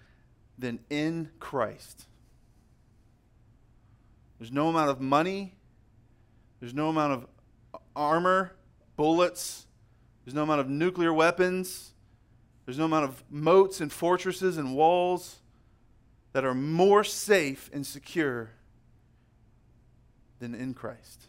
than 0.58 0.80
in 0.90 1.30
Christ. 1.40 2.06
There's 4.38 4.52
no 4.52 4.68
amount 4.68 4.90
of 4.90 5.00
money, 5.00 5.54
there's 6.60 6.74
no 6.74 6.88
amount 6.88 7.12
of 7.12 7.26
armor, 7.96 8.54
bullets, 8.96 9.66
there's 10.24 10.34
no 10.34 10.42
amount 10.42 10.60
of 10.60 10.68
nuclear 10.68 11.12
weapons, 11.12 11.92
there's 12.64 12.78
no 12.78 12.84
amount 12.84 13.04
of 13.04 13.22
moats 13.30 13.80
and 13.80 13.92
fortresses 13.92 14.56
and 14.56 14.74
walls 14.74 15.40
that 16.32 16.44
are 16.44 16.54
more 16.54 17.04
safe 17.04 17.70
and 17.72 17.86
secure 17.86 18.50
than 20.40 20.54
in 20.54 20.74
Christ. 20.74 21.26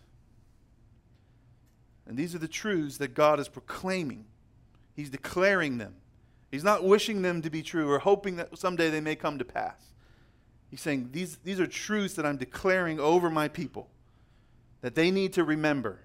And 2.07 2.17
these 2.17 2.35
are 2.35 2.39
the 2.39 2.47
truths 2.47 2.97
that 2.97 3.13
God 3.13 3.39
is 3.39 3.47
proclaiming. 3.47 4.25
He's 4.95 5.09
declaring 5.09 5.77
them. 5.77 5.95
He's 6.51 6.63
not 6.63 6.83
wishing 6.83 7.21
them 7.21 7.41
to 7.41 7.49
be 7.49 7.61
true 7.61 7.91
or 7.91 7.99
hoping 7.99 8.35
that 8.37 8.57
someday 8.57 8.89
they 8.89 9.01
may 9.01 9.15
come 9.15 9.37
to 9.39 9.45
pass. 9.45 9.91
He's 10.69 10.81
saying, 10.81 11.09
These, 11.11 11.37
these 11.37 11.59
are 11.59 11.67
truths 11.67 12.15
that 12.15 12.25
I'm 12.25 12.37
declaring 12.37 12.99
over 12.99 13.29
my 13.29 13.47
people 13.47 13.89
that 14.81 14.95
they 14.95 15.09
need 15.09 15.33
to 15.33 15.43
remember, 15.43 16.01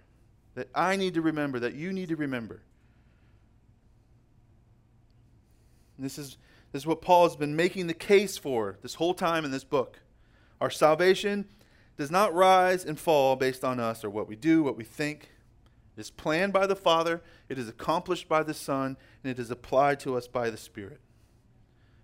that 0.55 0.68
I 0.74 0.96
need 0.96 1.14
to 1.14 1.20
remember, 1.20 1.61
that 1.61 1.74
you 1.74 1.92
need 1.92 2.09
to 2.09 2.16
remember. 2.16 2.62
And 5.96 6.05
this 6.05 6.18
is, 6.18 6.38
this 6.72 6.83
is 6.83 6.87
what 6.87 7.03
Paul 7.03 7.24
has 7.29 7.37
been 7.37 7.55
making 7.55 7.88
the 7.88 7.94
case 7.94 8.38
for 8.38 8.79
this 8.81 8.94
whole 8.94 9.12
time 9.12 9.44
in 9.44 9.50
this 9.50 9.64
book. 9.64 10.00
Our 10.61 10.70
salvation 10.70 11.46
does 11.98 12.11
not 12.11 12.35
rise 12.35 12.85
and 12.87 12.98
fall 12.98 13.37
based 13.37 13.64
on 13.64 13.79
us 13.79 14.03
or 14.03 14.09
what 14.09 14.26
we 14.26 14.35
do, 14.35 14.62
what 14.62 14.79
we 14.79 14.85
think. 14.85 15.31
It 16.01 16.05
is 16.05 16.11
planned 16.11 16.55
by 16.55 16.67
the 16.67 16.75
Father, 16.75 17.21
it 17.51 17.59
is 17.59 17.69
accomplished 17.69 18.27
by 18.27 18.43
the 18.43 18.55
Son, 18.55 18.97
and 19.23 19.31
it 19.31 19.39
is 19.39 19.51
applied 19.51 20.01
to 20.01 20.17
us 20.17 20.27
by 20.27 20.49
the 20.49 20.57
Spirit. 20.57 20.99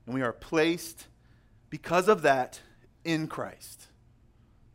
And 0.04 0.14
we 0.14 0.20
are 0.20 0.34
placed, 0.34 1.06
because 1.70 2.06
of 2.06 2.20
that, 2.20 2.60
in 3.04 3.26
Christ. 3.26 3.86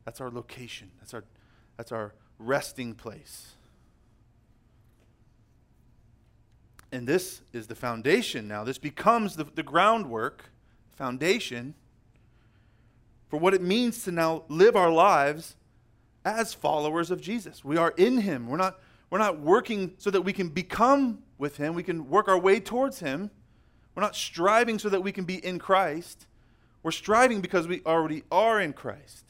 That's 0.06 0.20
our 0.22 0.32
location, 0.32 0.90
that's 1.00 1.14
our, 1.14 1.24
that's 1.78 1.92
our 1.92 2.16
resting 2.40 2.96
place. 2.96 3.52
And 6.92 7.06
this 7.06 7.42
is 7.54 7.68
the 7.68 7.76
foundation 7.76 8.48
now. 8.48 8.64
This 8.64 8.80
becomes 8.80 9.36
the, 9.36 9.44
the 9.44 9.62
groundwork, 9.62 10.46
foundation 10.96 11.76
for 13.30 13.38
what 13.38 13.54
it 13.54 13.62
means 13.62 14.04
to 14.06 14.12
now 14.12 14.46
live 14.48 14.76
our 14.76 14.92
lives 14.92 15.58
as 16.26 16.56
followers 16.56 17.12
of 17.12 17.22
Jesus. 17.22 17.64
We 17.64 17.78
are 17.78 17.94
in 17.98 18.22
Him. 18.22 18.48
We're 18.48 18.58
not, 18.58 18.80
we're 19.12 19.20
not 19.20 19.40
working 19.40 19.94
so 20.00 20.10
that 20.10 20.22
we 20.22 20.34
can 20.34 20.50
become 20.50 21.22
with 21.38 21.58
Him, 21.58 21.76
we 21.76 21.84
can 21.84 22.10
work 22.10 22.28
our 22.28 22.40
way 22.40 22.60
towards 22.60 23.00
Him. 23.00 23.30
We're 23.94 24.02
not 24.02 24.16
striving 24.16 24.80
so 24.80 24.90
that 24.90 25.02
we 25.02 25.12
can 25.12 25.26
be 25.26 25.46
in 25.46 25.60
Christ. 25.60 26.26
We're 26.82 26.92
striving 26.92 27.42
because 27.42 27.68
we 27.68 27.82
already 27.86 28.24
are 28.32 28.60
in 28.60 28.74
Christ. 28.74 29.26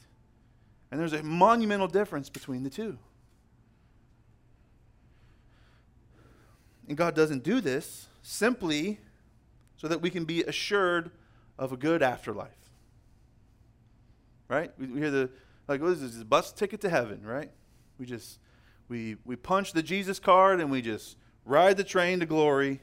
And 0.90 0.98
there's 0.98 1.12
a 1.12 1.22
monumental 1.22 1.88
difference 1.88 2.30
between 2.30 2.62
the 2.62 2.70
two. 2.70 2.96
And 6.88 6.96
God 6.96 7.14
doesn't 7.14 7.42
do 7.42 7.60
this 7.60 8.06
simply 8.22 9.00
so 9.76 9.88
that 9.88 10.00
we 10.00 10.08
can 10.08 10.24
be 10.24 10.42
assured 10.44 11.10
of 11.58 11.72
a 11.72 11.76
good 11.76 12.02
afterlife 12.02 12.62
right? 14.52 14.70
We, 14.78 14.86
we 14.86 15.00
hear 15.00 15.10
the, 15.10 15.30
like, 15.66 15.80
what 15.80 15.92
is 15.92 16.02
this, 16.02 16.14
this 16.14 16.24
bus 16.24 16.52
ticket 16.52 16.82
to 16.82 16.90
heaven, 16.90 17.22
right? 17.24 17.50
We 17.98 18.04
just, 18.04 18.38
we, 18.92 19.16
we 19.24 19.36
punch 19.36 19.72
the 19.72 19.82
Jesus 19.82 20.18
card 20.18 20.60
and 20.60 20.70
we 20.70 20.82
just 20.82 21.16
ride 21.46 21.78
the 21.78 21.84
train 21.84 22.20
to 22.20 22.26
glory. 22.26 22.82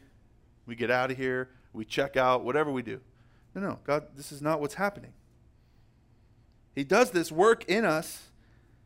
We 0.66 0.74
get 0.74 0.90
out 0.90 1.12
of 1.12 1.18
here, 1.18 1.50
we 1.72 1.86
check 1.86 2.18
out, 2.18 2.44
whatever 2.44 2.72
we 2.72 2.82
do. 2.82 3.00
No, 3.54 3.62
no, 3.62 3.80
God, 3.84 4.08
this 4.16 4.32
is 4.32 4.42
not 4.42 4.60
what's 4.60 4.74
happening. 4.74 5.14
He 6.74 6.84
does 6.84 7.12
this 7.12 7.32
work 7.32 7.64
in 7.66 7.86
us 7.86 8.30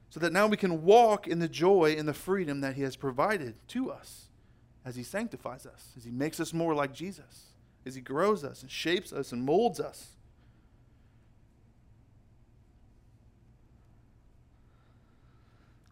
so 0.09 0.19
that 0.19 0.33
now 0.33 0.47
we 0.47 0.57
can 0.57 0.83
walk 0.83 1.25
in 1.25 1.39
the 1.39 1.47
joy 1.47 1.95
and 1.97 2.09
the 2.09 2.13
freedom 2.13 2.59
that 2.59 2.75
He 2.75 2.81
has 2.81 2.97
provided 2.97 3.55
to 3.69 3.89
us 3.89 4.27
as 4.83 4.97
He 4.97 5.03
sanctifies 5.03 5.65
us, 5.65 5.93
as 5.95 6.03
He 6.03 6.11
makes 6.11 6.41
us 6.41 6.51
more 6.51 6.75
like 6.75 6.93
Jesus, 6.93 7.53
as 7.85 7.95
He 7.95 8.01
grows 8.01 8.43
us 8.43 8.61
and 8.61 8.69
shapes 8.69 9.13
us 9.13 9.31
and 9.31 9.45
molds 9.45 9.79
us. 9.79 10.17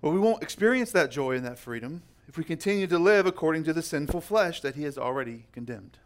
But 0.02 0.12
we 0.12 0.20
won't 0.20 0.42
experience 0.42 0.92
that 0.92 1.12
joy 1.12 1.36
and 1.36 1.46
that 1.46 1.60
freedom 1.60 2.04
if 2.28 2.38
we 2.38 2.44
continue 2.44 2.88
to 2.88 2.98
live 2.98 3.26
according 3.26 3.64
to 3.66 3.74
the 3.74 3.82
sinful 3.82 4.22
flesh 4.22 4.62
that 4.62 4.76
he 4.76 4.84
has 4.84 4.98
already 4.98 5.46
condemned. 5.52 6.00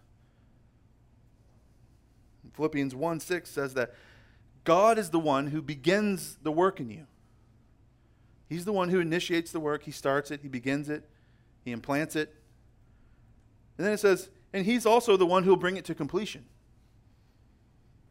Philippians 2.54 2.96
1 2.96 3.20
6 3.20 3.50
says 3.50 3.74
that 3.74 3.94
God 4.64 4.98
is 4.98 5.12
the 5.12 5.20
one 5.20 5.48
who 5.48 5.62
begins 5.62 6.38
the 6.42 6.52
work 6.52 6.80
in 6.80 6.90
you. 6.90 7.06
He's 8.50 8.66
the 8.66 8.74
one 8.74 8.90
who 8.90 9.00
initiates 9.00 9.52
the 9.52 9.60
work. 9.60 9.84
He 9.84 9.92
starts 9.92 10.32
it, 10.32 10.42
he 10.42 10.48
begins 10.48 10.90
it, 10.90 11.10
he 11.64 11.72
implants 11.72 12.16
it. 12.16 12.34
And 13.78 13.86
then 13.86 13.94
it 13.94 14.00
says, 14.00 14.30
and 14.54 14.66
he's 14.66 14.86
also 14.86 15.18
the 15.18 15.26
one 15.26 15.44
who 15.44 15.50
will 15.52 15.58
bring 15.58 15.78
it 15.78 15.86
to 15.86 15.96
completion. 15.96 16.46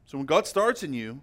So 0.07 0.19
when 0.19 0.27
God 0.27 0.47
starts 0.47 0.83
in 0.83 0.93
you, 0.93 1.23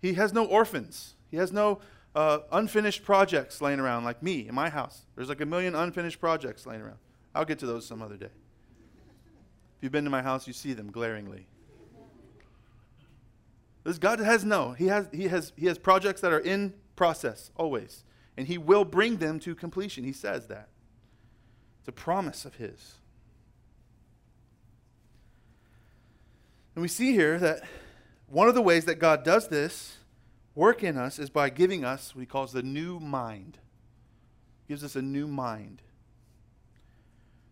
he 0.00 0.14
has 0.14 0.32
no 0.32 0.44
orphans. 0.44 1.14
He 1.30 1.38
has 1.38 1.52
no 1.52 1.80
uh, 2.14 2.40
unfinished 2.52 3.04
projects 3.04 3.60
laying 3.60 3.80
around, 3.80 4.04
like 4.04 4.22
me 4.22 4.48
in 4.48 4.54
my 4.54 4.68
house. 4.68 5.02
There's 5.16 5.28
like 5.28 5.40
a 5.40 5.46
million 5.46 5.74
unfinished 5.74 6.20
projects 6.20 6.66
laying 6.66 6.82
around. 6.82 6.98
I'll 7.34 7.44
get 7.44 7.58
to 7.60 7.66
those 7.66 7.86
some 7.86 8.02
other 8.02 8.16
day. 8.16 8.26
If 8.26 9.82
you've 9.82 9.92
been 9.92 10.04
to 10.04 10.10
my 10.10 10.22
house, 10.22 10.46
you 10.46 10.52
see 10.52 10.74
them 10.74 10.90
glaringly. 10.90 11.46
This 13.84 13.98
God 13.98 14.20
has 14.20 14.44
no. 14.44 14.72
He 14.72 14.86
has, 14.86 15.08
he, 15.12 15.28
has, 15.28 15.52
he 15.56 15.66
has 15.66 15.78
projects 15.78 16.20
that 16.20 16.32
are 16.32 16.38
in 16.38 16.74
process 16.94 17.50
always. 17.56 18.04
And 18.36 18.46
he 18.46 18.58
will 18.58 18.84
bring 18.84 19.16
them 19.16 19.40
to 19.40 19.54
completion. 19.54 20.04
He 20.04 20.12
says 20.12 20.46
that. 20.46 20.68
It's 21.80 21.88
a 21.88 21.92
promise 21.92 22.44
of 22.44 22.54
his. 22.56 22.94
And 26.74 26.82
we 26.82 26.88
see 26.88 27.12
here 27.12 27.38
that 27.38 27.62
one 28.28 28.48
of 28.48 28.54
the 28.54 28.62
ways 28.62 28.84
that 28.84 28.94
God 28.94 29.24
does 29.24 29.48
this 29.48 29.96
work 30.54 30.82
in 30.82 30.96
us 30.96 31.18
is 31.18 31.30
by 31.30 31.50
giving 31.50 31.84
us 31.84 32.14
what 32.14 32.20
he 32.20 32.26
calls 32.26 32.52
the 32.52 32.62
new 32.62 33.00
mind. 33.00 33.58
He 34.66 34.72
gives 34.72 34.84
us 34.84 34.96
a 34.96 35.02
new 35.02 35.26
mind. 35.26 35.82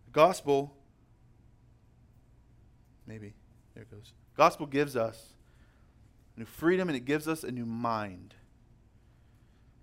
The 0.07 0.13
gospel, 0.13 0.75
maybe, 3.07 3.35
there 3.75 3.85
it 3.85 3.91
goes. 3.91 4.13
Gospel 4.37 4.67
gives 4.67 4.97
us 4.97 5.33
new 6.37 6.45
freedom 6.45 6.89
and 6.89 6.97
it 6.97 7.05
gives 7.05 7.29
us 7.29 7.45
a 7.45 7.51
new 7.51 7.67
mind. 7.67 8.35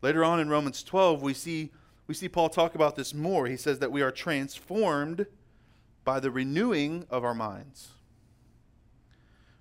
Later 0.01 0.23
on 0.23 0.39
in 0.39 0.49
Romans 0.49 0.83
12, 0.83 1.21
we 1.21 1.33
see, 1.33 1.71
we 2.07 2.13
see 2.13 2.29
Paul 2.29 2.49
talk 2.49 2.75
about 2.75 2.95
this 2.95 3.13
more. 3.13 3.47
He 3.47 3.57
says 3.57 3.79
that 3.79 3.91
we 3.91 4.01
are 4.01 4.11
transformed 4.11 5.25
by 6.03 6.19
the 6.19 6.31
renewing 6.31 7.05
of 7.09 7.23
our 7.23 7.33
minds. 7.33 7.89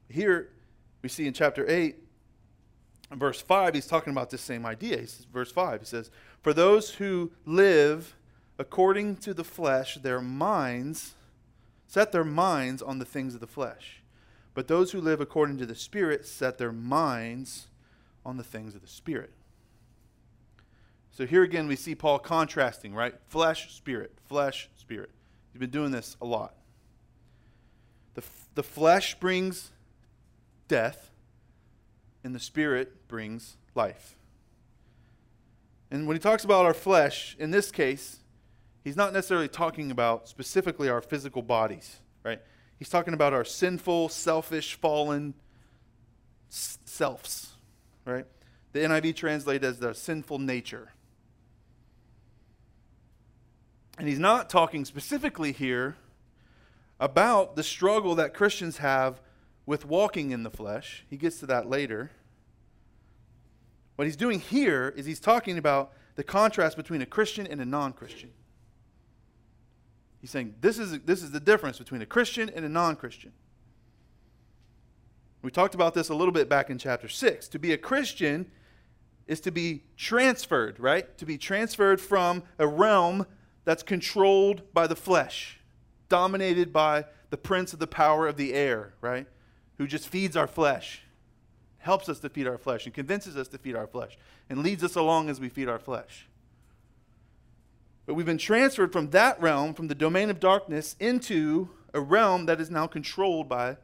Here 0.09 0.51
we 1.03 1.09
see 1.09 1.27
in 1.27 1.33
chapter 1.33 1.69
8 1.69 2.06
verse 3.12 3.40
5, 3.40 3.75
he's 3.75 3.87
talking 3.87 4.12
about 4.12 4.31
this 4.31 4.40
same 4.40 4.66
idea. 4.66 4.99
He 4.99 5.07
says, 5.07 5.27
verse 5.33 5.53
5, 5.53 5.81
he 5.81 5.87
says, 5.87 6.11
For 6.42 6.53
those 6.53 6.95
who 6.95 7.33
live 7.45 8.16
according 8.59 9.16
to 9.16 9.35
the 9.35 9.45
flesh, 9.45 9.97
their 9.97 10.21
minds 10.21 11.14
set 11.87 12.12
their 12.12 12.25
minds 12.25 12.83
on 12.83 12.99
the 12.99 13.05
things 13.05 13.35
of 13.35 13.40
the 13.40 13.47
flesh. 13.47 14.03
But 14.55 14.69
those 14.69 14.92
who 14.92 15.01
live 15.01 15.21
according 15.21 15.59
to 15.59 15.66
the 15.66 15.75
Spirit 15.75 16.27
set 16.27 16.59
their 16.59 16.73
minds 16.73 17.69
on 18.25 18.38
the 18.38 18.45
things 18.45 18.75
of 18.75 18.81
the 18.81 18.88
Spirit. 18.88 19.33
So 21.11 21.25
here 21.25 21.42
again, 21.42 21.66
we 21.66 21.77
see 21.77 21.95
Paul 21.95 22.19
contrasting, 22.19 22.95
right? 22.95 23.14
Flesh, 23.29 23.75
spirit, 23.75 24.12
flesh, 24.27 24.69
spirit. 24.77 25.11
He's 25.53 25.61
been 25.61 25.71
doing 25.71 25.90
this 25.90 26.16
a 26.21 26.27
lot. 26.27 26.55
The, 28.14 28.23
the 28.55 28.62
flesh 28.62 29.19
brings 29.19 29.71
death, 30.69 31.11
and 32.27 32.35
the 32.35 32.41
Spirit 32.41 33.07
brings 33.07 33.57
life. 33.77 34.19
And 35.93 36.09
when 36.09 36.17
he 36.17 36.21
talks 36.21 36.43
about 36.43 36.67
our 36.67 36.75
flesh, 36.75 37.37
in 37.39 37.53
this 37.53 37.71
case, 37.71 38.19
he's 38.83 38.97
not 38.97 39.12
necessarily 39.12 39.47
talking 39.47 39.93
about 39.93 40.29
specifically 40.29 40.89
our 40.89 41.01
physical 41.01 41.41
bodies, 41.41 42.01
right? 42.25 42.41
He's 42.81 42.89
talking 42.89 43.15
about 43.15 43.33
our 43.33 43.45
sinful, 43.45 44.09
selfish, 44.09 44.75
fallen 44.75 45.35
selves, 46.49 47.53
right? 48.05 48.27
The 48.73 48.81
NIV 48.81 49.15
translates 49.15 49.65
as 49.65 49.79
the 49.79 49.95
sinful 49.95 50.41
nature. 50.41 50.91
And 53.99 54.09
he's 54.09 54.19
not 54.19 54.51
talking 54.51 54.85
specifically 54.85 55.53
here 55.53 55.97
about 56.99 57.55
the 57.55 57.62
struggle 57.62 58.17
that 58.17 58.35
Christians 58.35 58.79
have 58.79 59.21
with 59.67 59.85
walking 59.85 60.31
in 60.31 60.45
the 60.45 60.51
flesh. 60.51 61.05
He 61.11 61.17
gets 61.17 61.41
to 61.41 61.47
that 61.47 61.69
later. 61.69 62.12
What 63.97 64.05
he's 64.05 64.17
doing 64.17 64.41
here 64.41 64.93
is 64.97 65.07
he's 65.07 65.21
talking 65.21 65.59
about 65.59 65.93
the 66.15 66.25
contrast 66.25 66.77
between 66.77 67.03
a 67.03 67.07
Christian 67.07 67.47
and 67.47 67.61
a 67.61 67.65
non 67.65 67.93
Christian. 67.93 68.31
He's 70.21 70.31
saying 70.31 70.55
this 70.61 70.79
is, 70.79 71.01
this 71.01 71.23
is 71.23 71.31
the 71.31 71.41
difference 71.41 71.79
between 71.79 72.03
a 72.03 72.07
Christian 72.07 72.51
and 72.55 72.65
a 72.65 72.69
non 72.69 72.97
Christian. 72.97 73.33
We 75.43 75.51
talked 75.51 75.75
about 75.75 75.95
this 75.95 76.09
a 76.09 76.15
little 76.15 76.33
bit 76.33 76.49
back 76.49 76.71
in 76.71 76.79
chapter 76.79 77.09
6. 77.09 77.49
To 77.49 77.59
be 77.59 77.73
a 77.73 77.79
Christian 77.79 78.51
is 79.27 79.41
to 79.41 79.51
be 79.51 79.85
transferred, 79.97 80.79
right? 80.81 81.17
To 81.19 81.27
be 81.27 81.39
transferred 81.39 82.01
from 82.01 82.43
a 82.59 82.67
realm 82.67 83.27
that's 83.65 83.83
controlled 83.83 84.63
by 84.73 84.87
the 84.87 84.97
flesh, 84.97 85.61
dominated 86.09 86.73
by 86.73 87.05
the 87.31 87.37
prince 87.37 87.73
of 87.73 87.79
the 87.79 87.87
power 87.87 88.27
of 88.27 88.37
the 88.37 88.55
air, 88.55 88.95
right? 89.01 89.27
Who 89.79 89.87
just 89.87 90.09
feeds 90.09 90.37
our 90.37 90.47
flesh, 90.47 91.03
helps 91.87 92.09
us 92.09 92.18
to 92.18 92.29
feed 92.29 92.49
our 92.49 92.59
flesh, 92.59 92.85
and 92.85 92.94
convinces 92.94 93.37
us 93.37 93.46
to 93.49 93.59
feed 93.59 93.77
our 93.77 93.87
flesh, 93.87 94.18
and 94.51 94.62
leads 94.62 94.83
us 94.83 94.96
along 94.96 95.31
as 95.31 95.40
we 95.40 95.49
feed 95.49 95.68
our 95.68 95.79
flesh. 95.79 96.27
But 98.05 98.14
we've 98.14 98.27
been 98.27 98.38
transferred 98.38 98.92
from 98.92 99.11
that 99.11 99.40
realm, 99.40 99.72
from 99.72 99.87
the 99.87 99.94
domain 99.94 100.29
of 100.29 100.40
darkness, 100.40 100.96
into 100.99 101.70
a 101.94 102.01
realm 102.01 102.46
that 102.46 102.61
is 102.61 102.70
now 102.70 102.88
controlled 102.88 103.49
by 103.49 103.77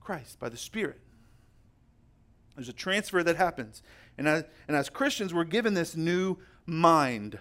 Christ, 0.00 0.40
by 0.40 0.48
the 0.48 0.56
Spirit. 0.56 0.98
There's 2.56 2.68
a 2.68 2.72
transfer 2.72 3.22
that 3.22 3.36
happens. 3.36 3.80
And 4.18 4.26
as, 4.26 4.44
and 4.66 4.76
as 4.76 4.88
Christians, 4.88 5.32
we're 5.32 5.44
given 5.44 5.74
this 5.74 5.94
new 5.94 6.38
mind. 6.66 7.38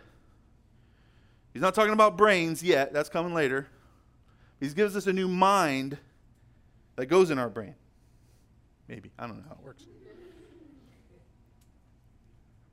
He's 1.51 1.63
not 1.63 1.73
talking 1.73 1.93
about 1.93 2.15
brains 2.15 2.61
yet, 2.61 2.93
that's 2.93 3.09
coming 3.09 3.33
later. 3.33 3.67
He 4.59 4.69
gives 4.69 4.95
us 4.95 5.07
a 5.07 5.13
new 5.13 5.27
mind 5.27 5.97
that 6.95 7.07
goes 7.07 7.31
in 7.31 7.39
our 7.39 7.49
brain. 7.49 7.73
Maybe. 8.87 9.11
I 9.17 9.27
don't 9.27 9.37
know 9.37 9.43
how 9.47 9.55
it 9.55 9.63
works. 9.63 9.85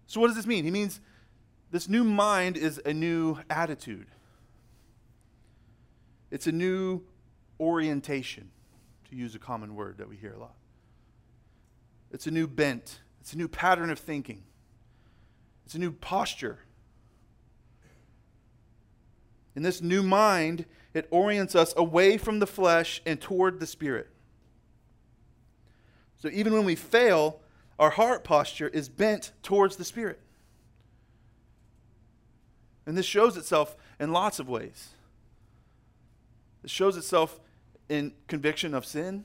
So, 0.07 0.21
what 0.21 0.27
does 0.27 0.37
this 0.37 0.47
mean? 0.47 0.65
He 0.65 0.71
means 0.71 1.01
this 1.71 1.89
new 1.89 2.05
mind 2.05 2.59
is 2.59 2.81
a 2.85 2.93
new 2.93 3.39
attitude, 3.49 4.09
it's 6.31 6.47
a 6.47 6.53
new 6.53 7.03
orientation, 7.59 8.51
to 9.09 9.17
use 9.17 9.35
a 9.35 9.39
common 9.39 9.75
word 9.75 9.97
that 9.99 10.09
we 10.09 10.17
hear 10.17 10.35
a 10.35 10.39
lot. 10.39 10.55
It's 12.11 12.27
a 12.27 12.31
new 12.31 12.47
bent, 12.47 13.01
it's 13.23 13.33
a 13.33 13.39
new 13.39 13.49
pattern 13.49 13.89
of 13.89 13.99
thinking, 13.99 14.43
it's 15.65 15.75
a 15.75 15.79
new 15.79 15.93
posture. 15.93 16.59
In 19.55 19.63
this 19.63 19.81
new 19.81 20.03
mind, 20.03 20.67
it 20.93 21.09
orients 21.11 21.55
us 21.55 21.73
away 21.77 22.19
from 22.19 22.39
the 22.39 22.47
flesh 22.47 23.01
and 23.07 23.19
toward 23.19 23.61
the 23.61 23.67
spirit. 23.67 24.12
So 26.23 26.29
even 26.29 26.53
when 26.53 26.65
we 26.65 26.77
fail, 26.77 27.41
our 27.81 27.91
heart 27.91 28.23
posture 28.23 28.69
is 28.69 28.89
bent 28.89 29.33
towards 29.43 29.75
the 29.75 29.85
spirit. 29.85 30.21
And 32.87 32.97
this 32.97 33.07
shows 33.07 33.37
itself 33.37 33.77
in 33.99 34.13
lots 34.13 34.39
of 34.39 34.49
ways. 34.49 34.91
It 36.63 36.71
shows 36.71 36.97
itself 36.97 37.41
in 37.89 38.13
conviction 38.29 38.73
of 38.73 38.87
sin. 38.87 39.25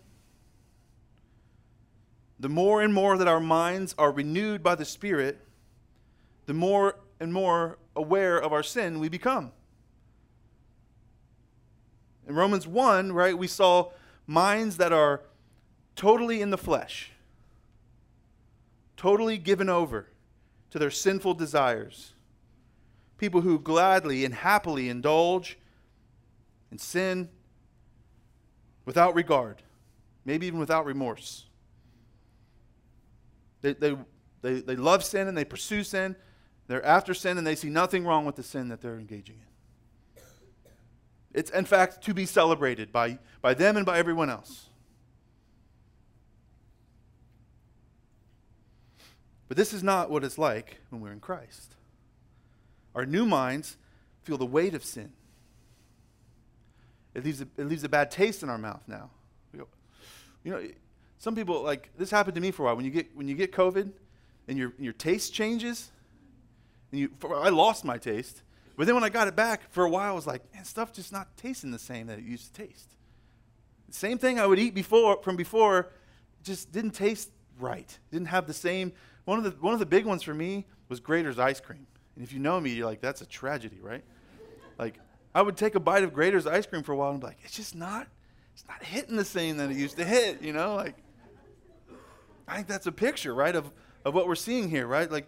The 2.39 2.49
more 2.49 2.81
and 2.81 2.91
more 2.91 3.15
that 3.15 3.27
our 3.27 3.39
minds 3.39 3.93
are 3.99 4.11
renewed 4.11 4.63
by 4.63 4.73
the 4.73 4.85
Spirit, 4.85 5.39
the 6.47 6.53
more 6.55 6.95
and 7.19 7.31
more 7.31 7.77
aware 7.95 8.39
of 8.39 8.51
our 8.51 8.63
sin 8.63 8.99
we 8.99 9.07
become. 9.07 9.51
In 12.27 12.33
Romans 12.33 12.65
1, 12.65 13.11
right, 13.11 13.37
we 13.37 13.47
saw 13.47 13.91
minds 14.25 14.77
that 14.77 14.91
are 14.91 15.21
totally 15.97 16.41
in 16.41 16.51
the 16.51 16.57
flesh, 16.57 17.11
totally 18.95 19.37
given 19.37 19.67
over 19.67 20.07
to 20.69 20.79
their 20.79 20.91
sinful 20.91 21.33
desires. 21.33 22.13
People 23.17 23.41
who 23.41 23.59
gladly 23.59 24.23
and 24.23 24.33
happily 24.33 24.87
indulge 24.87 25.57
in 26.71 26.77
sin 26.77 27.27
without 28.85 29.15
regard, 29.15 29.63
maybe 30.23 30.45
even 30.45 30.59
without 30.59 30.85
remorse. 30.85 31.45
They, 33.61 33.73
they, 33.73 33.97
they, 34.43 34.61
they 34.61 34.75
love 34.75 35.03
sin 35.03 35.27
and 35.27 35.35
they 35.35 35.45
pursue 35.45 35.83
sin. 35.83 36.15
They're 36.67 36.85
after 36.85 37.13
sin 37.13 37.37
and 37.39 37.47
they 37.47 37.55
see 37.55 37.69
nothing 37.69 38.05
wrong 38.05 38.23
with 38.23 38.35
the 38.35 38.43
sin 38.43 38.69
that 38.69 38.81
they're 38.81 38.99
engaging 38.99 39.37
in. 39.39 40.23
It's, 41.33 41.49
in 41.51 41.65
fact, 41.65 42.03
to 42.03 42.13
be 42.13 42.25
celebrated 42.25 42.91
by, 42.91 43.17
by 43.41 43.55
them 43.55 43.77
and 43.77 43.85
by 43.85 43.97
everyone 43.97 44.29
else. 44.29 44.66
But 49.47 49.57
this 49.57 49.73
is 49.73 49.83
not 49.83 50.09
what 50.09 50.23
it's 50.23 50.37
like 50.37 50.77
when 50.89 51.01
we're 51.01 51.11
in 51.11 51.19
Christ. 51.19 51.75
Our 52.95 53.05
new 53.05 53.25
minds 53.25 53.77
feel 54.23 54.37
the 54.37 54.45
weight 54.45 54.73
of 54.73 54.83
sin. 54.83 55.13
It 57.13 57.23
leaves 57.23 57.41
a, 57.41 57.47
it 57.57 57.65
leaves 57.65 57.83
a 57.83 57.89
bad 57.89 58.11
taste 58.11 58.43
in 58.43 58.49
our 58.49 58.57
mouth 58.57 58.83
now. 58.87 59.09
Go, 59.55 59.67
you 60.43 60.51
know, 60.51 60.61
some 61.17 61.35
people 61.35 61.63
like 61.63 61.89
this 61.97 62.11
happened 62.11 62.35
to 62.35 62.41
me 62.41 62.51
for 62.51 62.63
a 62.63 62.65
while. 62.65 62.75
When 62.75 62.85
you 62.85 62.91
get 62.91 63.15
when 63.15 63.27
you 63.27 63.35
get 63.35 63.51
COVID, 63.51 63.91
and 64.47 64.57
your 64.57 64.73
your 64.77 64.93
taste 64.93 65.33
changes, 65.33 65.91
and 66.91 66.99
you 66.99 67.09
for, 67.19 67.35
I 67.35 67.49
lost 67.49 67.85
my 67.85 67.97
taste. 67.97 68.41
But 68.77 68.85
then 68.85 68.93
when 68.93 69.03
I 69.03 69.09
got 69.09 69.27
it 69.27 69.35
back, 69.35 69.71
for 69.71 69.85
a 69.85 69.89
while, 69.89 70.11
I 70.11 70.15
was 70.15 70.27
like, 70.27 70.53
man, 70.53 70.63
stuff 70.63 70.93
just 70.93 71.11
not 71.11 71.35
tasting 71.37 71.71
the 71.71 71.79
same 71.79 72.07
that 72.07 72.19
it 72.19 72.25
used 72.25 72.53
to 72.53 72.63
taste. 72.65 72.93
The 73.87 73.95
same 73.95 74.19
thing 74.19 74.39
I 74.39 74.45
would 74.45 74.59
eat 74.59 74.75
before 74.75 75.19
from 75.23 75.35
before 75.35 75.91
just 76.43 76.71
didn't 76.71 76.91
taste 76.91 77.31
right. 77.59 77.97
Didn't 78.11 78.27
have 78.27 78.45
the 78.45 78.53
same. 78.53 78.93
One 79.27 79.39
of 79.39 79.43
the 79.43 79.51
one 79.61 79.73
of 79.73 79.79
the 79.79 79.85
big 79.85 80.05
ones 80.05 80.23
for 80.23 80.33
me 80.33 80.65
was 80.89 80.99
Graeter's 80.99 81.37
ice 81.37 81.59
cream. 81.59 81.85
And 82.15 82.23
if 82.23 82.33
you 82.33 82.39
know 82.39 82.59
me, 82.59 82.71
you're 82.71 82.85
like, 82.85 83.01
that's 83.01 83.21
a 83.21 83.25
tragedy, 83.25 83.79
right? 83.81 84.03
Like, 84.79 84.99
I 85.35 85.41
would 85.41 85.57
take 85.57 85.75
a 85.75 85.79
bite 85.79 86.03
of 86.03 86.13
Graeter's 86.13 86.47
ice 86.47 86.65
cream 86.65 86.81
for 86.81 86.93
a 86.93 86.95
while 86.95 87.11
and 87.11 87.19
be 87.19 87.27
like, 87.27 87.39
it's 87.43 87.55
just 87.55 87.75
not, 87.75 88.07
it's 88.53 88.63
not 88.67 88.83
hitting 88.83 89.15
the 89.15 89.25
same 89.25 89.57
that 89.57 89.69
it 89.69 89.77
used 89.77 89.97
to 89.97 90.05
hit, 90.05 90.41
you 90.41 90.53
know? 90.53 90.75
Like, 90.75 90.95
I 92.47 92.55
think 92.55 92.67
that's 92.67 92.87
a 92.87 92.91
picture, 92.91 93.35
right, 93.35 93.55
of, 93.55 93.71
of 94.03 94.15
what 94.15 94.27
we're 94.27 94.35
seeing 94.35 94.69
here, 94.69 94.87
right? 94.87 95.11
Like, 95.11 95.27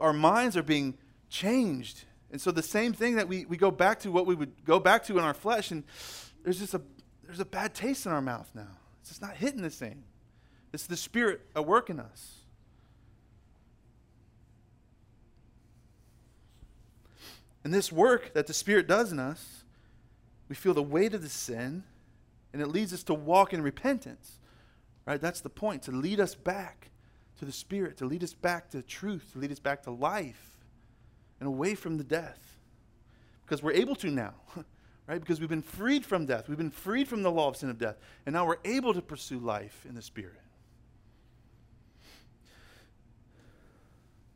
our 0.00 0.12
minds 0.12 0.56
are 0.56 0.62
being 0.62 0.98
changed 1.30 2.04
and 2.30 2.40
so 2.40 2.50
the 2.50 2.62
same 2.62 2.92
thing 2.92 3.16
that 3.16 3.28
we, 3.28 3.44
we 3.44 3.56
go 3.56 3.70
back 3.70 4.00
to 4.00 4.10
what 4.10 4.26
we 4.26 4.34
would 4.34 4.64
go 4.64 4.80
back 4.80 5.04
to 5.04 5.18
in 5.18 5.24
our 5.24 5.34
flesh, 5.34 5.70
and 5.70 5.84
there's 6.42 6.58
just 6.58 6.74
a 6.74 6.82
there's 7.24 7.40
a 7.40 7.44
bad 7.44 7.74
taste 7.74 8.06
in 8.06 8.12
our 8.12 8.20
mouth 8.20 8.50
now. 8.54 8.68
It's 9.00 9.10
just 9.10 9.22
not 9.22 9.36
hitting 9.36 9.62
the 9.62 9.70
same. 9.70 10.04
It's 10.72 10.86
the 10.86 10.96
Spirit 10.96 11.40
at 11.54 11.66
work 11.66 11.90
in 11.90 12.00
us. 12.00 12.34
And 17.66 17.74
this 17.74 17.90
work 17.90 18.32
that 18.34 18.46
the 18.46 18.54
Spirit 18.54 18.86
does 18.86 19.10
in 19.10 19.18
us, 19.18 19.64
we 20.48 20.54
feel 20.54 20.72
the 20.72 20.84
weight 20.84 21.14
of 21.14 21.22
the 21.22 21.28
sin, 21.28 21.82
and 22.52 22.62
it 22.62 22.68
leads 22.68 22.92
us 22.92 23.02
to 23.02 23.12
walk 23.12 23.52
in 23.52 23.60
repentance. 23.60 24.38
Right? 25.04 25.20
That's 25.20 25.40
the 25.40 25.50
point, 25.50 25.82
to 25.82 25.90
lead 25.90 26.20
us 26.20 26.36
back 26.36 26.92
to 27.40 27.44
the 27.44 27.50
Spirit, 27.50 27.96
to 27.96 28.04
lead 28.04 28.22
us 28.22 28.34
back 28.34 28.70
to 28.70 28.82
truth, 28.82 29.30
to 29.32 29.40
lead 29.40 29.50
us 29.50 29.58
back 29.58 29.82
to 29.82 29.90
life 29.90 30.60
and 31.40 31.48
away 31.48 31.74
from 31.74 31.98
the 31.98 32.04
death. 32.04 32.38
Because 33.44 33.64
we're 33.64 33.72
able 33.72 33.96
to 33.96 34.12
now, 34.12 34.34
right? 35.08 35.20
Because 35.20 35.40
we've 35.40 35.48
been 35.48 35.60
freed 35.60 36.06
from 36.06 36.24
death. 36.24 36.48
We've 36.48 36.56
been 36.56 36.70
freed 36.70 37.08
from 37.08 37.24
the 37.24 37.32
law 37.32 37.48
of 37.48 37.56
sin 37.56 37.68
of 37.68 37.78
death. 37.78 37.96
And 38.26 38.34
now 38.34 38.46
we're 38.46 38.58
able 38.64 38.94
to 38.94 39.02
pursue 39.02 39.40
life 39.40 39.84
in 39.88 39.96
the 39.96 40.02
Spirit. 40.02 40.40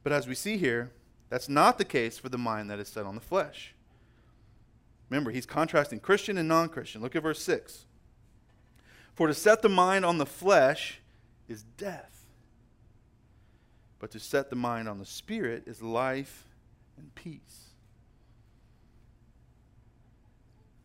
But 0.03 0.13
as 0.13 0.27
we 0.27 0.35
see 0.35 0.57
here, 0.57 0.91
that's 1.31 1.49
not 1.49 1.79
the 1.79 1.85
case 1.85 2.19
for 2.19 2.29
the 2.29 2.37
mind 2.37 2.69
that 2.71 2.81
is 2.81 2.89
set 2.89 3.07
on 3.07 3.15
the 3.15 3.21
flesh. 3.21 3.75
Remember, 5.09 5.31
he's 5.31 5.47
contrasting 5.47 6.01
Christian 6.01 6.37
and 6.37 6.49
non 6.49 6.69
Christian. 6.69 7.01
Look 7.01 7.17
at 7.17 7.23
verse 7.23 7.43
6. 7.43 7.87
For 9.15 9.29
to 9.29 9.35
set 9.35 9.63
the 9.63 9.69
mind 9.69 10.05
on 10.05 10.19
the 10.19 10.27
flesh 10.27 11.01
is 11.49 11.63
death, 11.63 12.25
but 13.99 14.11
to 14.13 14.21
set 14.21 14.51
the 14.51 14.57
mind 14.57 14.89
on 14.89 14.99
the 14.99 15.07
Spirit 15.07 15.65
is 15.67 15.83
life 15.83 16.47
and 16.97 17.15
peace. 17.15 17.71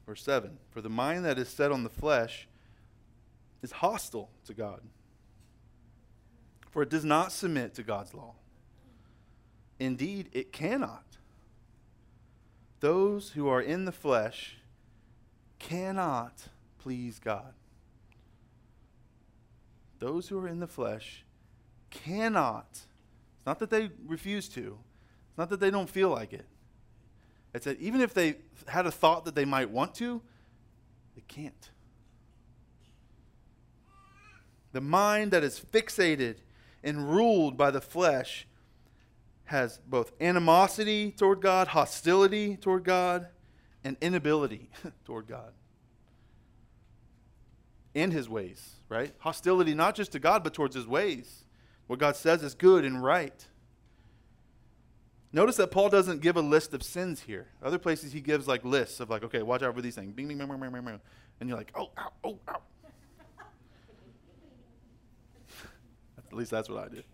Verse 0.06 0.22
7 0.24 0.58
For 0.70 0.82
the 0.82 0.90
mind 0.90 1.26
that 1.26 1.40
is 1.40 1.50
set 1.50 1.72
on 1.72 1.84
the 1.84 1.90
flesh 1.90 2.48
is 3.64 3.72
hostile 3.72 4.30
to 4.46 4.54
God, 4.54 4.82
for 6.70 6.84
it 6.84 6.90
does 6.90 7.06
not 7.06 7.32
submit 7.32 7.74
to 7.76 7.84
God's 7.84 8.14
law. 8.14 8.34
Indeed, 9.80 10.30
it 10.32 10.52
cannot. 10.52 11.04
Those 12.80 13.32
who 13.32 13.48
are 13.48 13.62
in 13.62 13.86
the 13.86 13.92
flesh 13.92 14.58
cannot 15.60 16.48
please 16.80 17.20
God. 17.20 17.54
Those 20.00 20.28
who 20.28 20.38
are 20.40 20.48
in 20.48 20.60
the 20.60 20.68
flesh 20.68 21.26
cannot. 21.90 22.68
It's 22.72 23.46
not 23.46 23.60
that 23.60 23.70
they 23.70 23.90
refuse 24.06 24.48
to, 24.50 24.78
it's 25.30 25.38
not 25.38 25.50
that 25.50 25.60
they 25.60 25.72
don't 25.72 25.90
feel 25.90 26.10
like 26.10 26.34
it. 26.34 26.46
It's 27.54 27.66
that 27.66 27.80
even 27.80 28.02
if 28.02 28.14
they 28.14 28.36
had 28.68 28.86
a 28.86 28.92
thought 28.92 29.26
that 29.26 29.34
they 29.34 29.46
might 29.46 29.70
want 29.70 29.96
to, 29.96 30.22
they 31.16 31.24
can't. 31.28 31.72
The 34.74 34.82
mind 34.82 35.32
that 35.32 35.44
is 35.44 35.60
fixated 35.60 36.36
and 36.84 37.10
ruled 37.10 37.56
by 37.56 37.72
the 37.72 37.80
flesh 37.80 38.46
has 39.46 39.80
both 39.88 40.12
animosity 40.20 41.12
toward 41.12 41.42
God, 41.42 41.70
hostility 41.70 42.58
toward 42.58 42.84
God, 42.84 43.28
and 43.84 43.96
inability 44.02 44.70
toward 45.06 45.28
God 45.28 45.54
and 47.96 48.12
his 48.12 48.30
ways, 48.30 48.76
right? 48.90 49.14
Hostility 49.20 49.74
not 49.74 49.96
just 49.96 50.12
to 50.12 50.20
God, 50.20 50.44
but 50.44 50.54
towards 50.54 50.76
his 50.76 50.86
ways. 50.86 51.46
What 51.88 52.00
God 52.00 52.16
says 52.16 52.44
is 52.44 52.54
good 52.54 52.84
and 52.84 53.02
right. 53.02 53.48
Notice 55.32 55.56
that 55.58 55.72
Paul 55.72 55.90
doesn't 55.90 56.22
give 56.22 56.36
a 56.36 56.42
list 56.42 56.74
of 56.74 56.84
sins 56.84 57.22
here. 57.22 57.48
Other 57.64 57.78
places 57.78 58.12
he 58.12 58.22
gives 58.22 58.48
like 58.48 58.66
lists 58.66 59.00
of 59.00 59.10
like, 59.10 59.24
okay, 59.24 59.42
watch 59.42 59.64
out 59.64 59.76
for 59.76 59.82
these 59.82 59.96
things. 59.96 60.14
Bing, 60.14 60.28
bing, 60.28 60.38
bing, 60.38 60.48
bing, 60.48 60.60
bing, 60.60 60.72
bing. 60.72 61.02
And 61.40 61.50
you're 61.50 61.58
like, 61.58 61.72
oh, 61.76 61.92
ow, 61.98 62.12
oh, 62.24 62.40
ow. 62.50 62.62
At 66.18 66.34
least 66.34 66.52
that's 66.52 66.70
what 66.70 66.84
I 66.84 66.90
did. 66.90 67.06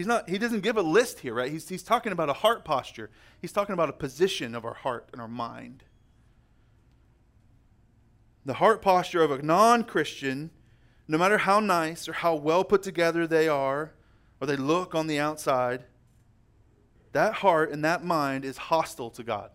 He's 0.00 0.06
not, 0.06 0.30
he 0.30 0.38
doesn't 0.38 0.60
give 0.60 0.78
a 0.78 0.82
list 0.82 1.18
here, 1.18 1.34
right? 1.34 1.52
He's, 1.52 1.68
he's 1.68 1.82
talking 1.82 2.10
about 2.10 2.30
a 2.30 2.32
heart 2.32 2.64
posture. 2.64 3.10
He's 3.38 3.52
talking 3.52 3.74
about 3.74 3.90
a 3.90 3.92
position 3.92 4.54
of 4.54 4.64
our 4.64 4.72
heart 4.72 5.10
and 5.12 5.20
our 5.20 5.28
mind. 5.28 5.84
The 8.46 8.54
heart 8.54 8.80
posture 8.80 9.20
of 9.20 9.30
a 9.30 9.42
non 9.42 9.84
Christian, 9.84 10.52
no 11.06 11.18
matter 11.18 11.36
how 11.36 11.60
nice 11.60 12.08
or 12.08 12.14
how 12.14 12.34
well 12.34 12.64
put 12.64 12.82
together 12.82 13.26
they 13.26 13.46
are, 13.46 13.92
or 14.40 14.46
they 14.46 14.56
look 14.56 14.94
on 14.94 15.06
the 15.06 15.18
outside, 15.18 15.84
that 17.12 17.34
heart 17.34 17.70
and 17.70 17.84
that 17.84 18.02
mind 18.02 18.46
is 18.46 18.56
hostile 18.56 19.10
to 19.10 19.22
God. 19.22 19.50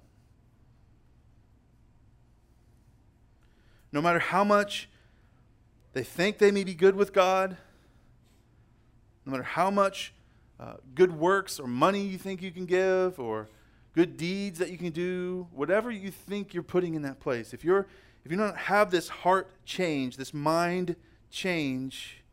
No 3.91 3.99
matter 3.99 4.19
how 4.19 4.43
much 4.43 4.89
they 5.93 6.03
think 6.03 6.37
they 6.37 6.51
may 6.51 6.63
be 6.63 6.75
good 6.75 6.95
with 6.95 7.13
God, 7.13 7.57
no 9.25 9.31
matter 9.31 9.41
how 9.41 9.71
much 9.71 10.11
uh, 10.59 10.75
good 10.93 11.11
works 11.11 11.59
or 11.59 11.67
money 11.67 12.01
you 12.01 12.17
think 12.17 12.41
you 12.41 12.51
can 12.51 12.65
give 12.65 13.19
or 13.19 13.49
good 13.93 14.17
deeds 14.17 14.59
that 14.59 14.69
you 14.69 14.77
can 14.77 14.91
do, 14.91 15.47
whatever 15.51 15.91
you 15.91 16.11
think 16.11 16.53
you're 16.53 16.63
putting 16.63 16.95
in 16.95 17.01
that 17.03 17.19
place, 17.19 17.53
if 17.53 17.63
you're 17.63 17.87
if 18.25 18.31
you 18.31 18.37
don't 18.37 18.57
have 18.57 18.89
this 18.89 19.07
heart 19.07 19.51
change, 19.65 20.17
this 20.17 20.33
mind 20.33 20.95
change, 21.29 22.23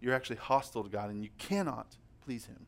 you're 0.00 0.14
actually 0.14 0.36
hostile 0.36 0.82
to 0.82 0.88
God 0.88 1.10
and 1.10 1.22
you 1.22 1.28
cannot 1.36 1.96
please 2.24 2.46
Him. 2.46 2.66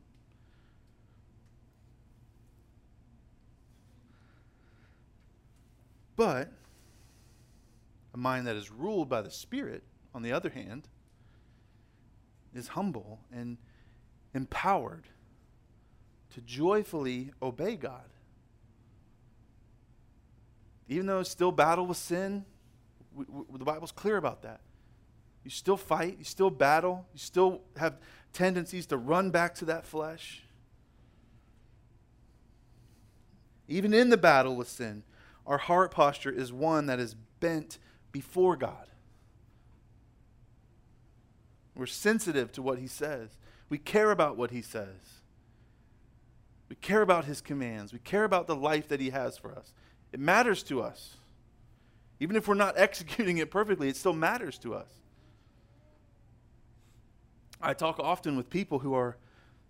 But 6.15 6.53
a 8.13 8.19
mind 8.19 8.47
that 8.47 8.57
is 8.57 8.71
ruled 8.71 9.09
by 9.09 9.23
the 9.23 9.31
Spirit, 9.31 9.83
on 10.15 10.23
the 10.23 10.33
other 10.33 10.51
hand, 10.51 10.89
is 12.55 12.69
humble 12.69 13.21
and 13.33 13.57
empowered 14.35 15.05
to 16.35 16.41
joyfully 16.41 17.31
obey 17.43 17.77
God. 17.77 18.09
Even 20.89 21.07
though 21.07 21.21
it's 21.21 21.31
still 21.31 21.53
battle 21.53 21.87
with 21.87 21.97
sin, 21.97 22.45
we, 23.15 23.25
we, 23.29 23.59
the 23.59 23.65
Bible's 23.65 23.93
clear 23.93 24.17
about 24.17 24.43
that. 24.43 24.61
You 25.45 25.51
still 25.51 25.77
fight, 25.77 26.17
you 26.19 26.25
still 26.25 26.51
battle, 26.51 27.07
you 27.13 27.19
still 27.19 27.63
have 27.77 27.99
tendencies 28.33 28.87
to 28.87 28.97
run 28.97 29.31
back 29.31 29.55
to 29.57 29.65
that 29.67 29.87
flesh. 29.87 30.43
Even 33.67 33.93
in 33.93 34.09
the 34.11 34.17
battle 34.17 34.57
with 34.57 34.69
sin, 34.69 35.03
our 35.47 35.59
heart 35.59 35.91
posture 35.91 36.31
is 36.31 36.53
one 36.53 36.87
that 36.87 36.99
is 36.99 37.15
bent 37.41 37.79
before 38.13 38.57
God. 38.57 38.87
We're 41.75 41.87
sensitive 41.87 42.51
to 42.53 42.63
what 42.63 42.79
He 42.79 42.87
says. 42.87 43.37
We 43.69 43.79
care 43.79 44.11
about 44.11 44.37
what 44.37 44.51
He 44.51 44.63
says. 44.63 45.21
We 46.69 46.77
care 46.77 47.03
about 47.03 47.25
His 47.25 47.41
commands. 47.41 47.93
We 47.93 47.99
care 47.99 48.25
about 48.25 48.47
the 48.47 48.57
life 48.57 48.89
that 48.89 49.01
He 49.01 49.11
has 49.11 49.39
for 49.39 49.53
us. 49.53 49.73
It 50.13 50.21
matters 50.21 50.63
to 50.65 50.83
us. 50.83 51.17
Even 52.21 52.37
if 52.37 52.49
we're 52.49 52.55
not 52.55 52.75
executing 52.79 53.39
it 53.39 53.51
perfectly, 53.51 53.89
it 53.89 53.97
still 53.97 54.13
matters 54.13 54.59
to 54.59 54.75
us. 54.75 54.89
I 57.61 57.75
talk 57.75 57.99
often 57.99 58.37
with 58.37 58.51
people 58.51 58.79
who 58.79 58.95
are 58.95 59.17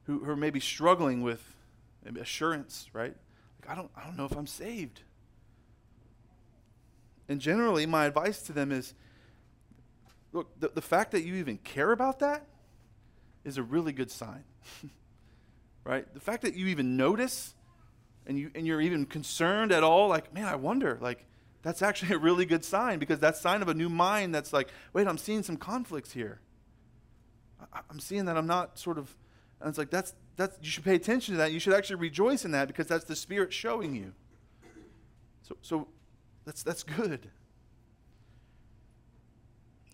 who, 0.04 0.24
who 0.24 0.30
are 0.30 0.36
maybe 0.36 0.60
struggling 0.60 1.22
with 1.22 1.42
assurance, 2.18 2.88
right? 2.92 3.14
Like 3.60 3.70
I 3.70 3.74
don't 3.74 3.90
I 3.96 4.04
don't 4.04 4.16
know 4.16 4.24
if 4.24 4.36
I'm 4.36 4.46
saved. 4.46 5.02
And 7.28 7.40
generally 7.40 7.86
my 7.86 8.06
advice 8.06 8.42
to 8.42 8.52
them 8.52 8.72
is 8.72 8.94
look, 10.32 10.48
the, 10.58 10.68
the 10.68 10.82
fact 10.82 11.12
that 11.12 11.24
you 11.24 11.34
even 11.34 11.58
care 11.58 11.92
about 11.92 12.18
that 12.20 12.46
is 13.48 13.58
a 13.58 13.62
really 13.62 13.92
good 13.92 14.10
sign. 14.10 14.44
right? 15.84 16.12
The 16.14 16.20
fact 16.20 16.42
that 16.42 16.54
you 16.54 16.66
even 16.66 16.96
notice 16.96 17.54
and 18.26 18.38
you 18.38 18.50
and 18.54 18.66
you're 18.66 18.80
even 18.80 19.06
concerned 19.06 19.72
at 19.72 19.82
all, 19.82 20.08
like, 20.08 20.32
man, 20.34 20.44
I 20.44 20.56
wonder, 20.56 20.98
like, 21.00 21.24
that's 21.62 21.82
actually 21.82 22.14
a 22.14 22.18
really 22.18 22.46
good 22.46 22.64
sign 22.64 22.98
because 22.98 23.18
that's 23.18 23.40
sign 23.40 23.62
of 23.62 23.68
a 23.68 23.74
new 23.74 23.88
mind 23.88 24.34
that's 24.34 24.52
like, 24.52 24.68
wait, 24.92 25.08
I'm 25.08 25.18
seeing 25.18 25.42
some 25.42 25.56
conflicts 25.56 26.12
here. 26.12 26.40
I, 27.72 27.80
am 27.90 27.98
seeing 27.98 28.26
that 28.26 28.36
I'm 28.36 28.46
not 28.46 28.78
sort 28.78 28.98
of, 28.98 29.16
and 29.60 29.68
it's 29.68 29.78
like 29.78 29.90
that's 29.90 30.14
that's 30.36 30.56
you 30.62 30.70
should 30.70 30.84
pay 30.84 30.94
attention 30.94 31.34
to 31.34 31.38
that. 31.38 31.52
You 31.52 31.58
should 31.58 31.72
actually 31.72 31.96
rejoice 31.96 32.44
in 32.44 32.52
that 32.52 32.68
because 32.68 32.86
that's 32.86 33.04
the 33.04 33.16
Spirit 33.16 33.52
showing 33.52 33.96
you. 33.96 34.12
So 35.42 35.56
so 35.62 35.88
that's 36.44 36.62
that's 36.62 36.82
good. 36.82 37.30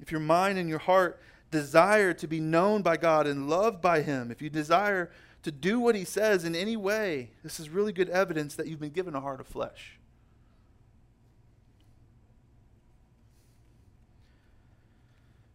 If 0.01 0.11
your 0.11 0.21
mind 0.21 0.59
and 0.59 0.69
your 0.69 0.81
heart 0.81 1.21
desire 1.55 2.12
to 2.12 2.27
be 2.27 2.40
known 2.40 2.83
by 2.83 2.97
God 2.97 3.27
and 3.27 3.49
loved 3.49 3.81
by 3.81 4.03
Him, 4.03 4.31
if 4.31 4.43
you 4.43 4.51
desire 4.51 5.11
to 5.45 5.53
do 5.53 5.79
what 5.79 5.95
he 5.95 6.05
says 6.05 6.45
in 6.45 6.57
any 6.57 6.77
way, 6.77 7.31
this 7.43 7.61
is 7.61 7.69
really 7.69 7.93
good 7.93 8.09
evidence 8.09 8.55
that 8.57 8.67
you've 8.67 8.81
been 8.81 8.90
given 8.90 9.14
a 9.14 9.21
heart 9.21 9.40
of 9.40 9.47
flesh. 9.47 9.99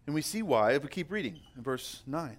And 0.05 0.13
we 0.13 0.21
see 0.21 0.41
why 0.41 0.73
if 0.73 0.83
we 0.83 0.89
keep 0.89 1.11
reading 1.11 1.39
in 1.55 1.63
verse 1.63 2.03
9. 2.05 2.37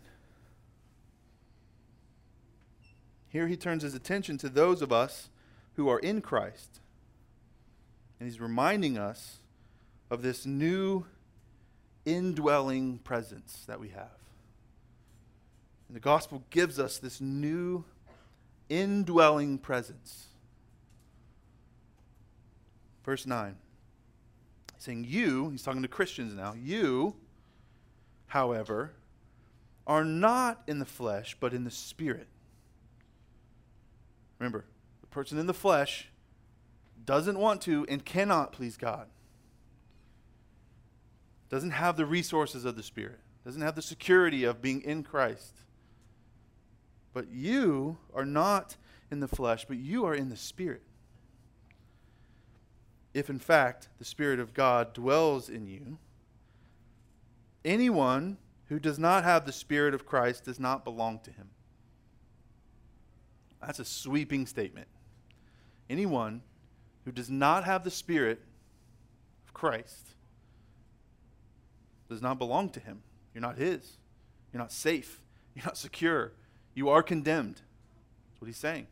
Here 3.28 3.48
he 3.48 3.56
turns 3.56 3.82
his 3.82 3.94
attention 3.94 4.38
to 4.38 4.48
those 4.48 4.80
of 4.80 4.92
us 4.92 5.28
who 5.74 5.88
are 5.88 5.98
in 5.98 6.20
Christ. 6.20 6.80
And 8.18 8.28
he's 8.28 8.40
reminding 8.40 8.96
us 8.96 9.38
of 10.08 10.22
this 10.22 10.46
new 10.46 11.04
indwelling 12.04 12.98
presence 12.98 13.64
that 13.66 13.80
we 13.80 13.88
have. 13.88 14.08
And 15.88 15.96
the 15.96 16.00
gospel 16.00 16.44
gives 16.50 16.78
us 16.78 16.98
this 16.98 17.20
new 17.20 17.84
indwelling 18.68 19.58
presence. 19.58 20.26
Verse 23.04 23.26
9. 23.26 23.56
Saying, 24.78 25.04
You, 25.08 25.50
he's 25.50 25.62
talking 25.62 25.82
to 25.82 25.88
Christians 25.88 26.32
now, 26.32 26.54
you, 26.54 27.16
however, 28.28 28.92
are 29.86 30.04
not 30.04 30.62
in 30.66 30.78
the 30.78 30.84
flesh, 30.84 31.36
but 31.40 31.52
in 31.52 31.64
the 31.64 31.70
spirit. 31.70 32.28
Remember, 34.38 34.64
the 35.00 35.06
person 35.08 35.38
in 35.38 35.46
the 35.46 35.54
flesh 35.54 36.08
doesn't 37.04 37.38
want 37.38 37.60
to 37.62 37.84
and 37.88 38.04
cannot 38.04 38.52
please 38.52 38.76
God. 38.76 39.08
Doesn't 41.50 41.72
have 41.72 41.96
the 41.96 42.06
resources 42.06 42.64
of 42.64 42.76
the 42.76 42.82
Spirit, 42.82 43.18
doesn't 43.44 43.60
have 43.60 43.74
the 43.74 43.82
security 43.82 44.44
of 44.44 44.62
being 44.62 44.80
in 44.82 45.02
Christ. 45.02 45.56
But 47.12 47.28
you 47.28 47.98
are 48.14 48.24
not 48.24 48.76
in 49.10 49.18
the 49.18 49.28
flesh, 49.28 49.64
but 49.66 49.76
you 49.76 50.04
are 50.04 50.14
in 50.14 50.28
the 50.28 50.36
Spirit. 50.36 50.82
If 53.12 53.28
in 53.28 53.40
fact 53.40 53.88
the 53.98 54.04
Spirit 54.04 54.38
of 54.38 54.54
God 54.54 54.92
dwells 54.94 55.48
in 55.48 55.66
you, 55.66 55.98
anyone 57.64 58.38
who 58.66 58.78
does 58.78 59.00
not 59.00 59.24
have 59.24 59.44
the 59.44 59.52
Spirit 59.52 59.94
of 59.94 60.06
Christ 60.06 60.44
does 60.44 60.60
not 60.60 60.84
belong 60.84 61.18
to 61.24 61.32
him. 61.32 61.50
That's 63.60 63.80
a 63.80 63.84
sweeping 63.84 64.46
statement. 64.46 64.86
Anyone 65.90 66.42
who 67.04 67.10
does 67.10 67.28
not 67.28 67.64
have 67.64 67.82
the 67.82 67.90
Spirit 67.90 68.40
of 69.44 69.52
Christ 69.52 70.14
does 72.10 72.20
not 72.20 72.38
belong 72.38 72.68
to 72.70 72.80
him. 72.80 73.02
You're 73.32 73.40
not 73.40 73.56
his. 73.56 73.96
You're 74.52 74.60
not 74.60 74.72
safe. 74.72 75.22
You're 75.54 75.64
not 75.64 75.78
secure. 75.78 76.32
You 76.74 76.90
are 76.90 77.02
condemned. 77.02 77.56
That's 77.56 78.40
what 78.40 78.46
he's 78.46 78.58
saying. 78.58 78.88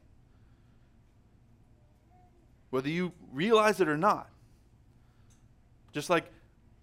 Whether 2.70 2.88
you 2.88 3.12
realize 3.32 3.80
it 3.80 3.88
or 3.88 3.96
not. 3.96 4.30
Just 5.92 6.08
like 6.08 6.30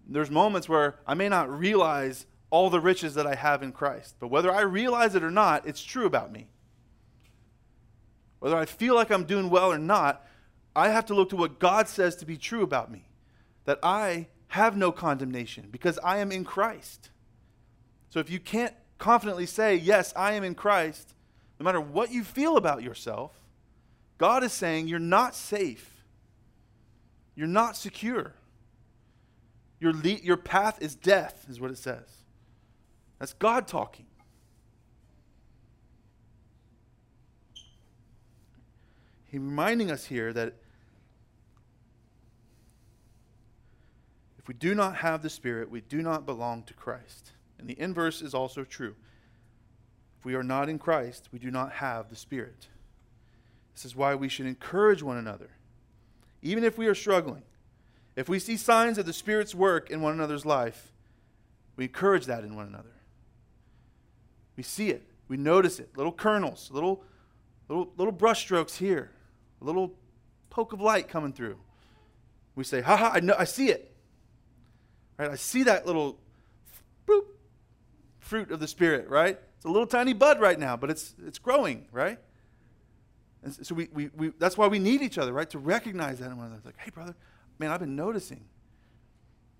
there's 0.06 0.30
moments 0.30 0.68
where 0.68 0.96
I 1.06 1.14
may 1.14 1.28
not 1.28 1.50
realize 1.50 2.26
all 2.50 2.70
the 2.70 2.80
riches 2.80 3.14
that 3.14 3.26
I 3.26 3.34
have 3.34 3.62
in 3.62 3.72
Christ, 3.72 4.16
but 4.20 4.28
whether 4.28 4.52
I 4.52 4.60
realize 4.60 5.14
it 5.14 5.24
or 5.24 5.30
not, 5.30 5.66
it's 5.66 5.82
true 5.82 6.06
about 6.06 6.32
me. 6.32 6.48
Whether 8.40 8.56
I 8.56 8.66
feel 8.66 8.94
like 8.94 9.10
I'm 9.10 9.24
doing 9.24 9.48
well 9.48 9.72
or 9.72 9.78
not, 9.78 10.26
I 10.74 10.90
have 10.90 11.06
to 11.06 11.14
look 11.14 11.30
to 11.30 11.36
what 11.36 11.58
God 11.58 11.88
says 11.88 12.16
to 12.16 12.26
be 12.26 12.36
true 12.36 12.62
about 12.62 12.90
me. 12.90 13.08
That 13.64 13.78
I 13.82 14.28
have 14.48 14.76
no 14.76 14.92
condemnation 14.92 15.68
because 15.70 15.98
I 16.04 16.18
am 16.18 16.32
in 16.32 16.44
Christ. 16.44 17.10
So 18.10 18.20
if 18.20 18.30
you 18.30 18.38
can't 18.38 18.74
confidently 18.98 19.46
say, 19.46 19.76
Yes, 19.76 20.12
I 20.16 20.32
am 20.32 20.44
in 20.44 20.54
Christ, 20.54 21.14
no 21.58 21.64
matter 21.64 21.80
what 21.80 22.10
you 22.10 22.24
feel 22.24 22.56
about 22.56 22.82
yourself, 22.82 23.32
God 24.18 24.44
is 24.44 24.52
saying 24.52 24.88
you're 24.88 24.98
not 24.98 25.34
safe. 25.34 26.04
You're 27.34 27.46
not 27.46 27.76
secure. 27.76 28.32
Your, 29.78 29.92
le- 29.92 30.20
your 30.22 30.38
path 30.38 30.80
is 30.80 30.94
death, 30.94 31.46
is 31.48 31.60
what 31.60 31.70
it 31.70 31.78
says. 31.78 32.24
That's 33.18 33.34
God 33.34 33.66
talking. 33.68 34.06
He's 39.26 39.40
reminding 39.40 39.90
us 39.90 40.06
here 40.06 40.32
that 40.32 40.54
if 44.46 44.48
we 44.48 44.54
do 44.54 44.76
not 44.76 44.98
have 44.98 45.22
the 45.22 45.28
Spirit, 45.28 45.72
we 45.72 45.80
do 45.80 46.02
not 46.02 46.24
belong 46.24 46.62
to 46.62 46.74
Christ. 46.74 47.32
And 47.58 47.66
the 47.66 47.76
inverse 47.80 48.22
is 48.22 48.32
also 48.32 48.62
true. 48.62 48.94
If 50.20 50.24
we 50.24 50.36
are 50.36 50.44
not 50.44 50.68
in 50.68 50.78
Christ, 50.78 51.30
we 51.32 51.40
do 51.40 51.50
not 51.50 51.72
have 51.72 52.10
the 52.10 52.14
Spirit. 52.14 52.68
This 53.74 53.84
is 53.84 53.96
why 53.96 54.14
we 54.14 54.28
should 54.28 54.46
encourage 54.46 55.02
one 55.02 55.16
another, 55.16 55.50
even 56.42 56.62
if 56.62 56.78
we 56.78 56.86
are 56.86 56.94
struggling. 56.94 57.42
If 58.14 58.28
we 58.28 58.38
see 58.38 58.56
signs 58.56 58.98
of 58.98 59.04
the 59.04 59.12
Spirit's 59.12 59.52
work 59.52 59.90
in 59.90 60.00
one 60.00 60.12
another's 60.12 60.46
life, 60.46 60.92
we 61.74 61.86
encourage 61.86 62.26
that 62.26 62.44
in 62.44 62.54
one 62.54 62.68
another. 62.68 62.94
We 64.56 64.62
see 64.62 64.90
it, 64.90 65.10
we 65.26 65.36
notice 65.36 65.80
it. 65.80 65.96
Little 65.96 66.12
kernels, 66.12 66.70
little, 66.70 67.02
little, 67.68 67.92
little 67.96 68.12
brushstrokes 68.12 68.76
here, 68.76 69.10
a 69.60 69.64
little 69.64 69.96
poke 70.50 70.72
of 70.72 70.80
light 70.80 71.08
coming 71.08 71.32
through. 71.32 71.58
We 72.54 72.62
say, 72.62 72.80
"Ha 72.80 72.96
ha! 72.96 73.10
I 73.12 73.18
know, 73.18 73.34
I 73.36 73.42
see 73.42 73.70
it." 73.70 73.94
Right? 75.18 75.30
I 75.30 75.36
see 75.36 75.62
that 75.64 75.86
little 75.86 76.18
boop, 77.06 77.24
fruit 78.18 78.50
of 78.50 78.60
the 78.60 78.68
Spirit. 78.68 79.08
Right? 79.08 79.38
It's 79.56 79.64
a 79.64 79.70
little 79.70 79.86
tiny 79.86 80.12
bud 80.12 80.40
right 80.40 80.58
now, 80.58 80.76
but 80.76 80.90
it's 80.90 81.14
it's 81.26 81.38
growing. 81.38 81.86
Right? 81.92 82.18
And 83.42 83.66
so 83.66 83.74
we, 83.74 83.88
we, 83.92 84.10
we 84.16 84.32
that's 84.38 84.58
why 84.58 84.66
we 84.66 84.78
need 84.78 85.02
each 85.02 85.18
other, 85.18 85.32
right? 85.32 85.48
To 85.50 85.58
recognize 85.58 86.18
that 86.18 86.30
in 86.30 86.36
one 86.36 86.46
another. 86.48 86.62
Like, 86.64 86.78
hey, 86.78 86.90
brother, 86.90 87.14
man, 87.58 87.70
I've 87.70 87.80
been 87.80 87.94
noticing 87.94 88.44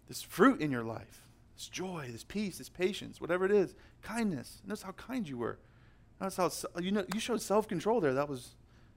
this 0.09 0.23
fruit 0.23 0.61
in 0.61 0.71
your 0.71 0.85
life 0.85 1.23
this 1.57 1.69
joy, 1.69 2.09
this 2.13 2.23
peace, 2.23 2.59
this 2.59 2.69
patience, 2.69 3.19
whatever 3.19 3.47
it 3.47 3.51
is, 3.51 3.75
kindness. 4.03 4.61
Notice 4.67 4.83
how 4.83 4.93
kind 4.93 5.27
you 5.27 5.39
were. 5.39 5.59
Notice 6.21 6.37
how 6.37 6.81
you 6.81 6.93
know 6.93 7.05
you 7.15 7.21
showed 7.21 7.41
self 7.41 7.67
control 7.67 8.01
there. 8.01 8.13
That 8.13 8.29
was 8.29 8.55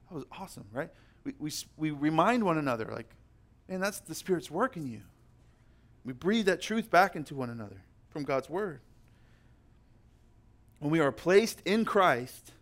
that 0.08 0.14
was 0.14 0.24
awesome, 0.30 0.66
right? 0.72 0.90
We, 1.24 1.34
we, 1.38 1.52
we 1.76 1.90
remind 1.90 2.44
one 2.44 2.58
another, 2.58 2.90
like, 2.90 3.10
man, 3.68 3.80
that's 3.80 4.00
the 4.00 4.14
Spirit's 4.14 4.50
work 4.50 4.76
in 4.76 4.86
you. 4.86 5.02
We 6.04 6.12
breathe 6.12 6.46
that 6.46 6.60
truth 6.60 6.90
back 6.90 7.14
into 7.14 7.34
one 7.34 7.50
another 7.50 7.82
from 8.08 8.24
God's 8.24 8.48
Word. 8.48 8.80
When 10.78 10.90
we 10.90 11.00
are 11.00 11.12
placed 11.12 11.60
in 11.64 11.84
Christ, 11.84 12.52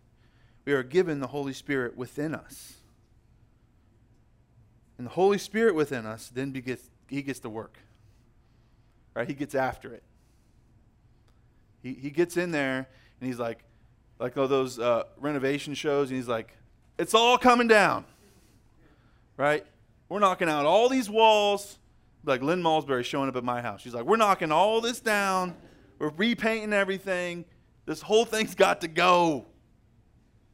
we 0.65 0.73
are 0.73 0.83
given 0.83 1.19
the 1.19 1.27
Holy 1.27 1.53
Spirit 1.53 1.97
within 1.97 2.35
us. 2.35 2.73
And 4.97 5.07
the 5.07 5.11
Holy 5.11 5.37
Spirit 5.37 5.73
within 5.73 6.05
us 6.05 6.29
then 6.33 6.51
begets, 6.51 6.89
he 7.07 7.21
gets 7.21 7.39
to 7.39 7.49
work. 7.49 7.77
Right? 9.13 9.27
He 9.27 9.33
gets 9.33 9.55
after 9.55 9.93
it. 9.93 10.03
He, 11.81 11.93
he 11.93 12.09
gets 12.09 12.35
in 12.35 12.51
there 12.51 12.87
and 13.19 13.27
he's 13.27 13.39
like, 13.39 13.63
like 14.19 14.37
all 14.37 14.49
those 14.49 14.77
uh, 14.77 15.03
renovation 15.17 15.73
shows, 15.73 16.09
and 16.09 16.17
he's 16.17 16.27
like, 16.27 16.53
it's 16.97 17.13
all 17.13 17.37
coming 17.37 17.69
down. 17.69 18.03
Right? 19.37 19.65
We're 20.09 20.19
knocking 20.19 20.49
out 20.49 20.65
all 20.65 20.89
these 20.89 21.09
walls. 21.09 21.77
Like 22.23 22.41
Lynn 22.41 22.61
Malsbury 22.61 23.03
showing 23.03 23.29
up 23.29 23.35
at 23.35 23.43
my 23.43 23.61
house. 23.61 23.81
She's 23.81 23.93
like, 23.93 24.05
we're 24.05 24.17
knocking 24.17 24.51
all 24.51 24.81
this 24.81 24.99
down. 24.99 25.55
We're 25.99 26.09
repainting 26.09 26.73
everything. 26.73 27.45
This 27.85 28.01
whole 28.01 28.25
thing's 28.25 28.55
got 28.55 28.81
to 28.81 28.87
go. 28.87 29.45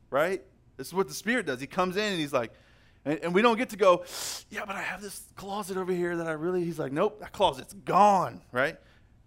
Right? 0.09 0.43
This 0.77 0.87
is 0.87 0.93
what 0.93 1.07
the 1.07 1.13
Spirit 1.13 1.45
does. 1.45 1.59
He 1.59 1.67
comes 1.67 1.97
in 1.97 2.03
and 2.03 2.19
he's 2.19 2.33
like, 2.33 2.51
and, 3.05 3.19
and, 3.19 3.35
we 3.35 3.43
don't 3.43 3.57
get 3.57 3.69
to 3.69 3.77
go, 3.77 4.03
yeah, 4.49 4.65
but 4.65 4.75
I 4.75 4.81
have 4.81 5.01
this 5.01 5.21
closet 5.35 5.77
over 5.77 5.91
here 5.91 6.17
that 6.17 6.27
I 6.27 6.31
really, 6.31 6.63
he's 6.63 6.79
like, 6.79 6.91
nope, 6.91 7.19
that 7.19 7.31
closet's 7.33 7.73
gone, 7.73 8.41
right? 8.51 8.77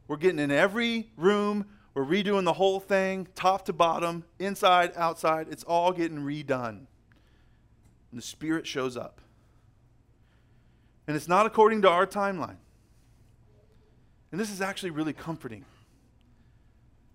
We're 0.09 0.17
getting 0.17 0.41
in 0.41 0.51
every 0.51 1.11
room. 1.17 1.67
We're 1.95 2.05
redoing 2.05 2.45
the 2.45 2.55
whole 2.55 2.81
thing, 2.81 3.29
top 3.35 3.67
to 3.67 3.73
bottom, 3.73 4.25
inside, 4.39 4.93
outside. 4.97 5.47
It's 5.51 5.65
all 5.65 5.93
getting 5.93 6.19
redone. 6.19 6.87
And 8.11 8.19
the 8.19 8.23
Spirit 8.23 8.67
shows 8.67 8.97
up. 8.97 9.21
And 11.09 11.17
it's 11.17 11.27
not 11.27 11.45
according 11.45 11.83
to 11.83 11.89
our 11.89 12.07
timeline. 12.07 12.59
And 14.31 14.41
this 14.41 14.53
is 14.53 14.61
actually 14.61 14.91
really 14.91 15.13
comforting. 15.13 15.65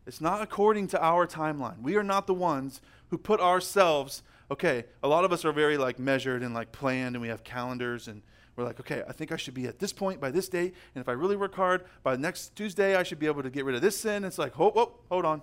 It's 0.05 0.19
not 0.19 0.41
according 0.41 0.87
to 0.89 1.01
our 1.01 1.25
timeline. 1.25 1.81
We 1.81 1.95
are 1.95 2.03
not 2.03 2.27
the 2.27 2.33
ones 2.33 2.81
who 3.07 3.17
put 3.17 3.39
ourselves 3.39 4.23
okay, 4.51 4.85
a 5.01 5.07
lot 5.07 5.25
of 5.25 5.31
us 5.31 5.45
are 5.45 5.51
very 5.51 5.77
like 5.77 5.99
measured 5.99 6.43
and 6.43 6.53
like 6.53 6.71
planned 6.71 7.15
and 7.15 7.21
we 7.21 7.27
have 7.27 7.43
calendars 7.43 8.07
and 8.07 8.21
we're 8.55 8.63
like, 8.63 8.79
okay, 8.79 9.01
I 9.07 9.11
think 9.11 9.31
I 9.31 9.35
should 9.35 9.55
be 9.55 9.65
at 9.65 9.79
this 9.79 9.91
point 9.91 10.21
by 10.21 10.29
this 10.29 10.47
date. 10.47 10.75
And 10.93 11.01
if 11.01 11.09
I 11.09 11.13
really 11.13 11.35
work 11.35 11.55
hard, 11.55 11.85
by 12.03 12.15
next 12.15 12.55
Tuesday, 12.55 12.95
I 12.95 13.01
should 13.01 13.17
be 13.17 13.25
able 13.25 13.41
to 13.41 13.49
get 13.49 13.65
rid 13.65 13.75
of 13.75 13.81
this 13.81 13.99
sin. 13.99 14.23
It's 14.23 14.37
like, 14.37 14.53
hold, 14.53 14.73
hold, 14.73 14.93
hold 15.09 15.25
on. 15.25 15.41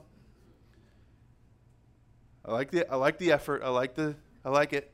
I 2.44 2.52
like 2.52 2.70
the, 2.70 2.88
I 2.90 2.94
like 2.94 3.18
the 3.18 3.32
effort. 3.32 3.62
I 3.64 3.70
like 3.70 3.94
the, 3.96 4.14
I 4.44 4.50
like 4.50 4.72
it. 4.72 4.92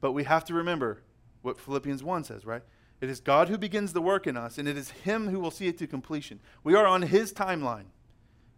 But 0.00 0.12
we 0.12 0.24
have 0.24 0.44
to 0.46 0.54
remember 0.54 1.02
what 1.42 1.58
Philippians 1.58 2.02
1 2.02 2.24
says, 2.24 2.46
right? 2.46 2.62
It 3.04 3.10
is 3.10 3.20
God 3.20 3.50
who 3.50 3.58
begins 3.58 3.92
the 3.92 4.00
work 4.00 4.26
in 4.26 4.34
us, 4.34 4.56
and 4.56 4.66
it 4.66 4.78
is 4.78 4.90
Him 4.90 5.28
who 5.28 5.38
will 5.38 5.50
see 5.50 5.66
it 5.66 5.76
to 5.76 5.86
completion. 5.86 6.40
We 6.62 6.74
are 6.74 6.86
on 6.86 7.02
His 7.02 7.34
timeline. 7.34 7.84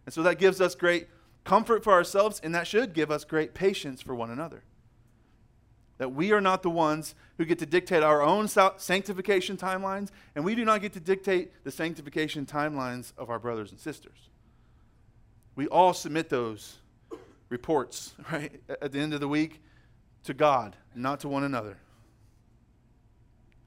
And 0.05 0.13
so 0.13 0.23
that 0.23 0.39
gives 0.39 0.61
us 0.61 0.73
great 0.73 1.09
comfort 1.43 1.83
for 1.83 1.91
ourselves, 1.91 2.39
and 2.41 2.55
that 2.55 2.65
should 2.65 2.93
give 2.93 3.11
us 3.11 3.25
great 3.25 3.53
patience 3.53 4.01
for 4.01 4.15
one 4.15 4.31
another. 4.31 4.63
That 5.97 6.13
we 6.13 6.31
are 6.31 6.39
not 6.39 6.63
the 6.63 6.69
ones 6.69 7.13
who 7.37 7.43
get 7.43 7.59
to 7.59 7.65
dictate 7.65 8.03
our 8.03 8.21
own 8.21 8.47
sanctification 8.47 9.57
timelines, 9.57 10.11
and 10.33 10.45
we 10.45 10.55
do 10.55 10.63
not 10.63 10.79
get 10.79 10.93
to 10.93 11.01
dictate 11.01 11.51
the 11.65 11.71
sanctification 11.71 12.45
timelines 12.45 13.11
of 13.17 13.29
our 13.29 13.39
brothers 13.39 13.71
and 13.71 13.79
sisters. 13.81 14.29
We 15.55 15.67
all 15.67 15.93
submit 15.93 16.29
those 16.29 16.77
reports, 17.49 18.15
right, 18.31 18.61
at 18.81 18.93
the 18.93 18.99
end 18.99 19.13
of 19.13 19.19
the 19.19 19.27
week 19.27 19.61
to 20.23 20.33
God, 20.33 20.77
not 20.95 21.19
to 21.19 21.27
one 21.27 21.43
another. 21.43 21.75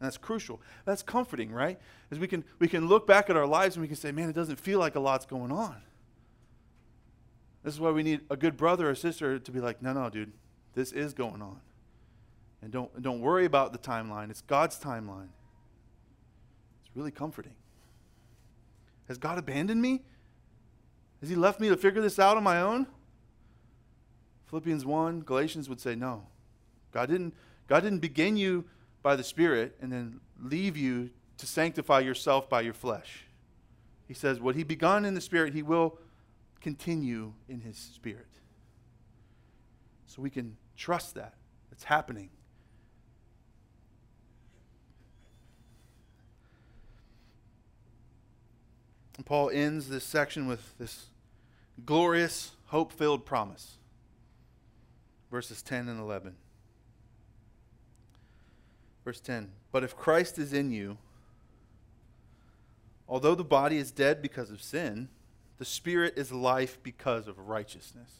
And 0.00 0.06
that's 0.06 0.16
crucial. 0.16 0.60
That's 0.86 1.02
comforting, 1.02 1.52
right? 1.52 1.78
As 2.10 2.18
we 2.18 2.26
can 2.26 2.42
we 2.58 2.68
can 2.68 2.88
look 2.88 3.06
back 3.06 3.28
at 3.28 3.36
our 3.36 3.46
lives 3.46 3.76
and 3.76 3.82
we 3.82 3.86
can 3.86 3.96
say, 3.96 4.10
man, 4.10 4.30
it 4.30 4.34
doesn't 4.34 4.58
feel 4.58 4.78
like 4.78 4.94
a 4.94 5.00
lot's 5.00 5.26
going 5.26 5.52
on. 5.52 5.76
This 7.62 7.74
is 7.74 7.80
why 7.80 7.90
we 7.90 8.02
need 8.02 8.20
a 8.30 8.36
good 8.36 8.56
brother 8.56 8.88
or 8.88 8.94
sister 8.94 9.38
to 9.38 9.52
be 9.52 9.60
like, 9.60 9.82
no, 9.82 9.92
no, 9.92 10.08
dude, 10.08 10.32
this 10.74 10.92
is 10.92 11.12
going 11.12 11.42
on. 11.42 11.60
And 12.62 12.72
don't, 12.72 13.02
don't 13.02 13.20
worry 13.20 13.44
about 13.44 13.72
the 13.72 13.78
timeline, 13.78 14.30
it's 14.30 14.40
God's 14.40 14.78
timeline. 14.78 15.28
It's 16.80 16.90
really 16.94 17.10
comforting. 17.10 17.54
Has 19.08 19.18
God 19.18 19.38
abandoned 19.38 19.82
me? 19.82 20.02
Has 21.20 21.28
He 21.28 21.36
left 21.36 21.60
me 21.60 21.68
to 21.68 21.76
figure 21.76 22.00
this 22.00 22.18
out 22.18 22.38
on 22.38 22.42
my 22.42 22.60
own? 22.60 22.86
Philippians 24.46 24.84
1, 24.84 25.20
Galatians 25.20 25.68
would 25.68 25.80
say 25.80 25.94
no. 25.94 26.24
God 26.92 27.08
didn't, 27.08 27.34
God 27.68 27.82
didn't 27.82 28.00
begin 28.00 28.36
you 28.36 28.64
by 29.02 29.16
the 29.16 29.24
Spirit 29.24 29.76
and 29.80 29.92
then 29.92 30.20
leave 30.42 30.76
you 30.76 31.10
to 31.38 31.46
sanctify 31.46 32.00
yourself 32.00 32.48
by 32.48 32.60
your 32.60 32.74
flesh. 32.74 33.24
He 34.06 34.14
says, 34.14 34.40
What 34.40 34.56
He 34.56 34.64
begun 34.64 35.04
in 35.04 35.14
the 35.14 35.20
Spirit, 35.20 35.54
He 35.54 35.62
will 35.62 35.98
continue 36.60 37.32
in 37.48 37.60
His 37.60 37.76
Spirit. 37.76 38.26
So 40.06 40.20
we 40.20 40.30
can 40.30 40.56
trust 40.76 41.14
that. 41.14 41.34
It's 41.72 41.84
happening. 41.84 42.30
And 49.16 49.26
Paul 49.26 49.50
ends 49.50 49.88
this 49.88 50.04
section 50.04 50.46
with 50.46 50.78
this 50.78 51.06
glorious, 51.84 52.52
hope 52.66 52.90
filled 52.90 53.24
promise. 53.24 53.76
Verses 55.30 55.62
10 55.62 55.88
and 55.88 56.00
11. 56.00 56.34
Verse 59.04 59.20
10 59.20 59.50
But 59.72 59.84
if 59.84 59.96
Christ 59.96 60.38
is 60.38 60.52
in 60.52 60.70
you, 60.70 60.98
although 63.08 63.34
the 63.34 63.44
body 63.44 63.76
is 63.76 63.90
dead 63.90 64.22
because 64.22 64.50
of 64.50 64.62
sin, 64.62 65.08
the 65.58 65.64
spirit 65.64 66.14
is 66.16 66.32
life 66.32 66.78
because 66.82 67.28
of 67.28 67.38
righteousness. 67.38 68.10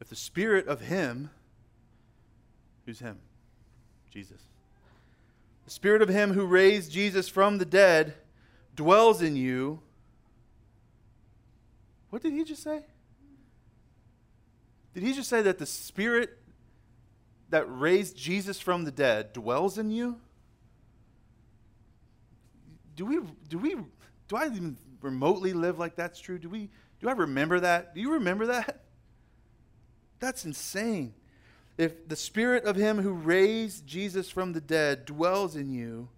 If 0.00 0.08
the 0.08 0.16
spirit 0.16 0.66
of 0.68 0.82
Him, 0.82 1.30
who's 2.86 3.00
Him? 3.00 3.18
Jesus. 4.10 4.40
The 5.64 5.70
spirit 5.70 6.00
of 6.00 6.08
Him 6.08 6.32
who 6.32 6.46
raised 6.46 6.92
Jesus 6.92 7.28
from 7.28 7.58
the 7.58 7.64
dead 7.64 8.14
dwells 8.74 9.20
in 9.20 9.36
you. 9.36 9.80
What 12.10 12.22
did 12.22 12.32
he 12.32 12.44
just 12.44 12.62
say? 12.62 12.84
Did 14.94 15.02
he 15.02 15.12
just 15.12 15.28
say 15.28 15.42
that 15.42 15.58
the 15.58 15.66
spirit 15.66 16.37
that 17.50 17.64
raised 17.68 18.16
Jesus 18.16 18.60
from 18.60 18.84
the 18.84 18.90
dead 18.90 19.32
dwells 19.32 19.78
in 19.78 19.90
you? 19.90 20.20
Do 22.96 23.06
we 23.06 23.20
do 23.48 23.58
we 23.58 23.76
do 24.28 24.36
I 24.36 24.46
even 24.46 24.76
remotely 25.00 25.52
live 25.52 25.78
like 25.78 25.96
that's 25.96 26.20
true? 26.20 26.38
Do 26.38 26.48
we 26.48 26.68
do 27.00 27.08
I 27.08 27.12
remember 27.12 27.60
that? 27.60 27.94
Do 27.94 28.00
you 28.00 28.12
remember 28.14 28.46
that? 28.46 28.82
That's 30.20 30.44
insane. 30.44 31.14
if 31.76 32.08
the 32.08 32.16
spirit 32.16 32.64
of 32.64 32.74
him 32.74 33.00
who 33.00 33.12
raised 33.12 33.86
Jesus 33.86 34.28
from 34.28 34.52
the 34.52 34.60
dead 34.60 35.04
dwells 35.04 35.54
in 35.54 35.70
you, 35.70 36.08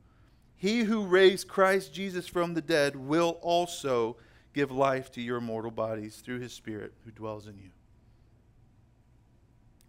he 0.56 0.84
who 0.84 1.04
raised 1.04 1.48
Christ 1.48 1.92
Jesus 1.92 2.26
from 2.26 2.54
the 2.54 2.62
dead 2.62 2.96
will 2.96 3.38
also 3.42 4.16
give 4.54 4.70
life 4.70 5.12
to 5.12 5.20
your 5.20 5.40
mortal 5.40 5.70
bodies 5.70 6.22
through 6.24 6.40
his 6.40 6.54
spirit 6.54 6.94
who 7.04 7.10
dwells 7.10 7.46
in 7.46 7.58
you. 7.58 7.70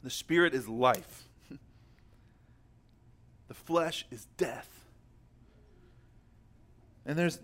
The 0.03 0.09
spirit 0.09 0.53
is 0.53 0.67
life. 0.67 1.29
The 3.51 3.55
flesh 3.55 4.05
is 4.09 4.27
death. 4.37 4.69
And 7.05 7.19
there's 7.19 7.37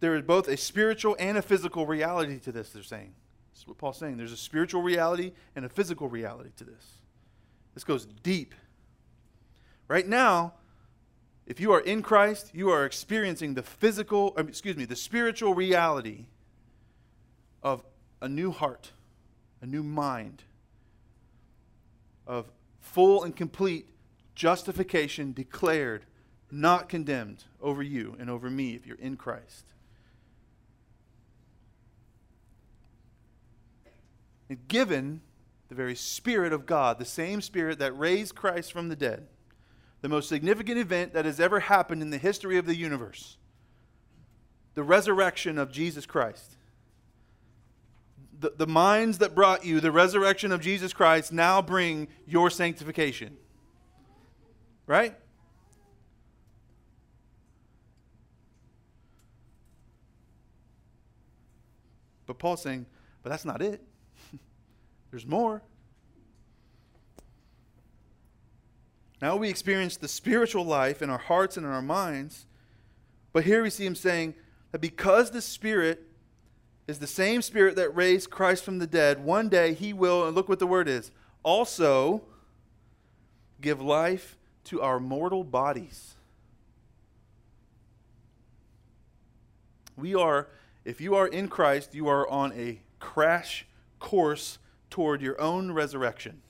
there 0.00 0.14
is 0.14 0.22
both 0.22 0.48
a 0.48 0.56
spiritual 0.56 1.14
and 1.18 1.36
a 1.36 1.42
physical 1.42 1.84
reality 1.84 2.38
to 2.40 2.52
this, 2.52 2.70
they're 2.70 2.82
saying. 2.82 3.12
This 3.52 3.60
is 3.60 3.68
what 3.68 3.76
Paul's 3.76 3.98
saying. 3.98 4.16
There's 4.16 4.32
a 4.32 4.36
spiritual 4.38 4.80
reality 4.80 5.32
and 5.54 5.66
a 5.66 5.68
physical 5.68 6.08
reality 6.08 6.52
to 6.56 6.64
this. 6.64 6.92
This 7.74 7.84
goes 7.84 8.06
deep. 8.06 8.54
Right 9.88 10.08
now, 10.08 10.54
if 11.46 11.60
you 11.60 11.70
are 11.72 11.80
in 11.80 12.00
Christ, 12.00 12.52
you 12.54 12.70
are 12.70 12.86
experiencing 12.86 13.52
the 13.52 13.62
physical, 13.62 14.34
excuse 14.38 14.78
me, 14.78 14.86
the 14.86 14.96
spiritual 14.96 15.52
reality 15.52 16.24
of 17.62 17.84
a 18.22 18.28
new 18.28 18.52
heart, 18.52 18.92
a 19.60 19.66
new 19.66 19.82
mind, 19.82 20.44
of 22.26 22.50
full 22.80 23.24
and 23.24 23.36
complete 23.36 23.91
justification 24.34 25.32
declared, 25.32 26.06
not 26.50 26.88
condemned 26.88 27.44
over 27.60 27.82
you 27.82 28.16
and 28.18 28.28
over 28.28 28.50
me 28.50 28.74
if 28.74 28.86
you're 28.86 28.96
in 28.98 29.16
Christ. 29.16 29.66
And 34.48 34.68
given 34.68 35.22
the 35.68 35.74
very 35.74 35.94
Spirit 35.94 36.52
of 36.52 36.66
God, 36.66 36.98
the 36.98 37.04
same 37.04 37.40
Spirit 37.40 37.78
that 37.78 37.98
raised 37.98 38.34
Christ 38.34 38.72
from 38.72 38.88
the 38.88 38.96
dead, 38.96 39.26
the 40.02 40.08
most 40.08 40.28
significant 40.28 40.78
event 40.78 41.14
that 41.14 41.24
has 41.24 41.40
ever 41.40 41.60
happened 41.60 42.02
in 42.02 42.10
the 42.10 42.18
history 42.18 42.58
of 42.58 42.66
the 42.66 42.76
universe 42.76 43.38
the 44.74 44.82
resurrection 44.82 45.58
of 45.58 45.70
Jesus 45.70 46.06
Christ. 46.06 46.56
The, 48.40 48.52
the 48.56 48.66
minds 48.66 49.18
that 49.18 49.34
brought 49.34 49.64
you 49.64 49.80
the 49.80 49.92
resurrection 49.92 50.50
of 50.50 50.60
Jesus 50.60 50.92
Christ 50.92 51.32
now 51.32 51.62
bring 51.62 52.08
your 52.26 52.50
sanctification. 52.50 53.36
Right? 54.86 55.14
But 62.26 62.38
Paul's 62.38 62.62
saying, 62.62 62.86
but 63.22 63.30
that's 63.30 63.44
not 63.44 63.62
it. 63.62 63.82
There's 65.10 65.26
more. 65.26 65.62
Now 69.20 69.36
we 69.36 69.48
experience 69.48 69.96
the 69.96 70.08
spiritual 70.08 70.64
life 70.64 71.00
in 71.00 71.10
our 71.10 71.18
hearts 71.18 71.56
and 71.56 71.64
in 71.64 71.70
our 71.70 71.82
minds. 71.82 72.46
But 73.32 73.44
here 73.44 73.62
we 73.62 73.70
see 73.70 73.86
him 73.86 73.94
saying 73.94 74.34
that 74.72 74.80
because 74.80 75.30
the 75.30 75.40
Spirit 75.40 76.08
is 76.88 76.98
the 76.98 77.06
same 77.06 77.40
Spirit 77.40 77.76
that 77.76 77.94
raised 77.94 78.30
Christ 78.30 78.64
from 78.64 78.78
the 78.78 78.86
dead, 78.86 79.24
one 79.24 79.48
day 79.48 79.74
he 79.74 79.92
will, 79.92 80.26
and 80.26 80.34
look 80.34 80.48
what 80.48 80.58
the 80.58 80.66
word 80.66 80.88
is, 80.88 81.12
also 81.44 82.22
give 83.60 83.80
life 83.80 84.36
to 84.64 84.80
our 84.80 85.00
mortal 85.00 85.44
bodies. 85.44 86.14
We 89.96 90.14
are, 90.14 90.48
if 90.84 91.00
you 91.00 91.14
are 91.14 91.26
in 91.26 91.48
Christ, 91.48 91.94
you 91.94 92.08
are 92.08 92.28
on 92.28 92.52
a 92.52 92.80
crash 92.98 93.66
course 93.98 94.58
toward 94.90 95.22
your 95.22 95.40
own 95.40 95.72
resurrection. 95.72 96.42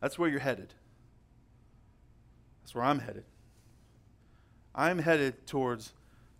That's 0.00 0.18
where 0.18 0.28
you're 0.28 0.40
headed. 0.40 0.74
That's 2.62 2.74
where 2.74 2.84
I'm 2.84 2.98
headed. 2.98 3.24
I'm 4.74 4.98
headed 4.98 5.46
towards 5.46 5.92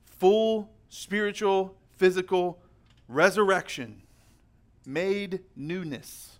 full 0.04 0.70
spiritual, 0.88 1.74
physical 1.96 2.58
resurrection, 3.08 4.02
made 4.84 5.40
newness 5.54 6.38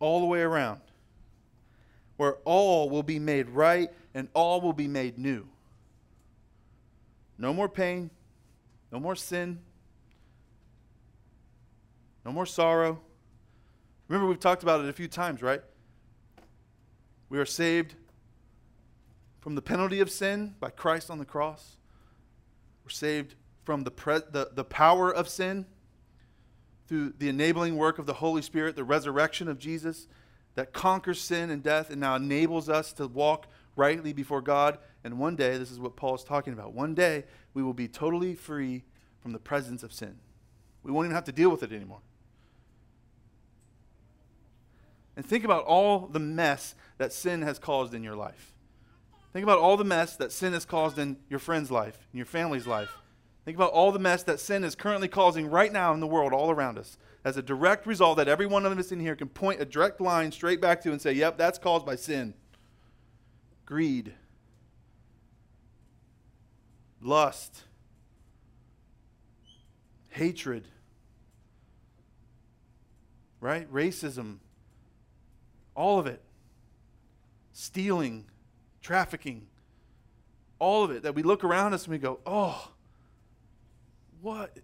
all 0.00 0.20
the 0.20 0.26
way 0.26 0.40
around, 0.40 0.80
where 2.18 2.34
all 2.44 2.90
will 2.90 3.04
be 3.04 3.18
made 3.18 3.48
right 3.48 3.90
and 4.12 4.28
all 4.34 4.60
will 4.60 4.74
be 4.74 4.88
made 4.88 5.16
new. 5.16 5.48
No 7.38 7.54
more 7.54 7.68
pain, 7.68 8.10
no 8.92 8.98
more 8.98 9.16
sin, 9.16 9.60
no 12.26 12.32
more 12.32 12.44
sorrow. 12.44 13.00
Remember, 14.08 14.28
we've 14.28 14.40
talked 14.40 14.64
about 14.64 14.80
it 14.80 14.88
a 14.88 14.92
few 14.92 15.06
times, 15.06 15.42
right? 15.42 15.62
We 17.30 17.38
are 17.38 17.46
saved 17.46 17.94
from 19.40 19.54
the 19.54 19.62
penalty 19.62 20.00
of 20.00 20.10
sin 20.10 20.56
by 20.58 20.70
Christ 20.70 21.10
on 21.10 21.18
the 21.18 21.24
cross. 21.24 21.76
We're 22.84 22.90
saved 22.90 23.36
from 23.64 23.84
the, 23.84 23.92
pre- 23.92 24.22
the, 24.32 24.50
the 24.52 24.64
power 24.64 25.14
of 25.14 25.28
sin 25.28 25.66
through 26.88 27.12
the 27.18 27.28
enabling 27.28 27.76
work 27.76 28.00
of 28.00 28.06
the 28.06 28.14
Holy 28.14 28.42
Spirit, 28.42 28.74
the 28.74 28.82
resurrection 28.82 29.46
of 29.46 29.60
Jesus 29.60 30.08
that 30.58 30.72
conquers 30.72 31.20
sin 31.20 31.50
and 31.50 31.62
death 31.62 31.88
and 31.88 32.00
now 32.00 32.16
enables 32.16 32.68
us 32.68 32.92
to 32.92 33.06
walk 33.06 33.46
rightly 33.76 34.12
before 34.12 34.40
God. 34.40 34.76
And 35.04 35.16
one 35.16 35.36
day, 35.36 35.56
this 35.56 35.70
is 35.70 35.78
what 35.78 35.94
Paul 35.94 36.16
is 36.16 36.24
talking 36.24 36.52
about, 36.52 36.72
one 36.72 36.96
day 36.96 37.26
we 37.54 37.62
will 37.62 37.72
be 37.72 37.86
totally 37.86 38.34
free 38.34 38.82
from 39.20 39.30
the 39.30 39.38
presence 39.38 39.84
of 39.84 39.92
sin. 39.92 40.16
We 40.82 40.90
won't 40.90 41.04
even 41.04 41.14
have 41.14 41.26
to 41.26 41.32
deal 41.32 41.48
with 41.48 41.62
it 41.62 41.70
anymore. 41.70 42.00
And 45.14 45.24
think 45.24 45.44
about 45.44 45.62
all 45.62 46.08
the 46.08 46.18
mess 46.18 46.74
that 46.96 47.12
sin 47.12 47.42
has 47.42 47.60
caused 47.60 47.94
in 47.94 48.02
your 48.02 48.16
life. 48.16 48.52
Think 49.32 49.44
about 49.44 49.58
all 49.58 49.76
the 49.76 49.84
mess 49.84 50.16
that 50.16 50.32
sin 50.32 50.54
has 50.54 50.64
caused 50.64 50.98
in 50.98 51.18
your 51.30 51.38
friend's 51.38 51.70
life, 51.70 52.08
in 52.12 52.16
your 52.16 52.26
family's 52.26 52.66
life. 52.66 52.98
Think 53.48 53.56
about 53.56 53.72
all 53.72 53.92
the 53.92 53.98
mess 53.98 54.24
that 54.24 54.40
sin 54.40 54.62
is 54.62 54.74
currently 54.74 55.08
causing 55.08 55.46
right 55.48 55.72
now 55.72 55.94
in 55.94 56.00
the 56.00 56.06
world 56.06 56.34
all 56.34 56.50
around 56.50 56.76
us. 56.76 56.98
As 57.24 57.38
a 57.38 57.42
direct 57.42 57.86
result 57.86 58.18
that 58.18 58.28
every 58.28 58.44
one 58.44 58.66
of 58.66 58.78
us 58.78 58.92
in 58.92 59.00
here 59.00 59.16
can 59.16 59.28
point 59.28 59.58
a 59.58 59.64
direct 59.64 60.02
line 60.02 60.30
straight 60.32 60.60
back 60.60 60.82
to 60.82 60.92
and 60.92 61.00
say, 61.00 61.12
yep, 61.12 61.38
that's 61.38 61.58
caused 61.58 61.86
by 61.86 61.96
sin. 61.96 62.34
Greed, 63.64 64.12
lust, 67.00 67.62
hatred, 70.10 70.68
right? 73.40 73.72
Racism, 73.72 74.40
all 75.74 75.98
of 75.98 76.06
it. 76.06 76.20
Stealing, 77.54 78.26
trafficking, 78.82 79.46
all 80.58 80.84
of 80.84 80.90
it. 80.90 81.04
That 81.04 81.14
we 81.14 81.22
look 81.22 81.44
around 81.44 81.72
us 81.72 81.84
and 81.84 81.92
we 81.92 81.98
go, 81.98 82.20
oh, 82.26 82.72
what? 84.20 84.56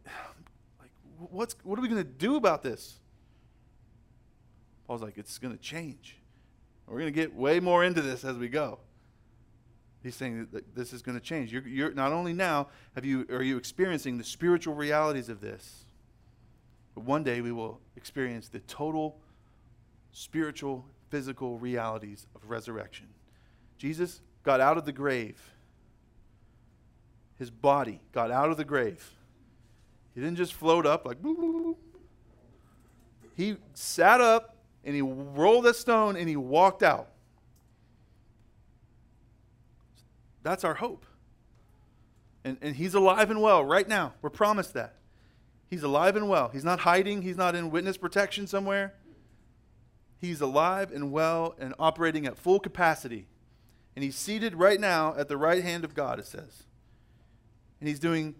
Like, 0.80 0.90
what's, 1.30 1.56
what 1.62 1.78
are 1.78 1.82
we 1.82 1.88
going 1.88 2.02
to 2.02 2.08
do 2.08 2.36
about 2.36 2.62
this? 2.62 2.98
Paul's 4.86 5.02
like, 5.02 5.16
it's 5.16 5.38
going 5.38 5.56
to 5.56 5.62
change. 5.62 6.18
We're 6.86 6.98
going 6.98 7.12
to 7.12 7.18
get 7.18 7.34
way 7.34 7.60
more 7.60 7.84
into 7.84 8.02
this 8.02 8.24
as 8.24 8.36
we 8.36 8.48
go. 8.48 8.78
He's 10.02 10.14
saying 10.14 10.48
that 10.52 10.74
this 10.74 10.92
is 10.92 11.00
going 11.00 11.18
to 11.18 11.24
change. 11.24 11.50
You're, 11.50 11.66
you're, 11.66 11.94
not 11.94 12.12
only 12.12 12.34
now 12.34 12.68
have 12.94 13.06
you, 13.06 13.26
are 13.30 13.42
you 13.42 13.56
experiencing 13.56 14.18
the 14.18 14.24
spiritual 14.24 14.74
realities 14.74 15.30
of 15.30 15.40
this, 15.40 15.86
but 16.94 17.04
one 17.04 17.24
day 17.24 17.40
we 17.40 17.52
will 17.52 17.80
experience 17.96 18.48
the 18.48 18.60
total 18.60 19.18
spiritual 20.12 20.84
physical 21.10 21.58
realities 21.58 22.26
of 22.34 22.50
resurrection. 22.50 23.06
Jesus 23.78 24.20
got 24.42 24.60
out 24.60 24.76
of 24.76 24.84
the 24.84 24.92
grave. 24.92 25.40
His 27.38 27.50
body 27.50 28.00
got 28.12 28.30
out 28.30 28.50
of 28.50 28.58
the 28.58 28.64
grave. 28.64 29.10
He 30.14 30.20
didn't 30.20 30.36
just 30.36 30.54
float 30.54 30.86
up 30.86 31.04
like, 31.04 31.18
he 33.36 33.56
sat 33.74 34.20
up 34.20 34.56
and 34.84 34.94
he 34.94 35.02
rolled 35.02 35.66
a 35.66 35.74
stone 35.74 36.16
and 36.16 36.28
he 36.28 36.36
walked 36.36 36.82
out. 36.82 37.08
That's 40.42 40.62
our 40.62 40.74
hope. 40.74 41.06
And, 42.44 42.58
and 42.60 42.76
he's 42.76 42.94
alive 42.94 43.30
and 43.30 43.40
well 43.40 43.64
right 43.64 43.88
now. 43.88 44.12
We're 44.22 44.30
promised 44.30 44.74
that. 44.74 44.96
He's 45.68 45.82
alive 45.82 46.14
and 46.14 46.28
well. 46.28 46.50
He's 46.50 46.64
not 46.64 46.80
hiding, 46.80 47.22
he's 47.22 47.36
not 47.36 47.54
in 47.54 47.70
witness 47.70 47.96
protection 47.96 48.46
somewhere. 48.46 48.94
He's 50.20 50.40
alive 50.40 50.92
and 50.92 51.10
well 51.10 51.56
and 51.58 51.74
operating 51.78 52.26
at 52.26 52.38
full 52.38 52.60
capacity. 52.60 53.26
And 53.96 54.04
he's 54.04 54.16
seated 54.16 54.54
right 54.54 54.80
now 54.80 55.14
at 55.16 55.28
the 55.28 55.36
right 55.36 55.62
hand 55.62 55.84
of 55.84 55.94
God, 55.94 56.18
it 56.18 56.26
says. 56.26 56.64
And 57.80 57.88
he's 57.88 57.98
doing 57.98 58.34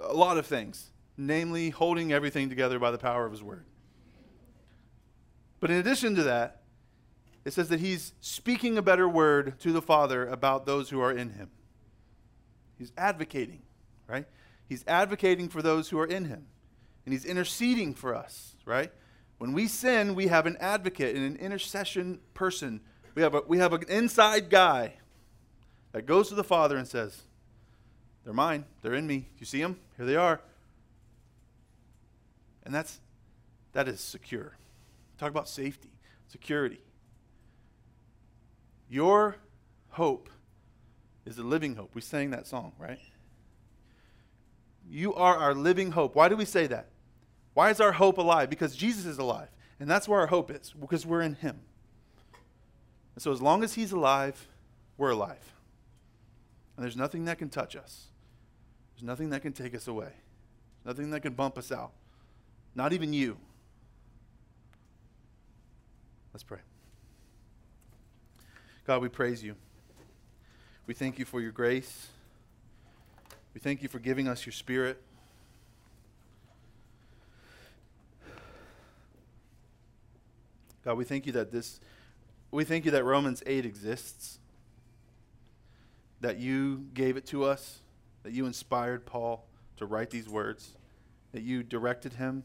a 0.00 0.12
lot 0.12 0.38
of 0.38 0.46
things, 0.46 0.90
namely 1.16 1.70
holding 1.70 2.12
everything 2.12 2.48
together 2.48 2.78
by 2.78 2.90
the 2.90 2.98
power 2.98 3.24
of 3.26 3.32
his 3.32 3.42
word. 3.42 3.64
But 5.60 5.70
in 5.70 5.76
addition 5.78 6.14
to 6.14 6.22
that, 6.24 6.62
it 7.44 7.52
says 7.52 7.68
that 7.68 7.80
he's 7.80 8.12
speaking 8.20 8.76
a 8.76 8.82
better 8.82 9.08
word 9.08 9.58
to 9.60 9.72
the 9.72 9.82
Father 9.82 10.26
about 10.26 10.66
those 10.66 10.90
who 10.90 11.00
are 11.00 11.12
in 11.12 11.30
him. 11.30 11.50
He's 12.78 12.92
advocating, 12.96 13.62
right? 14.06 14.26
He's 14.68 14.84
advocating 14.86 15.48
for 15.48 15.62
those 15.62 15.88
who 15.88 15.98
are 15.98 16.06
in 16.06 16.26
him. 16.26 16.46
And 17.04 17.12
he's 17.12 17.24
interceding 17.24 17.94
for 17.94 18.14
us, 18.14 18.54
right? 18.66 18.92
When 19.38 19.52
we 19.52 19.66
sin, 19.66 20.14
we 20.14 20.26
have 20.26 20.46
an 20.46 20.56
advocate 20.60 21.16
and 21.16 21.24
an 21.24 21.36
intercession 21.36 22.20
person. 22.34 22.82
We 23.14 23.22
have, 23.22 23.34
a, 23.34 23.42
we 23.48 23.58
have 23.58 23.72
an 23.72 23.84
inside 23.88 24.50
guy 24.50 24.94
that 25.92 26.06
goes 26.06 26.28
to 26.28 26.34
the 26.34 26.44
Father 26.44 26.76
and 26.76 26.86
says, 26.86 27.22
They're 28.24 28.32
mine. 28.34 28.64
They're 28.82 28.94
in 28.94 29.06
me. 29.06 29.28
You 29.38 29.46
see 29.46 29.60
them? 29.60 29.78
Here 29.96 30.06
they 30.06 30.16
are. 30.16 30.40
And 32.64 32.74
that's, 32.74 33.00
that 33.72 33.88
is 33.88 34.00
secure. 34.00 34.56
Talk 35.16 35.30
about 35.30 35.48
safety, 35.48 35.90
security. 36.28 36.80
Your 38.88 39.36
hope 39.90 40.28
is 41.24 41.38
a 41.38 41.42
living 41.42 41.76
hope. 41.76 41.94
We 41.94 42.00
sang 42.00 42.30
that 42.30 42.46
song, 42.46 42.72
right? 42.78 42.98
You 44.88 45.14
are 45.14 45.36
our 45.36 45.54
living 45.54 45.92
hope. 45.92 46.14
Why 46.14 46.28
do 46.28 46.36
we 46.36 46.44
say 46.44 46.66
that? 46.68 46.88
Why 47.54 47.70
is 47.70 47.80
our 47.80 47.92
hope 47.92 48.18
alive? 48.18 48.48
Because 48.48 48.76
Jesus 48.76 49.04
is 49.04 49.18
alive. 49.18 49.48
And 49.80 49.90
that's 49.90 50.08
where 50.08 50.20
our 50.20 50.26
hope 50.26 50.50
is, 50.50 50.72
because 50.78 51.04
we're 51.04 51.20
in 51.20 51.34
Him. 51.34 51.60
And 53.14 53.22
so 53.22 53.32
as 53.32 53.42
long 53.42 53.62
as 53.62 53.74
He's 53.74 53.92
alive, 53.92 54.48
we're 54.96 55.10
alive. 55.10 55.52
And 56.78 56.84
there's 56.84 56.96
nothing 56.96 57.24
that 57.24 57.38
can 57.38 57.48
touch 57.48 57.74
us, 57.74 58.06
there's 58.94 59.02
nothing 59.02 59.30
that 59.30 59.42
can 59.42 59.52
take 59.52 59.74
us 59.74 59.88
away, 59.88 60.12
nothing 60.84 61.10
that 61.10 61.22
can 61.22 61.32
bump 61.32 61.58
us 61.58 61.72
out. 61.72 61.90
Not 62.76 62.92
even 62.92 63.12
you. 63.12 63.36
Let's 66.32 66.44
pray. 66.44 66.60
God, 68.86 69.02
we 69.02 69.08
praise 69.08 69.42
you. 69.42 69.56
We 70.86 70.94
thank 70.94 71.18
you 71.18 71.24
for 71.24 71.40
your 71.40 71.50
grace. 71.50 72.06
We 73.54 73.60
thank 73.60 73.82
you 73.82 73.88
for 73.88 73.98
giving 73.98 74.28
us 74.28 74.46
your 74.46 74.52
spirit. 74.52 75.02
God, 80.84 80.96
we 80.96 81.04
thank 81.04 81.26
you 81.26 81.32
that 81.32 81.50
this 81.50 81.80
we 82.52 82.62
thank 82.62 82.84
you 82.84 82.92
that 82.92 83.02
Romans 83.02 83.42
8 83.46 83.66
exists. 83.66 84.38
That 86.20 86.38
you 86.38 86.86
gave 86.94 87.16
it 87.16 87.26
to 87.26 87.44
us, 87.44 87.80
that 88.22 88.32
you 88.32 88.46
inspired 88.46 89.06
Paul 89.06 89.46
to 89.76 89.86
write 89.86 90.10
these 90.10 90.28
words, 90.28 90.74
that 91.32 91.42
you 91.42 91.62
directed 91.62 92.14
him. 92.14 92.44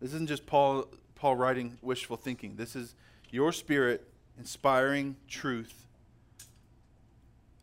This 0.00 0.12
isn't 0.14 0.28
just 0.28 0.46
Paul 0.46 0.86
Paul 1.14 1.36
writing 1.36 1.76
wishful 1.82 2.16
thinking. 2.16 2.56
This 2.56 2.74
is 2.74 2.94
your 3.30 3.52
spirit 3.52 4.08
inspiring 4.38 5.16
truth, 5.28 5.86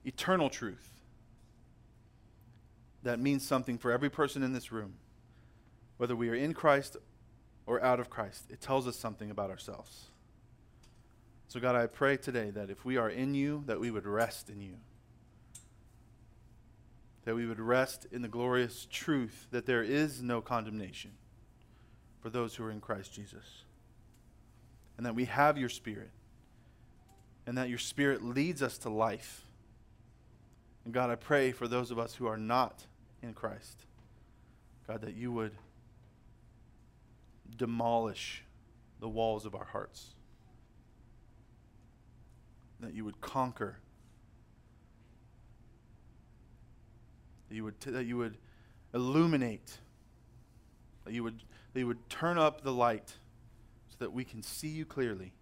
eternal 0.06 0.50
truth 0.50 0.88
that 3.08 3.20
means 3.20 3.46
something 3.46 3.78
for 3.78 3.92
every 3.92 4.10
person 4.10 4.44
in 4.44 4.52
this 4.52 4.72
room, 4.72 4.96
whether 5.96 6.16
we 6.16 6.30
are 6.30 6.36
in 6.36 6.54
Christ 6.54 6.98
or 7.66 7.82
out 7.82 8.02
of 8.02 8.10
Christ. 8.10 8.44
It 8.50 8.60
tells 8.60 8.86
us 8.86 8.98
something 8.98 9.32
about 9.32 9.50
ourselves. 9.50 10.08
So, 11.48 11.60
God, 11.60 11.76
I 11.76 11.88
pray 11.88 12.18
today 12.18 12.50
that 12.52 12.70
if 12.70 12.84
we 12.84 12.98
are 12.98 13.10
in 13.10 13.34
you, 13.34 13.64
that 13.68 13.80
we 13.80 13.90
would 13.90 14.06
rest 14.06 14.50
in 14.50 14.62
you. 14.62 14.76
That 17.24 17.36
we 17.36 17.46
would 17.46 17.60
rest 17.60 18.06
in 18.12 18.22
the 18.22 18.28
glorious 18.28 18.88
truth 18.90 19.48
that 19.52 19.66
there 19.66 19.84
is 19.84 20.22
no 20.22 20.42
condemnation 20.42 21.12
for 22.20 22.30
those 22.30 22.56
who 22.56 22.64
are 22.66 22.72
in 22.72 22.82
Christ 22.82 23.14
Jesus. 23.14 23.64
And 24.98 25.06
that 25.06 25.16
we 25.16 25.26
have 25.26 25.58
your 25.58 25.70
Spirit. 25.70 26.12
And 27.46 27.58
that 27.58 27.70
your 27.70 27.78
Spirit 27.78 28.24
leads 28.24 28.62
us 28.62 28.78
to 28.80 28.90
life. 28.90 29.44
And 30.84 30.94
God, 30.94 31.10
I 31.10 31.16
pray 31.16 31.52
for 31.52 31.68
those 31.68 31.92
of 31.92 32.00
us 32.00 32.16
who 32.16 32.28
are 32.28 32.38
not 32.38 32.86
in 33.22 33.34
Christ, 33.34 33.86
God, 34.88 35.02
that 35.02 35.16
you 35.16 35.32
would 35.32 35.54
demolish 37.56 38.44
the 39.00 39.08
walls 39.08 39.46
of 39.46 39.56
our 39.56 39.66
hearts, 39.66 40.14
that 42.80 42.94
you 42.94 43.04
would 43.06 43.20
conquer, 43.22 43.78
that 47.50 47.56
you 47.56 47.64
would, 47.64 47.80
t- 47.80 47.92
that 47.92 48.06
you 48.06 48.18
would 48.18 48.38
illuminate, 48.94 49.78
that 51.06 51.14
you 51.14 51.24
would, 51.24 51.42
that 51.74 51.80
you 51.80 51.88
would 51.88 52.10
turn 52.10 52.38
up 52.38 52.62
the 52.62 52.72
light 52.72 53.14
so 53.90 53.96
that 54.00 54.14
we 54.14 54.24
can 54.24 54.44
see 54.44 54.68
you 54.68 54.86
clearly, 54.86 55.34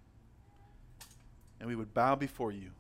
and 1.60 1.68
we 1.68 1.76
would 1.76 1.94
bow 1.94 2.16
before 2.16 2.52
you, 2.52 2.72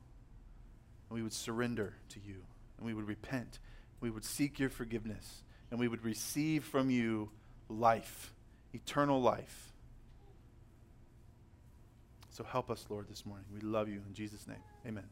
and 1.09 1.11
we 1.11 1.21
would 1.21 1.33
surrender 1.33 1.95
to 2.09 2.19
you, 2.25 2.43
and 2.77 2.85
we 2.85 2.93
would 2.93 3.07
repent. 3.07 3.59
We 3.99 4.09
would 4.09 4.25
seek 4.25 4.59
your 4.59 4.69
forgiveness, 4.69 5.43
and 5.71 5.79
we 5.79 5.87
would 5.87 6.03
receive 6.03 6.63
from 6.63 6.89
you 6.89 7.29
life, 7.69 8.33
eternal 8.73 9.21
life. 9.21 9.73
So 12.35 12.43
help 12.43 12.69
us, 12.69 12.85
Lord, 12.89 13.07
this 13.07 13.25
morning. 13.25 13.45
We 13.53 13.61
love 13.61 13.87
you 13.87 14.01
in 14.05 14.13
Jesus' 14.13 14.45
name. 14.45 14.59
Amen. 14.85 15.05